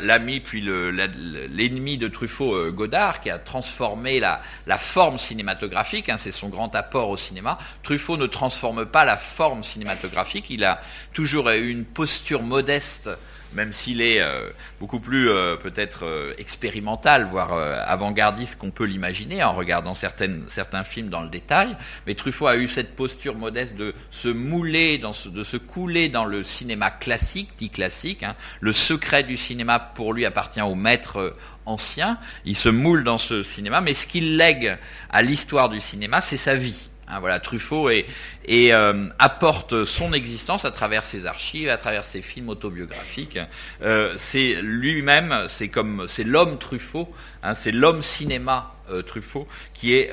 l'ami 0.02 0.40
puis 0.40 0.62
l'ennemi 0.62 1.98
de 1.98 2.08
Truffaut, 2.08 2.56
euh, 2.56 2.72
Godard, 2.72 3.22
qui 3.22 3.30
a 3.30 3.38
transformé 3.38 4.20
la, 4.20 4.42
forme 4.78 5.18
cinématographique. 5.18 6.10
Hein, 6.10 6.18
c'est 6.18 6.32
son 6.32 6.50
grand 6.50 6.74
apport 6.76 7.10
au 7.10 7.18
cinéma. 7.18 7.60
Truffaut 7.84 8.18
ne 8.18 8.26
transforme 8.26 8.86
pas 8.86 9.06
la 9.06 9.18
forme 9.18 9.64
cinématographique. 9.64 10.46
Il 10.50 10.64
a 10.64 10.82
toujours 11.14 11.50
eu 11.50 11.70
une 11.70 11.86
posture 11.86 12.42
modeste 12.42 13.10
même 13.54 13.74
s'il 13.74 14.02
est 14.02 14.22
euh, 14.22 14.50
beaucoup 14.80 15.00
plus 15.00 15.30
euh, 15.30 15.56
peut-être 15.56 16.06
euh, 16.06 16.34
expérimental, 16.38 17.26
voire 17.26 17.52
avant-gardiste 17.88 18.58
qu'on 18.58 18.72
peut 18.72 18.86
l'imaginer 18.86 19.44
en 19.44 19.54
regardant 19.54 19.94
certains 19.94 20.84
films 20.84 21.10
dans 21.10 21.22
le 21.22 21.30
détail. 21.30 21.76
Mais 22.08 22.16
Truffaut 22.16 22.48
a 22.48 22.56
eu 22.56 22.68
cette 22.68 22.96
posture 22.96 23.36
modeste 23.36 23.76
de 23.76 23.94
se 24.12 24.28
mouler, 24.28 24.98
de 24.98 25.44
se 25.44 25.58
couler 25.58 26.10
dans 26.10 26.26
le 26.26 26.44
cinéma 26.44 26.92
classique, 26.92 27.50
dit 27.58 27.70
classique. 27.70 28.24
Hein. 28.24 28.36
Le 28.60 28.74
secret 28.74 29.24
du 29.24 29.38
cinéma 29.38 29.80
pour 29.80 30.14
lui 30.14 30.26
appartient 30.26 30.62
au 30.62 30.76
maître 30.76 31.36
ancien. 31.66 32.18
Il 32.46 32.56
se 32.56 32.70
moule 32.70 33.04
dans 33.04 33.18
ce 33.18 33.44
cinéma, 33.44 33.82
mais 33.82 33.94
ce 33.94 34.08
qu'il 34.08 34.38
lègue 34.38 34.78
à 35.10 35.22
l'histoire 35.22 35.70
du 35.70 35.80
cinéma, 35.80 36.22
c'est 36.22 36.38
sa 36.38 36.56
vie. 36.56 36.91
Hein, 37.12 37.20
voilà, 37.20 37.42
Truffaut 37.42 37.90
euh, 37.90 39.10
apporte 39.20 39.84
son 39.84 40.14
existence 40.14 40.64
à 40.64 40.72
travers 40.72 41.04
ses 41.04 41.26
archives, 41.26 41.68
à 41.68 41.76
travers 41.76 42.06
ses 42.06 42.22
films 42.22 42.48
autobiographiques. 42.48 43.38
Euh, 43.82 44.14
c'est 44.18 44.62
lui-même, 44.62 45.36
c'est 45.50 45.68
comme 45.68 46.06
c'est 46.08 46.24
l'homme 46.24 46.58
Truffaut, 46.58 47.14
hein, 47.44 47.54
c'est 47.54 47.74
l'homme 47.74 48.02
cinéma 48.02 48.76
euh, 48.90 49.02
Truffaut 49.02 49.46
qui 49.74 49.94
est 49.94 50.10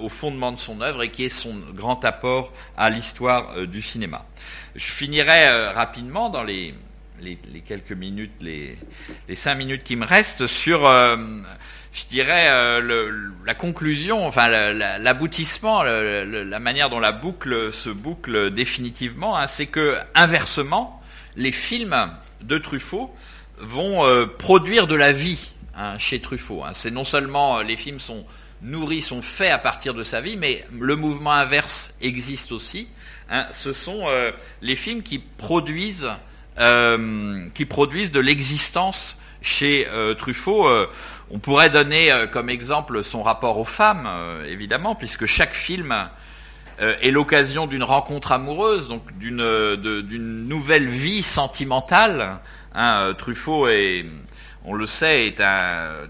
au 0.00 0.08
fondement 0.08 0.52
de 0.52 0.58
son 0.58 0.80
œuvre 0.80 1.02
et 1.02 1.10
qui 1.10 1.24
est 1.24 1.28
son 1.28 1.56
grand 1.74 2.04
apport 2.04 2.52
à 2.76 2.88
l'histoire 2.88 3.66
du 3.66 3.82
cinéma. 3.82 4.24
Je 4.76 4.84
finirai 4.84 5.70
rapidement 5.72 6.28
dans 6.28 6.44
les, 6.44 6.74
quelques 7.66 7.92
minutes, 7.92 8.40
les, 8.40 8.76
cinq 9.34 9.56
minutes 9.56 9.82
qui 9.82 9.96
me 9.96 10.06
restent 10.06 10.46
sur 10.46 10.88
je 11.92 12.06
dirais, 12.06 12.46
euh, 12.50 13.30
la 13.44 13.54
conclusion, 13.54 14.26
enfin 14.26 14.48
l'aboutissement, 14.48 15.82
la 15.82 16.60
manière 16.60 16.88
dont 16.88 17.00
la 17.00 17.12
boucle 17.12 17.72
se 17.72 17.90
boucle 17.90 18.50
définitivement, 18.50 19.36
hein, 19.36 19.46
c'est 19.48 19.66
que 19.66 19.96
inversement, 20.14 21.02
les 21.36 21.50
films 21.50 21.96
de 22.42 22.58
Truffaut 22.58 23.12
vont 23.58 24.04
euh, 24.06 24.26
produire 24.26 24.86
de 24.86 24.94
la 24.94 25.12
vie 25.12 25.50
hein, 25.74 25.98
chez 25.98 26.20
Truffaut. 26.20 26.62
Hein. 26.64 26.70
C'est 26.72 26.92
non 26.92 27.04
seulement 27.04 27.58
euh, 27.58 27.62
les 27.64 27.76
films 27.76 27.98
sont 27.98 28.24
nourris, 28.62 29.02
sont 29.02 29.22
faits 29.22 29.50
à 29.50 29.58
partir 29.58 29.92
de 29.92 30.04
sa 30.04 30.20
vie, 30.20 30.36
mais 30.36 30.64
le 30.78 30.94
mouvement 30.94 31.32
inverse 31.32 31.94
existe 32.00 32.52
aussi. 32.52 32.88
Ce 33.52 33.72
sont 33.72 34.06
les 34.60 34.74
films 34.74 35.02
qui 35.02 35.20
produisent, 35.20 36.08
qui 36.58 37.64
produisent 37.64 38.10
de 38.10 38.20
l'existence 38.20 39.16
chez 39.40 39.86
Truffaut. 40.18 40.68
On 41.32 41.38
pourrait 41.38 41.70
donner 41.70 42.10
euh, 42.10 42.26
comme 42.26 42.50
exemple 42.50 43.04
son 43.04 43.22
rapport 43.22 43.56
aux 43.58 43.64
femmes, 43.64 44.06
euh, 44.08 44.44
évidemment, 44.46 44.96
puisque 44.96 45.26
chaque 45.26 45.54
film 45.54 45.94
euh, 46.80 46.94
est 47.02 47.12
l'occasion 47.12 47.68
d'une 47.68 47.84
rencontre 47.84 48.32
amoureuse, 48.32 48.88
donc 48.88 49.02
d'une 49.16 50.48
nouvelle 50.48 50.88
vie 50.88 51.22
sentimentale. 51.22 52.40
Hein, 52.74 53.14
Truffaut 53.16 53.68
est, 53.68 54.06
on 54.64 54.74
le 54.74 54.88
sait, 54.88 55.32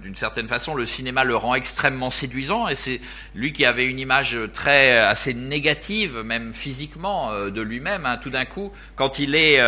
d'une 0.02 0.16
certaine 0.16 0.48
façon, 0.48 0.74
le 0.74 0.86
cinéma 0.86 1.24
le 1.24 1.36
rend 1.36 1.54
extrêmement 1.54 2.10
séduisant, 2.10 2.68
et 2.68 2.74
c'est 2.74 3.02
lui 3.34 3.52
qui 3.52 3.66
avait 3.66 3.86
une 3.86 3.98
image 3.98 4.38
très 4.54 4.98
assez 4.98 5.34
négative, 5.34 6.22
même 6.24 6.52
physiquement, 6.54 7.30
de 7.32 7.60
lui-même. 7.60 8.06
Hein. 8.06 8.16
tout 8.16 8.30
d'un 8.30 8.44
coup, 8.44 8.72
quand 8.96 9.18
il 9.18 9.34
est 9.34 9.60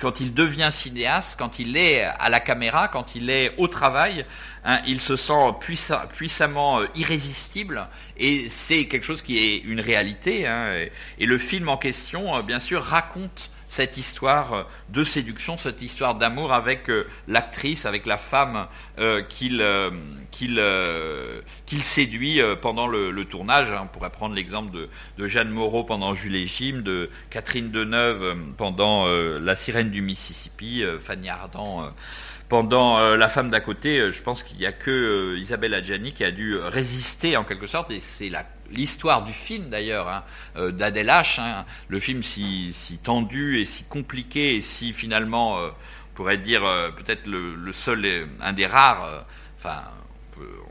quand 0.00 0.20
il 0.20 0.34
devient 0.34 0.70
cinéaste, 0.72 1.38
quand 1.38 1.58
il 1.58 1.76
est 1.76 2.02
à 2.02 2.28
la 2.28 2.40
caméra, 2.40 2.88
quand 2.88 3.14
il 3.14 3.30
est 3.30 3.54
au 3.58 3.68
travail, 3.68 4.24
Hein, 4.64 4.80
il 4.86 5.00
se 5.00 5.16
sent 5.16 5.54
puissamment 5.60 6.80
euh, 6.80 6.86
irrésistible 6.94 7.88
et 8.18 8.50
c'est 8.50 8.84
quelque 8.86 9.04
chose 9.04 9.22
qui 9.22 9.38
est 9.38 9.58
une 9.58 9.80
réalité. 9.80 10.46
Hein, 10.46 10.86
et, 11.18 11.26
le 11.26 11.38
film 11.38 11.68
en 11.68 11.78
question, 11.78 12.36
euh, 12.36 12.42
bien 12.42 12.58
sûr, 12.58 12.82
raconte 12.82 13.50
cette 13.68 13.96
histoire 13.96 14.52
euh, 14.52 14.62
de 14.90 15.02
séduction, 15.02 15.56
cette 15.56 15.80
histoire 15.80 16.14
d'amour 16.16 16.52
avec 16.52 16.90
l'actrice, 17.26 17.86
avec 17.86 18.04
la 18.04 18.18
femme 18.18 18.66
qu'il 19.30 19.62
séduit 21.82 22.40
pendant 22.60 22.86
le, 22.86 23.24
tournage. 23.24 23.68
On 23.70 23.86
pourrait 23.86 24.10
prendre 24.10 24.34
l'exemple 24.34 24.76
de, 25.16 25.28
Jeanne 25.28 25.50
Moreau 25.50 25.84
pendant 25.84 26.14
Jules 26.14 26.36
et 26.36 26.46
Jim, 26.46 26.82
de 26.84 27.08
Catherine 27.30 27.70
Deneuve 27.70 28.36
pendant 28.58 29.06
La 29.06 29.56
sirène 29.56 29.90
du 29.90 30.02
Mississippi, 30.02 30.82
Fanny 31.00 31.28
Ardant 31.28 31.92
pendant 32.50 32.98
euh, 32.98 33.16
La 33.16 33.28
femme 33.30 33.48
d'à 33.48 33.60
côté, 33.60 34.00
euh, 34.00 34.12
je 34.12 34.20
pense 34.20 34.42
qu'il 34.42 34.58
n'y 34.58 34.66
a 34.66 34.72
que 34.72 34.90
euh, 34.90 35.38
Isabelle 35.38 35.72
Adjani 35.72 36.12
qui 36.12 36.24
a 36.24 36.32
dû 36.32 36.58
résister 36.58 37.36
en 37.36 37.44
quelque 37.44 37.68
sorte, 37.68 37.92
et 37.92 38.00
c'est 38.00 38.30
l'histoire 38.70 39.24
du 39.24 39.32
film 39.32 39.70
d'ailleurs, 39.70 40.08
hein, 40.08 40.24
d'Adèle 40.72 41.06
H, 41.06 41.40
hein. 41.40 41.64
le 41.88 42.00
film 42.00 42.22
si, 42.22 42.74
tendu 43.02 43.60
et 43.60 43.64
si 43.64 43.84
compliqué 43.84 44.56
et 44.56 44.60
si 44.60 44.92
finalement, 44.92 45.54
on 45.54 45.70
pourrait 46.14 46.38
dire 46.38 46.62
peut-être 46.96 47.26
le, 47.26 47.72
seul, 47.72 48.06
un 48.40 48.52
des 48.52 48.66
rares, 48.66 49.24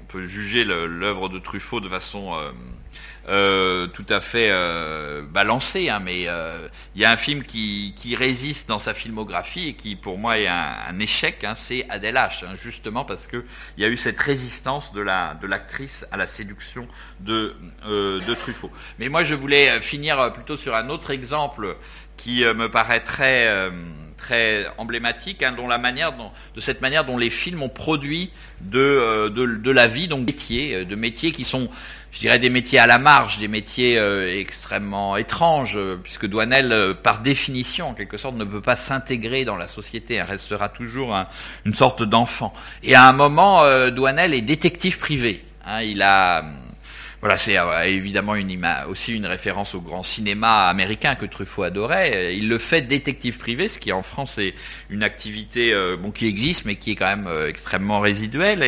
peut, 0.10 0.28
juger 0.28 0.66
l'œuvre 0.66 1.30
de 1.30 1.40
Truffaut 1.40 1.80
de 1.80 1.90
façon 1.90 2.34
euh, 3.30 3.86
tout 3.86 4.06
à 4.10 4.22
fait 4.22 4.50
euh, 4.50 5.22
balancé, 5.22 5.90
hein, 5.90 6.00
mais 6.04 6.24
euh, 6.28 6.68
il 6.96 7.02
y 7.02 7.06
a 7.06 7.12
un 7.12 7.18
film 7.18 7.44
qui, 7.44 7.94
résiste 8.18 8.68
dans 8.68 8.80
sa 8.80 8.96
filmographie 8.96 9.68
et 9.70 9.74
qui 9.76 9.96
pour 9.96 10.18
moi 10.18 10.40
est 10.40 10.48
un, 10.48 11.00
échec, 11.00 11.44
hein, 11.44 11.54
c'est 11.54 11.86
Adèle 11.90 12.16
H, 12.16 12.44
hein, 12.44 12.56
justement 12.56 13.06
parce 13.06 13.28
qu'il 13.28 13.44
y 13.78 13.86
a 13.86 13.88
eu 13.88 13.98
cette 13.98 14.20
résistance 14.20 14.94
de 14.94 15.02
l'actrice 15.02 16.08
à 16.12 16.18
la 16.18 16.26
séduction 16.26 16.88
de, 17.20 17.56
de 17.86 18.34
Truffaut. 18.34 18.72
Mais 18.98 19.10
moi 19.10 19.24
je 19.24 19.36
voulais 19.36 19.80
finir 19.82 20.34
plutôt 20.34 20.58
sur 20.58 20.76
un 20.76 20.90
autre 20.90 21.12
exemple 21.12 21.78
qui 22.18 22.44
me 22.44 22.68
paraît 22.68 23.04
très 24.20 24.66
emblématique, 24.78 25.42
hein, 25.44 25.54
dont 25.56 25.68
la 25.68 25.78
manière, 25.78 26.14
de 26.14 26.62
cette 26.62 26.82
manière 26.82 27.06
dont 27.06 27.18
les 27.18 27.30
films 27.30 27.64
ont 27.64 27.70
produit 27.70 28.32
de, 28.62 29.30
de, 29.30 29.72
la 29.72 29.88
vie, 29.88 30.08
donc 30.08 30.26
métiers, 30.26 30.86
de 30.86 30.96
métiers 30.96 31.32
qui 31.32 31.44
sont, 31.44 31.70
je 32.12 32.20
dirais, 32.20 32.40
des 32.40 32.50
métiers 32.50 32.80
à 32.80 32.88
la 32.88 32.98
marge, 32.98 33.38
des 33.40 33.48
métiers 33.48 33.98
extrêmement 34.40 35.18
étranges, 35.18 35.80
puisque 36.04 36.28
Douanel, 36.28 36.96
par 37.02 37.20
définition, 37.20 37.90
en 37.90 37.94
quelque 37.94 38.18
sorte, 38.18 38.36
ne 38.36 38.44
peut 38.44 38.62
pas 38.62 38.76
s'intégrer 38.76 39.46
dans 39.46 39.56
la 39.56 39.68
société, 39.68 40.16
elle 40.16 40.28
restera 40.28 40.70
toujours 40.70 41.16
une 41.66 41.74
sorte 41.74 42.04
d'enfant. 42.04 42.54
Et 42.84 42.96
à 42.96 43.08
un 43.08 43.14
moment, 43.14 43.64
Douanel 43.90 44.34
est 44.34 44.42
détective 44.42 44.98
privé. 44.98 45.44
Hein, 45.66 45.82
il 45.82 46.02
a 46.02 46.44
voilà, 47.22 47.36
c'est 47.36 47.58
euh, 47.58 47.84
évidemment 47.84 48.36
aussi 48.88 49.14
une 49.14 49.26
référence 49.26 49.76
au 49.76 49.82
grand 49.82 50.04
cinéma 50.04 50.70
américain 50.70 51.16
que 51.16 51.26
Truffaut 51.26 51.64
adorait. 51.64 52.38
Il 52.38 52.48
le 52.48 52.58
fait 52.58 52.82
détective 52.82 53.38
privé, 53.38 53.68
ce 53.68 53.78
qui 53.78 53.92
en 53.92 54.04
France 54.04 54.38
est 54.38 54.54
une 54.90 55.04
activité 55.04 55.74
euh, 55.74 55.98
bon, 55.98 56.12
qui 56.12 56.28
existe, 56.28 56.64
mais 56.64 56.76
qui 56.76 56.92
est 56.92 56.96
quand 56.96 57.08
même 57.08 57.28
euh, 57.28 57.50
extrêmement 57.50 58.00
résiduelle. 58.00 58.64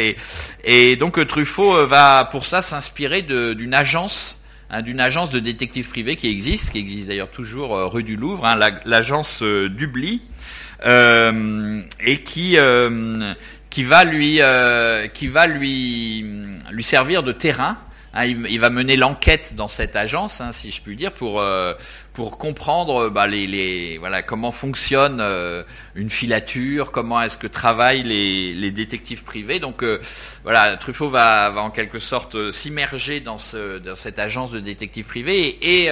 Et, 0.65 0.95
donc 0.97 1.25
Truffaut 1.27 1.87
va 1.87 2.25
pour 2.25 2.45
ça 2.45 2.61
s'inspirer 2.61 3.21
d'une 3.21 3.73
agence 3.73 4.41
hein, 4.69 4.81
d'une 4.81 4.99
agence 4.99 5.29
de 5.29 5.39
détective 5.39 5.87
privé 5.87 6.17
qui 6.17 6.29
existe, 6.29 6.71
qui 6.71 6.79
existe 6.79 7.07
d'ailleurs 7.07 7.31
toujours 7.31 7.71
rue 7.91 8.03
du 8.03 8.17
Louvre, 8.17 8.45
hein, 8.45 8.59
l'agence 8.85 9.41
Dubli, 9.41 10.21
et 10.85 12.23
qui 12.23 12.55
va 12.57 14.03
lui 14.03 14.41
qui 15.13 15.27
va 15.27 15.47
lui 15.47 16.83
servir 16.83 17.23
de 17.23 17.31
terrain 17.31 17.77
Hein, 18.13 18.25
il, 18.25 18.59
va 18.59 18.69
mener 18.69 18.97
l'enquête 18.97 19.55
dans 19.55 19.69
cette 19.69 19.95
agence, 19.95 20.41
hein, 20.41 20.51
si 20.51 20.69
je 20.69 20.81
puis 20.81 20.97
dire, 20.97 21.13
pour 21.13 21.39
euh, 21.39 21.73
comprendre 22.13 23.07
bah, 23.09 23.25
les, 23.25 23.97
voilà 23.99 24.21
comment 24.21 24.51
fonctionne 24.51 25.19
euh, 25.21 25.63
une 25.95 26.09
filature, 26.09 26.91
comment 26.91 27.21
est-ce 27.21 27.37
que 27.37 27.47
travaillent 27.47 28.03
les, 28.03 28.71
détectives 28.71 29.23
privés. 29.23 29.59
Donc 29.59 29.81
euh, 29.81 30.01
voilà, 30.43 30.75
Truffaut 30.75 31.09
va, 31.09 31.53
en 31.55 31.69
quelque 31.69 31.99
sorte 31.99 32.51
s'immerger 32.51 33.21
dans, 33.21 33.37
ce, 33.37 33.77
dans 33.77 33.95
cette 33.95 34.19
agence 34.19 34.51
de 34.51 34.59
détectives 34.59 35.05
privés 35.05 35.57
et, 35.61 35.89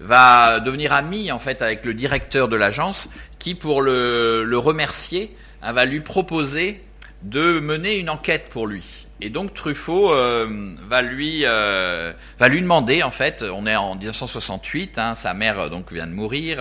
va 0.00 0.58
devenir 0.58 0.92
ami 0.92 1.30
en 1.30 1.38
fait 1.38 1.62
avec 1.62 1.84
le 1.84 1.94
directeur 1.94 2.48
de 2.48 2.56
l'agence, 2.56 3.08
qui 3.38 3.54
pour 3.54 3.80
le, 3.80 4.42
le 4.42 4.58
remercier 4.58 5.36
hein, 5.62 5.72
va 5.72 5.84
lui 5.84 6.00
proposer 6.00 6.82
de 7.22 7.60
mener 7.60 7.94
une 7.94 8.10
enquête 8.10 8.48
pour 8.50 8.66
lui. 8.66 9.03
Et 9.20 9.30
donc 9.30 9.54
Truffaut 9.54 10.12
euh, 10.12 10.46
va 10.88 11.00
lui 11.00 11.42
euh, 11.44 12.12
va 12.38 12.48
lui 12.48 12.60
demander 12.60 13.02
en 13.04 13.12
fait, 13.12 13.44
on 13.54 13.66
est 13.66 13.76
en 13.76 13.94
1968, 13.94 14.98
hein, 14.98 15.14
sa 15.14 15.34
mère 15.34 15.60
euh, 15.60 15.68
donc 15.68 15.92
vient 15.92 16.06
de 16.06 16.12
mourir. 16.12 16.58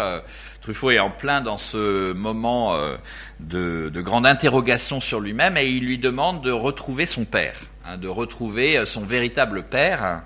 Truffaut 0.62 0.91
est 0.91 0.99
en 0.99 1.10
plein 1.10 1.41
dans 1.41 1.58
ce 1.58 2.14
moment 2.14 2.78
de, 3.41 3.91
grande 3.95 4.26
interrogation 4.26 5.01
sur 5.01 5.20
lui-même 5.20 5.58
et 5.58 5.66
il 5.66 5.86
lui 5.86 5.97
demande 5.97 6.41
de 6.41 6.51
retrouver 6.51 7.06
son 7.06 7.26
père, 7.26 7.60
hein, 7.86 7.97
de 7.97 8.08
retrouver 8.08 8.86
son 8.86 9.01
véritable 9.01 9.64
père. 9.64 10.22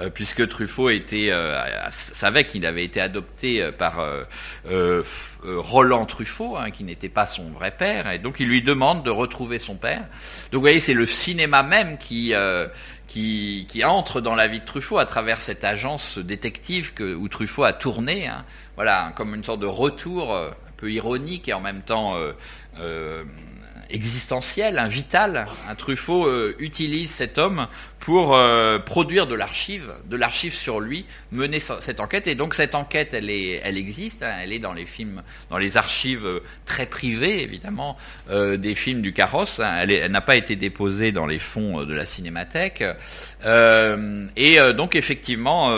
Euh, 0.00 0.10
puisque 0.10 0.48
Truffaut 0.48 0.90
était, 0.90 1.28
euh, 1.30 1.62
savait 1.90 2.44
qu'il 2.46 2.66
avait 2.66 2.82
été 2.82 3.00
adopté 3.00 3.62
euh, 3.62 3.70
par 3.70 4.04
Roland 5.44 6.04
Truffaut, 6.04 6.56
hein, 6.56 6.70
qui 6.70 6.82
n'était 6.82 7.08
pas 7.08 7.26
son 7.26 7.50
vrai 7.50 7.70
père, 7.70 8.10
et 8.10 8.18
donc 8.18 8.40
il 8.40 8.48
lui 8.48 8.62
demande 8.62 9.04
de 9.04 9.10
retrouver 9.10 9.58
son 9.60 9.76
père. 9.76 10.00
Donc 10.50 10.54
vous 10.54 10.60
voyez, 10.60 10.80
c'est 10.80 10.94
le 10.94 11.06
cinéma 11.06 11.62
même 11.62 11.96
qui, 11.96 12.34
entre 13.84 14.20
dans 14.20 14.34
la 14.34 14.48
vie 14.48 14.60
de 14.60 14.64
Truffaut 14.64 14.98
à 14.98 15.06
travers 15.06 15.40
cette 15.40 15.62
agence 15.62 16.18
détective 16.18 16.92
que, 16.94 17.14
où 17.14 17.28
Truffaut 17.28 17.64
a 17.64 17.72
tourné, 17.72 18.26
hein. 18.26 18.44
voilà, 18.74 19.12
comme 19.14 19.34
une 19.34 19.44
sorte 19.44 19.60
de 19.60 19.66
retour 19.66 20.34
un 20.36 20.50
peu 20.76 20.90
ironique 20.90 21.48
et 21.48 21.52
en 21.52 21.60
même 21.60 21.82
temps 21.82 22.16
existentiel, 23.90 24.78
un 24.78 24.88
vital. 24.88 25.46
Truffaut 25.78 26.28
utilise 26.58 27.10
cet 27.12 27.38
homme 27.38 27.68
pour 28.04 28.36
euh, 28.36 28.78
produire 28.78 29.26
de 29.26 29.34
l'archive, 29.34 29.90
de 30.04 30.16
l'archive 30.16 30.52
sur 30.52 30.78
lui, 30.78 31.06
mener 31.32 31.58
cette 31.58 32.00
enquête. 32.00 32.26
Et 32.26 32.34
donc 32.34 32.52
cette 32.52 32.74
enquête, 32.74 33.14
elle, 33.14 33.30
est, 33.30 33.62
elle 33.64 33.78
existe, 33.78 34.22
hein, 34.22 34.34
elle 34.42 34.52
est 34.52 34.58
dans 34.58 34.74
les 34.74 34.84
films, 34.84 35.22
dans 35.48 35.56
les 35.56 35.78
archives 35.78 36.26
euh, 36.26 36.40
très 36.66 36.84
privées, 36.84 37.42
évidemment, 37.42 37.96
euh, 38.28 38.58
des 38.58 38.74
films 38.74 39.00
du 39.00 39.14
Carrosse. 39.14 39.58
Hein. 39.58 39.86
Elle, 39.88 40.12
n'a 40.12 40.20
pas 40.20 40.36
été 40.36 40.54
déposée 40.54 41.12
dans 41.12 41.24
les 41.24 41.38
fonds 41.38 41.84
de 41.84 41.94
la 41.94 42.04
Cinémathèque. 42.04 42.84
et 44.36 44.58
donc 44.76 44.96
effectivement, 44.96 45.74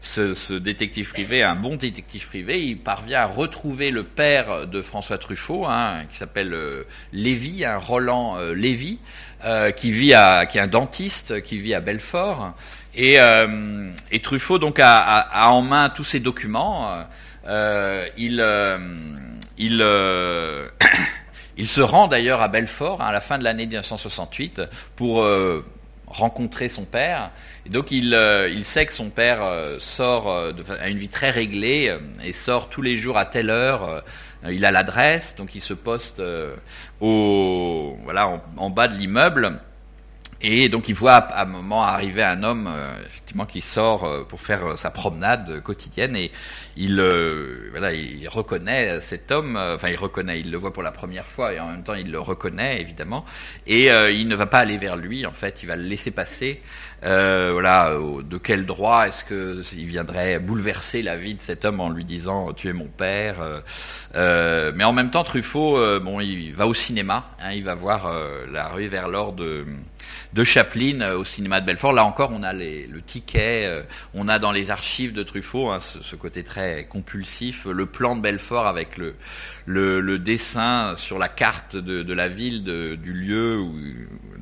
ce, 0.00 0.54
détective 0.54 1.10
privé, 1.10 1.42
un 1.42 1.56
bon 1.56 1.76
détective 1.76 2.26
privé, 2.26 2.62
il 2.62 2.78
parvient 2.78 3.20
à 3.20 3.26
retrouver 3.26 3.90
le 3.90 4.02
père 4.02 4.66
de 4.66 4.80
François 4.80 5.18
Truffaut, 5.18 5.66
hein, 5.66 6.04
qui 6.10 6.16
s'appelle 6.16 6.56
Lévy, 7.12 7.66
un 7.66 7.76
Roland 7.76 8.38
Lévy. 8.54 8.98
Euh, 9.46 9.70
qui 9.70 9.92
vit 9.92 10.12
à, 10.12 10.44
qui 10.44 10.58
est 10.58 10.60
un 10.60 10.66
dentiste, 10.66 11.40
qui 11.42 11.58
vit 11.58 11.72
à 11.72 11.78
Belfort. 11.78 12.54
Et, 12.96 13.20
euh, 13.20 13.92
Truffaut 14.20 14.58
donc 14.58 14.80
a, 14.82 15.48
en 15.48 15.62
main 15.62 15.88
tous 15.88 16.02
ces 16.02 16.18
documents. 16.18 16.90
Euh, 17.46 18.08
il, 18.16 18.44
il, 19.56 19.84
il 21.56 21.68
se 21.68 21.80
rend 21.80 22.08
d'ailleurs 22.08 22.42
à 22.42 22.48
Belfort 22.48 23.00
à 23.00 23.12
la 23.12 23.20
fin 23.20 23.38
de 23.38 23.44
l'année 23.44 23.66
1968 23.66 24.62
pour 24.96 25.24
rencontrer 26.08 26.68
son 26.68 26.84
père. 26.84 27.30
Et 27.66 27.68
donc 27.68 27.92
il, 27.92 28.18
il, 28.52 28.64
sait 28.64 28.84
que 28.84 28.94
son 28.94 29.10
père 29.10 29.42
sort 29.78 30.52
à 30.80 30.88
une 30.88 30.98
vie 30.98 31.08
très 31.08 31.30
réglée 31.30 31.96
et 32.24 32.32
sort 32.32 32.68
tous 32.68 32.82
les 32.82 32.96
jours 32.96 33.16
à 33.16 33.26
telle 33.26 33.50
heure 33.50 34.02
il 34.50 34.64
a 34.64 34.70
l'adresse, 34.70 35.36
donc 35.36 35.54
il 35.54 35.60
se 35.60 35.74
poste 35.74 36.20
euh, 36.20 36.54
au, 37.00 37.98
voilà, 38.04 38.40
en, 38.56 38.70
bas 38.70 38.88
de 38.88 38.96
l'immeuble. 38.96 39.58
Et 40.42 40.68
donc 40.68 40.88
il 40.88 40.94
voit 40.94 41.14
à, 41.14 41.42
un 41.42 41.46
moment 41.46 41.82
arriver 41.82 42.22
un 42.22 42.42
homme 42.42 42.68
euh, 42.70 42.94
effectivement 43.06 43.46
qui 43.46 43.62
sort 43.62 44.26
pour 44.26 44.42
faire 44.42 44.78
sa 44.78 44.90
promenade 44.90 45.62
quotidienne. 45.62 46.14
Et 46.14 46.30
il 46.76 47.02
il 47.94 48.28
reconnaît 48.28 49.00
cet 49.00 49.32
homme 49.32 49.56
enfin 49.56 49.88
il 49.88 49.96
reconnaît 49.96 50.40
il 50.40 50.50
le 50.50 50.58
voit 50.58 50.74
pour 50.74 50.82
la 50.82 50.92
première 50.92 51.24
fois 51.24 51.54
et 51.54 51.58
en 51.60 51.68
même 51.68 51.82
temps 51.82 51.94
il 51.94 52.10
le 52.10 52.20
reconnaît 52.20 52.82
évidemment. 52.82 53.24
Et 53.66 53.86
il 53.86 54.28
ne 54.28 54.36
va 54.36 54.44
pas 54.44 54.58
aller 54.58 54.76
vers 54.76 54.96
lui 54.96 55.24
en 55.24 55.32
fait. 55.32 55.62
Il 55.62 55.66
va 55.66 55.76
le 55.76 55.84
laisser 55.84 56.10
passer 56.10 56.60
euh, 57.04 58.22
de 58.22 58.38
quel 58.38 58.64
droit 58.64 59.06
est-ce 59.06 59.24
qu'il 59.24 59.86
viendrait 59.86 60.38
bouleverser 60.38 61.02
la 61.02 61.16
vie 61.16 61.34
de 61.34 61.40
cet 61.40 61.64
homme 61.64 61.80
en 61.80 61.90
lui 61.90 62.04
disant 62.04 62.52
tu 62.54 62.68
es 62.68 62.72
mon 62.72 62.86
père 62.86 63.40
euh, 63.40 63.60
euh, 64.14 64.72
Mais 64.74 64.84
en 64.84 64.92
même 64.92 65.10
temps, 65.10 65.22
Truffaut, 65.22 65.78
bon, 66.00 66.20
il 66.20 66.54
va 66.54 66.66
au 66.66 66.74
cinéma, 66.74 67.30
hein, 67.40 67.52
il 67.52 67.64
va 67.64 67.74
voir 67.74 68.10
la 68.50 68.68
rue 68.68 68.88
vers 68.88 69.08
l'or 69.08 69.34
de 69.34 70.44
Chaplin 70.44 71.12
au 71.12 71.24
cinéma 71.24 71.60
de 71.60 71.66
Belfort. 71.66 71.92
Là 71.92 72.04
encore, 72.04 72.30
on 72.32 72.42
a 72.42 72.52
le 72.52 73.00
ticket, 73.02 73.84
on 74.14 74.28
a 74.28 74.38
dans 74.38 74.52
les 74.52 74.70
archives 74.70 75.12
de 75.12 75.22
Truffaut 75.22 75.70
hein, 75.70 75.80
ce, 75.80 76.16
côté 76.16 76.44
très 76.44 76.86
compulsif, 76.88 77.66
le 77.66 77.86
plan 77.86 78.16
de 78.16 78.22
Belfort 78.22 78.66
avec 78.66 78.96
le, 78.96 79.14
le, 79.66 80.18
dessin 80.18 80.94
sur 80.96 81.18
la 81.18 81.28
carte 81.28 81.76
de, 81.76 82.12
la 82.12 82.28
ville, 82.28 82.64
du 82.64 83.12
lieu 83.12 83.58
où, 83.58 83.74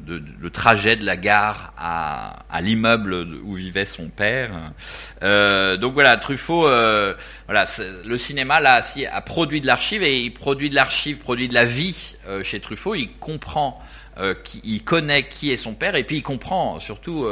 le 0.07 0.50
trajet 0.50 0.96
de 0.96 1.05
la 1.05 1.16
gare 1.16 1.72
à, 1.76 2.61
l'immeuble 2.61 3.14
où 3.44 3.55
vivait 3.55 3.86
son 3.86 4.09
père. 4.09 4.50
Euh, 5.22 5.76
donc 5.76 5.94
voilà, 5.94 6.16
Truffaut, 6.16 6.66
euh, 6.66 7.14
voilà, 7.46 7.64
le 8.05 8.18
cinéma 8.18 8.61
là 8.61 8.80
a 9.12 9.20
produit 9.20 9.61
de 9.61 9.66
l'archive 9.66 10.02
et 10.02 10.20
il 10.20 10.32
produit 10.32 10.70
de 10.70 10.74
l'archive, 10.74 11.18
produit 11.18 11.48
de 11.48 11.55
la 11.55 11.64
vie 11.64 12.16
euh, 12.26 12.44
chez 12.44 12.61
Truffaut. 12.61 12.94
Il 12.94 13.12
comprend, 13.18 13.80
il 14.62 14.82
connaît 14.84 15.28
qui 15.28 15.50
est 15.50 15.57
son 15.57 15.74
père 15.74 15.96
et 15.96 16.05
puis 16.05 16.18
il 16.18 16.22
comprend 16.22 16.78
surtout 16.78 17.26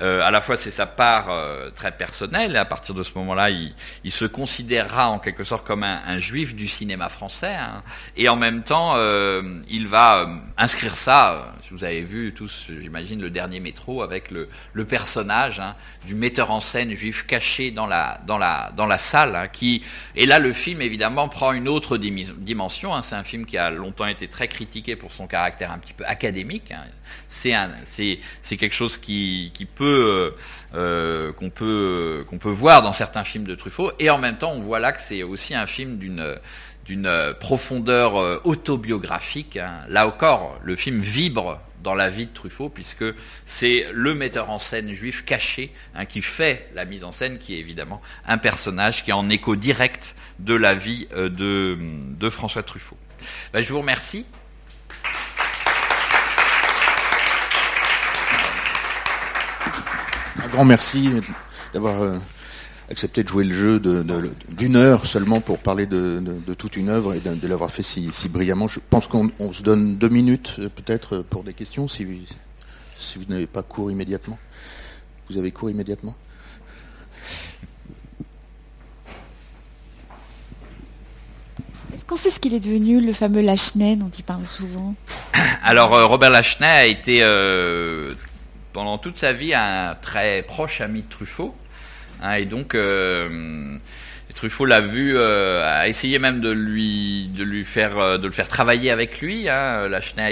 Euh, 0.00 0.22
à 0.22 0.30
la 0.30 0.40
fois 0.40 0.56
c'est 0.56 0.70
sa 0.70 0.86
part 0.86 1.26
euh, 1.30 1.70
très 1.70 1.92
personnelle, 1.92 2.54
et 2.54 2.58
à 2.58 2.64
partir 2.64 2.94
de 2.94 3.02
ce 3.02 3.12
moment-là, 3.16 3.50
il, 3.50 3.74
se 4.10 4.24
considérera 4.24 5.08
en 5.08 5.18
quelque 5.18 5.44
sorte 5.44 5.66
comme 5.66 5.84
un, 5.84 6.18
juif 6.18 6.54
du 6.54 6.66
cinéma 6.66 7.08
français, 7.08 7.54
hein. 7.54 7.82
et 8.16 8.28
en 8.28 8.36
même 8.36 8.62
temps, 8.62 8.94
euh, 8.96 9.60
il 9.68 9.88
va 9.88 10.28
inscrire 10.56 10.96
ça, 10.96 11.52
vous 11.70 11.84
avez 11.84 12.02
vu 12.02 12.32
tous, 12.34 12.66
j'imagine, 12.80 13.20
le 13.20 13.30
dernier 13.30 13.60
métro, 13.60 14.02
avec 14.02 14.30
le, 14.30 14.48
personnage 14.84 15.60
hein, 15.60 15.76
du 16.06 16.14
metteur 16.14 16.50
en 16.50 16.58
scène 16.60 16.92
juif 16.94 17.26
caché 17.26 17.70
dans 17.70 17.86
la, 17.86 18.18
salle, 18.98 19.50
qui, 19.52 19.82
et 20.16 20.26
là 20.26 20.38
le 20.38 20.52
film 20.52 20.82
évidemment 20.82 21.28
prend 21.28 21.52
une 21.52 21.68
autre 21.68 21.96
dimension, 21.96 23.00
c'est 23.02 23.14
un 23.14 23.24
film 23.24 23.46
qui 23.46 23.56
a 23.56 23.70
longtemps 23.70 24.06
été 24.06 24.26
très 24.26 24.48
critiqué 24.48 24.96
pour 24.96 25.12
son 25.12 25.26
caractère 25.26 25.70
un 25.70 25.78
petit 25.78 25.92
peu 25.92 26.04
académique, 26.06 26.72
c'est 27.28 28.56
quelque 28.56 28.74
chose 28.74 29.00
euh, 29.80 30.30
euh, 30.74 31.32
qu'on 31.32 31.50
peut 32.38 32.50
voir 32.50 32.82
dans 32.82 32.92
certains 32.92 33.24
films 33.24 33.44
de 33.44 33.54
Truffaut 33.54 33.92
et 33.98 34.10
en 34.10 34.18
même 34.18 34.38
temps 34.38 34.52
on 34.52 34.60
voit 34.60 34.80
là 34.80 34.92
que 34.92 35.00
c'est 35.00 35.22
aussi 35.22 35.54
un 35.54 35.66
film 35.66 35.98
d'une 35.98 37.34
profondeur 37.40 38.16
euh, 38.16 38.40
autobiographique. 38.44 39.56
Hein. 39.56 39.84
Là 39.88 40.06
encore, 40.06 40.58
le 40.62 40.76
film 40.76 41.00
vibre 41.00 41.60
dans 41.82 41.94
la 41.94 42.10
vie 42.10 42.26
de 42.26 42.32
Truffaut, 42.32 42.68
puisque 42.68 43.04
c'est 43.46 43.86
le 43.92 44.14
metteur 44.14 44.50
en 44.50 44.58
scène 44.58 44.92
juif 44.92 45.24
caché 45.24 45.72
hein, 45.94 46.04
qui 46.04 46.20
fait 46.20 46.68
la 46.74 46.84
mise 46.84 47.04
en 47.04 47.10
scène, 47.10 47.38
qui 47.38 47.54
est 47.54 47.58
évidemment 47.58 48.02
un 48.26 48.36
personnage 48.36 49.02
qui 49.02 49.10
est 49.10 49.14
en 49.14 49.30
écho 49.30 49.56
direct 49.56 50.14
de 50.40 50.54
la 50.54 50.74
vie 50.74 51.08
de, 51.14 51.78
de 51.78 52.30
François 52.30 52.62
Truffaut. 52.62 52.98
Ben, 53.52 53.64
je 53.64 53.72
vous 53.72 53.80
remercie. 53.80 54.26
Grand 60.50 60.64
merci 60.64 61.10
d'avoir 61.72 62.02
euh, 62.02 62.16
accepté 62.90 63.22
de 63.22 63.28
jouer 63.28 63.44
le 63.44 63.54
jeu 63.54 63.80
d'une 64.48 64.76
heure 64.76 65.06
seulement 65.06 65.40
pour 65.40 65.58
parler 65.58 65.86
de, 65.86 66.22
toute 66.58 66.76
une 66.76 66.88
œuvre 66.88 67.14
et 67.14 67.20
de, 67.20 67.48
l'avoir 67.48 67.70
fait 67.70 67.82
si, 67.82 68.10
brillamment. 68.28 68.68
Je 68.68 68.80
pense 68.90 69.06
qu'on 69.06 69.30
se 69.52 69.62
donne 69.62 69.96
deux 69.96 70.08
minutes 70.08 70.56
euh, 70.58 70.68
peut-être 70.68 71.18
pour 71.18 71.44
des 71.44 71.54
questions 71.54 71.88
si, 71.88 72.06
si 72.96 73.18
vous 73.18 73.24
n'avez 73.28 73.46
pas 73.46 73.62
cours 73.62 73.90
immédiatement. 73.90 74.38
Vous 75.30 75.38
avez 75.38 75.52
cours 75.52 75.70
immédiatement? 75.70 76.16
Est-ce 81.94 82.04
qu'on 82.04 82.16
sait 82.16 82.30
ce 82.30 82.40
qu'il 82.40 82.54
est 82.54 82.60
devenu, 82.60 83.00
le 83.00 83.12
fameux 83.12 83.40
Lachenay 83.40 83.94
dont 83.94 84.10
il 84.16 84.24
parle 84.24 84.46
souvent? 84.46 84.94
Alors, 85.62 85.94
euh, 85.94 86.06
Robert 86.06 86.30
Lachenay 86.30 86.66
a 86.66 86.86
été 86.86 87.22
pendant 88.72 88.98
toute 88.98 89.18
sa 89.18 89.32
vie 89.32 89.54
un 89.54 89.96
très 90.00 90.42
proche 90.42 90.80
ami 90.80 91.02
de 91.02 91.08
Truffaut. 91.08 91.54
Hein, 92.22 92.34
et 92.34 92.44
donc, 92.44 92.74
euh, 92.74 93.76
Truffaut 94.40 94.64
l'a 94.64 94.80
vu, 94.80 95.18
euh, 95.18 95.82
a 95.82 95.86
essayé 95.86 96.18
même 96.18 96.40
de 96.40 96.48
lui, 96.48 97.28
faire, 97.66 97.98
euh, 97.98 98.16
le 98.16 98.30
faire 98.30 98.48
travailler 98.48 98.90
avec 98.90 99.20
lui. 99.20 99.50
Hein. 99.50 99.90
A 99.92 100.30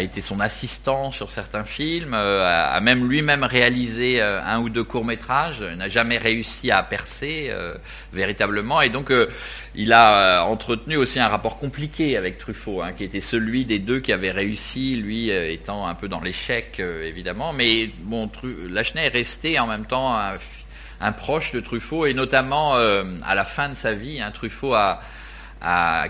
été, 0.00 0.20
son 0.20 0.38
assistant 0.38 1.10
sur 1.10 1.32
certains 1.32 1.64
films, 1.64 2.14
a, 2.14 2.78
même 2.80 3.08
lui-même 3.08 3.42
réalisé 3.42 4.22
un 4.22 4.60
ou 4.60 4.68
deux 4.68 4.84
courts 4.84 5.04
métrages. 5.04 5.60
N'a 5.60 5.88
jamais 5.88 6.18
réussi 6.18 6.70
à 6.70 6.84
percer 6.84 7.50
véritablement, 8.12 8.80
et 8.80 8.90
donc 8.90 9.12
il 9.74 9.92
a 9.92 10.44
entretenu 10.44 10.96
aussi 10.96 11.18
un 11.18 11.28
rapport 11.28 11.56
compliqué 11.56 12.16
avec 12.16 12.38
Truffaut, 12.38 12.82
hein, 12.82 12.92
qui 12.92 13.02
était 13.02 13.20
celui 13.20 13.64
des 13.64 13.80
deux 13.80 13.98
qui 13.98 14.12
avait 14.12 14.30
réussi, 14.30 14.94
lui 14.96 15.30
étant 15.30 15.88
un 15.88 15.94
peu 15.94 16.06
dans 16.06 16.20
l'échec 16.20 16.80
évidemment. 16.80 17.52
Mais 17.52 17.90
bon, 18.02 18.30
Lachenay 18.70 19.06
est 19.06 19.08
resté 19.08 19.58
en 19.58 19.66
même 19.66 19.86
temps 19.86 20.14
un 20.14 20.38
un 21.00 21.12
proche 21.12 21.52
de 21.52 21.60
Truffaut, 21.60 22.06
et 22.06 22.14
notamment 22.14 22.76
euh, 22.76 23.04
à 23.26 23.34
la 23.34 23.44
fin 23.44 23.68
de 23.68 23.74
sa 23.74 23.92
vie, 23.92 24.20
hein, 24.20 24.30
Truffaut 24.30 24.74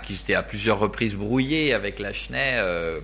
qui 0.03 0.15
s'était 0.15 0.35
à 0.35 0.43
plusieurs 0.43 0.79
reprises 0.79 1.15
brouillé 1.15 1.73
avec 1.73 1.99
Lachenay 1.99 2.53
euh, 2.55 2.99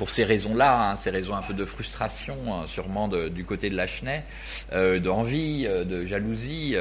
pour 0.00 0.08
ces 0.08 0.24
raisons-là, 0.24 0.92
hein, 0.92 0.96
ces 0.96 1.10
raisons 1.10 1.36
un 1.36 1.42
peu 1.42 1.52
de 1.52 1.66
frustration, 1.66 2.38
hein, 2.48 2.64
sûrement 2.66 3.06
du 3.06 3.44
côté 3.44 3.68
de 3.68 3.76
Lachenay, 3.76 4.24
euh, 4.72 4.98
d'envie, 4.98 5.64
de 5.64 6.06
jalousie, 6.06 6.74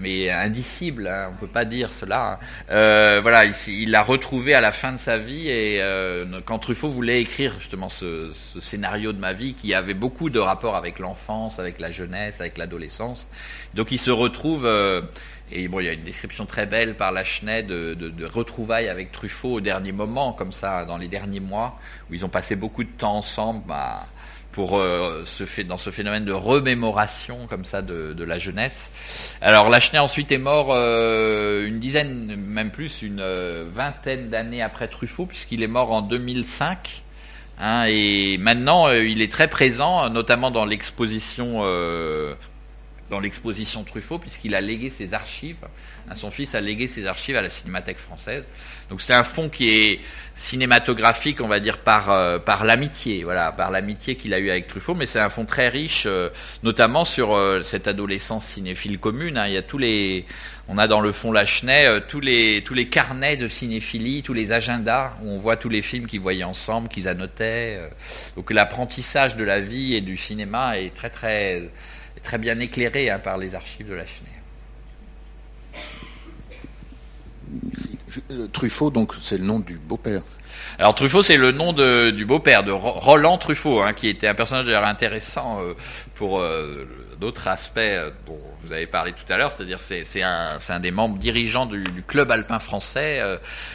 mais 0.00 0.30
indicible, 0.30 1.08
on 1.28 1.32
ne 1.34 1.38
peut 1.38 1.46
pas 1.46 1.64
dire 1.64 1.92
cela. 1.92 2.40
voilà, 2.68 3.44
il 3.68 3.92
l'a 3.92 4.02
retrouvé 4.02 4.52
à 4.52 4.60
la 4.60 4.72
fin 4.72 4.92
de 4.92 4.98
sa 4.98 5.16
vie 5.16 5.48
et 5.48 5.80
quand 6.44 6.58
Truffaut 6.58 6.90
voulait 6.90 7.20
écrire 7.20 7.54
justement 7.60 7.88
ce, 7.88 8.32
ce, 8.52 8.60
scénario 8.60 9.12
de 9.12 9.20
ma 9.20 9.32
vie 9.32 9.54
qui 9.54 9.72
avait 9.72 9.94
beaucoup 9.94 10.28
de 10.28 10.40
rapport 10.40 10.74
avec 10.74 10.98
l'enfance, 10.98 11.60
avec 11.60 11.78
la 11.78 11.92
jeunesse, 11.92 12.40
avec 12.40 12.58
l'adolescence, 12.58 13.28
donc 13.76 13.92
il 13.92 13.98
se 13.98 14.10
retrouve, 14.10 14.64
euh, 14.64 15.02
et 15.52 15.68
bon, 15.68 15.80
il 15.80 15.86
y 15.86 15.88
a 15.88 15.92
une 15.92 16.02
description 16.02 16.44
très 16.44 16.66
belle 16.66 16.96
par 16.96 17.12
Lachenay 17.12 17.62
de, 17.62 18.24
retrouvailles 18.24 18.88
avec 18.88 19.12
Truffaut 19.12 19.54
au 19.54 19.60
dernier 19.60 19.92
moment, 19.92 20.32
comme 20.32 20.52
ça, 20.52 20.84
dans 20.84 20.96
les 20.96 21.08
derniers 21.08 21.40
mois, 21.40 21.78
où 22.10 22.14
ils 22.14 22.24
ont 22.24 22.28
passé 22.28 22.56
beaucoup 22.56 22.82
de 22.82 22.90
temps 22.90 23.16
ensemble 23.16 23.62
bah, 23.66 24.06
pour 24.50 24.76
euh, 24.78 25.24
dans 25.68 25.78
ce 25.78 25.90
phénomène 25.90 26.24
de 26.24 26.32
remémoration 26.32 27.46
comme 27.48 27.64
ça 27.64 27.80
de, 27.80 28.24
la 28.24 28.38
jeunesse. 28.40 28.90
Alors 29.40 29.68
Lachenay 29.70 30.00
ensuite 30.00 30.32
est 30.32 30.38
mort 30.38 30.68
euh, 30.70 31.66
une 31.66 31.78
dizaine, 31.78 32.34
même 32.36 32.70
plus, 32.70 33.02
une 33.02 33.22
vingtaine 33.72 34.30
d'années 34.30 34.62
après 34.62 34.88
Truffaut, 34.88 35.26
puisqu'il 35.26 35.62
est 35.62 35.68
mort 35.68 35.92
en 35.92 36.02
2005. 36.02 37.02
Hein, 37.58 37.84
et 37.88 38.36
maintenant, 38.38 38.90
il 38.90 39.22
est 39.22 39.30
très 39.30 39.48
présent, 39.48 40.10
notamment 40.10 40.50
dans 40.50 40.64
l'exposition 40.64 41.62
dans 43.10 43.20
l'exposition 43.20 43.84
Truffaut, 43.84 44.18
puisqu'il 44.18 44.54
a 44.54 44.60
légué 44.60 44.90
ses 44.90 45.14
archives. 45.14 45.56
Son 46.14 46.30
fils 46.30 46.54
a 46.54 46.60
légué 46.60 46.86
ses 46.86 47.06
archives 47.06 47.36
à 47.36 47.42
la 47.42 47.50
Cinémathèque 47.50 47.98
française. 47.98 48.46
Donc 48.90 49.00
c'est 49.00 49.14
un 49.14 49.24
fonds 49.24 49.48
qui 49.48 49.68
est 49.70 50.00
cinématographique, 50.34 51.40
on 51.40 51.48
va 51.48 51.58
dire, 51.58 51.78
par, 51.78 52.10
euh, 52.10 52.38
par 52.38 52.64
l'amitié, 52.64 53.24
voilà, 53.24 53.50
par 53.50 53.72
l'amitié 53.72 54.14
qu'il 54.14 54.32
a 54.32 54.38
eu 54.38 54.50
avec 54.50 54.68
Truffaut, 54.68 54.94
mais 54.94 55.06
c'est 55.06 55.18
un 55.18 55.30
fonds 55.30 55.46
très 55.46 55.68
riche, 55.68 56.04
euh, 56.06 56.28
notamment 56.62 57.04
sur 57.04 57.34
euh, 57.34 57.62
cette 57.64 57.88
adolescence 57.88 58.44
cinéphile 58.44 58.98
commune. 58.98 59.36
Hein. 59.36 59.48
Il 59.48 59.54
y 59.54 59.56
a 59.56 59.62
tous 59.62 59.78
les, 59.78 60.26
on 60.68 60.78
a 60.78 60.86
dans 60.86 61.00
le 61.00 61.10
fond 61.10 61.32
Lachenay 61.32 62.02
tous 62.06 62.20
les, 62.20 62.62
tous 62.64 62.74
les 62.74 62.88
carnets 62.88 63.36
de 63.36 63.48
cinéphilie, 63.48 64.22
tous 64.22 64.34
les 64.34 64.52
agendas 64.52 65.14
où 65.22 65.30
on 65.30 65.38
voit 65.38 65.56
tous 65.56 65.70
les 65.70 65.82
films 65.82 66.06
qu'ils 66.06 66.20
voyaient 66.20 66.44
ensemble, 66.44 66.88
qu'ils 66.88 67.08
annotaient. 67.08 67.80
donc 68.36 68.52
l'apprentissage 68.52 69.36
de 69.36 69.44
la 69.44 69.60
vie 69.60 69.94
et 69.94 70.00
du 70.00 70.16
cinéma 70.16 70.78
est 70.78 70.94
très 70.94 71.10
très 71.10 71.62
très 72.26 72.38
bien 72.38 72.58
éclairé 72.58 73.08
hein, 73.08 73.20
par 73.20 73.38
les 73.38 73.54
archives 73.54 73.88
de 73.88 73.94
la 73.94 74.04
Merci. 77.62 77.98
Euh, 78.32 78.48
Truffaut, 78.52 78.90
donc, 78.90 79.12
c'est 79.20 79.38
le 79.38 79.44
nom 79.44 79.60
du 79.60 79.78
beau-père. 79.78 80.22
Alors 80.80 80.96
Truffaut, 80.96 81.22
c'est 81.22 81.36
le 81.36 81.52
nom 81.52 81.72
du 81.72 82.26
beau-père 82.26 82.64
de 82.64 82.72
Roland 82.72 83.38
Truffaut, 83.38 83.80
hein, 83.80 83.92
qui 83.92 84.08
était 84.08 84.26
un 84.26 84.34
personnage 84.34 84.68
intéressant 84.68 85.60
euh, 85.60 85.74
pour 86.16 86.40
euh, 86.40 86.88
d'autres 87.20 87.46
aspects 87.46 87.78
dont 88.26 88.40
vous 88.64 88.72
avez 88.72 88.86
parlé 88.86 89.12
tout 89.12 89.32
à 89.32 89.36
l'heure, 89.36 89.52
c'est-à-dire 89.52 89.80
c'est, 89.80 90.04
c'est, 90.04 90.22
un, 90.22 90.58
un, 90.68 90.80
des 90.80 90.90
membres 90.90 91.18
dirigeants 91.18 91.66
du, 91.66 91.84
club 92.08 92.32
alpin 92.32 92.58
français, 92.58 93.22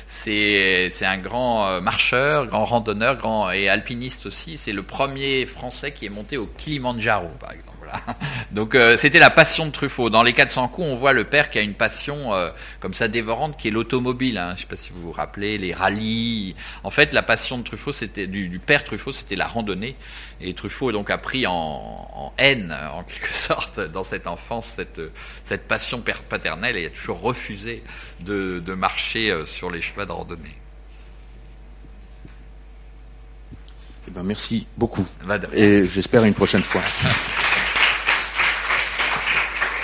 c'est, 0.05 0.89
c'est 0.89 1.05
un 1.05 1.17
grand 1.17 1.79
marcheur, 1.81 2.47
grand 2.47 2.65
randonneur, 2.65 3.15
grand 3.15 3.49
et 3.51 3.69
alpiniste 3.69 4.25
aussi. 4.25 4.57
C'est 4.57 4.73
le 4.73 4.83
premier 4.83 5.45
français 5.45 5.93
qui 5.93 6.05
est 6.05 6.09
monté 6.09 6.35
au 6.37 6.47
Kilimanjaro, 6.47 7.29
par 7.39 7.51
exemple. 7.51 7.70
Donc 8.51 8.75
euh, 8.75 8.97
c'était 8.97 9.19
la 9.19 9.29
passion 9.29 9.65
de 9.65 9.71
Truffaut. 9.71 10.09
Dans 10.09 10.23
les 10.23 10.33
400 10.33 10.67
coups, 10.69 10.87
on 10.87 10.95
voit 10.95 11.13
le 11.13 11.23
père 11.23 11.49
qui 11.49 11.59
a 11.59 11.61
une 11.61 11.73
passion 11.73 12.33
euh, 12.33 12.49
comme 12.79 12.93
ça 12.93 13.07
dévorante, 13.07 13.57
qui 13.57 13.67
est 13.67 13.71
l'automobile. 13.71 14.37
Hein. 14.37 14.49
Je 14.49 14.53
ne 14.53 14.57
sais 14.59 14.67
pas 14.67 14.75
si 14.75 14.91
vous 14.93 15.01
vous 15.01 15.11
rappelez, 15.11 15.57
les 15.57 15.73
rallyes. 15.73 16.55
En 16.83 16.89
fait, 16.89 17.13
la 17.13 17.21
passion 17.21 17.57
de 17.57 17.63
Truffaut, 17.63 17.93
c'était 17.93 18.27
du, 18.27 18.59
père 18.59 18.83
Truffaut, 18.83 19.11
c'était 19.11 19.35
la 19.35 19.47
randonnée. 19.47 19.95
Et 20.39 20.53
Truffaut 20.53 20.91
donc 20.91 21.09
a 21.09 21.17
pris 21.17 21.45
en, 21.47 22.33
haine, 22.37 22.75
en 22.93 23.03
quelque 23.03 23.33
sorte, 23.33 23.79
dans 23.79 24.03
cette 24.03 24.27
enfance, 24.27 24.73
cette, 24.75 25.01
cette 25.43 25.67
passion 25.67 26.03
paternelle, 26.29 26.77
et 26.77 26.87
a 26.87 26.89
toujours 26.89 27.21
refusé 27.21 27.83
de, 28.21 28.61
marcher 28.73 29.31
euh, 29.31 29.45
sur 29.45 29.69
les 29.69 29.81
chemins 29.81 30.05
de 30.05 30.11
randonnée. 30.11 30.55
Eh 34.07 34.11
ben, 34.11 34.23
merci 34.23 34.65
beaucoup. 34.77 35.05
Et 35.53 35.85
j'espère 35.87 36.23
une 36.23 36.33
prochaine 36.33 36.63
fois. 36.63 36.81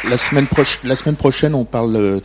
La 0.03 0.15
semaine, 0.17 0.47
prochaine, 0.47 1.55
on 1.55 1.65
parle 1.65 1.95
euh, 1.95 2.19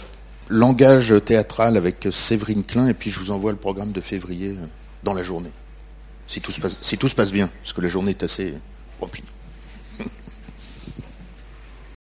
langage 0.48 1.14
théâtral 1.24 1.76
avec 1.76 2.06
Séverine 2.10 2.64
Klein, 2.64 2.88
et 2.88 2.94
puis 2.94 3.10
je 3.10 3.18
vous 3.18 3.30
envoie 3.30 3.50
le 3.50 3.56
programme 3.56 3.92
de 3.92 4.00
février 4.00 4.50
euh, 4.50 4.66
dans 5.02 5.14
la 5.14 5.22
journée. 5.22 5.50
Si 6.26 6.40
tout 6.40 6.52
se 6.52 6.60
passe, 7.14 7.32
bien, 7.32 7.48
parce 7.62 7.72
que 7.72 7.80
la 7.80 7.88
journée 7.88 8.10
est 8.10 8.22
assez 8.22 8.54
remplie. 9.00 9.24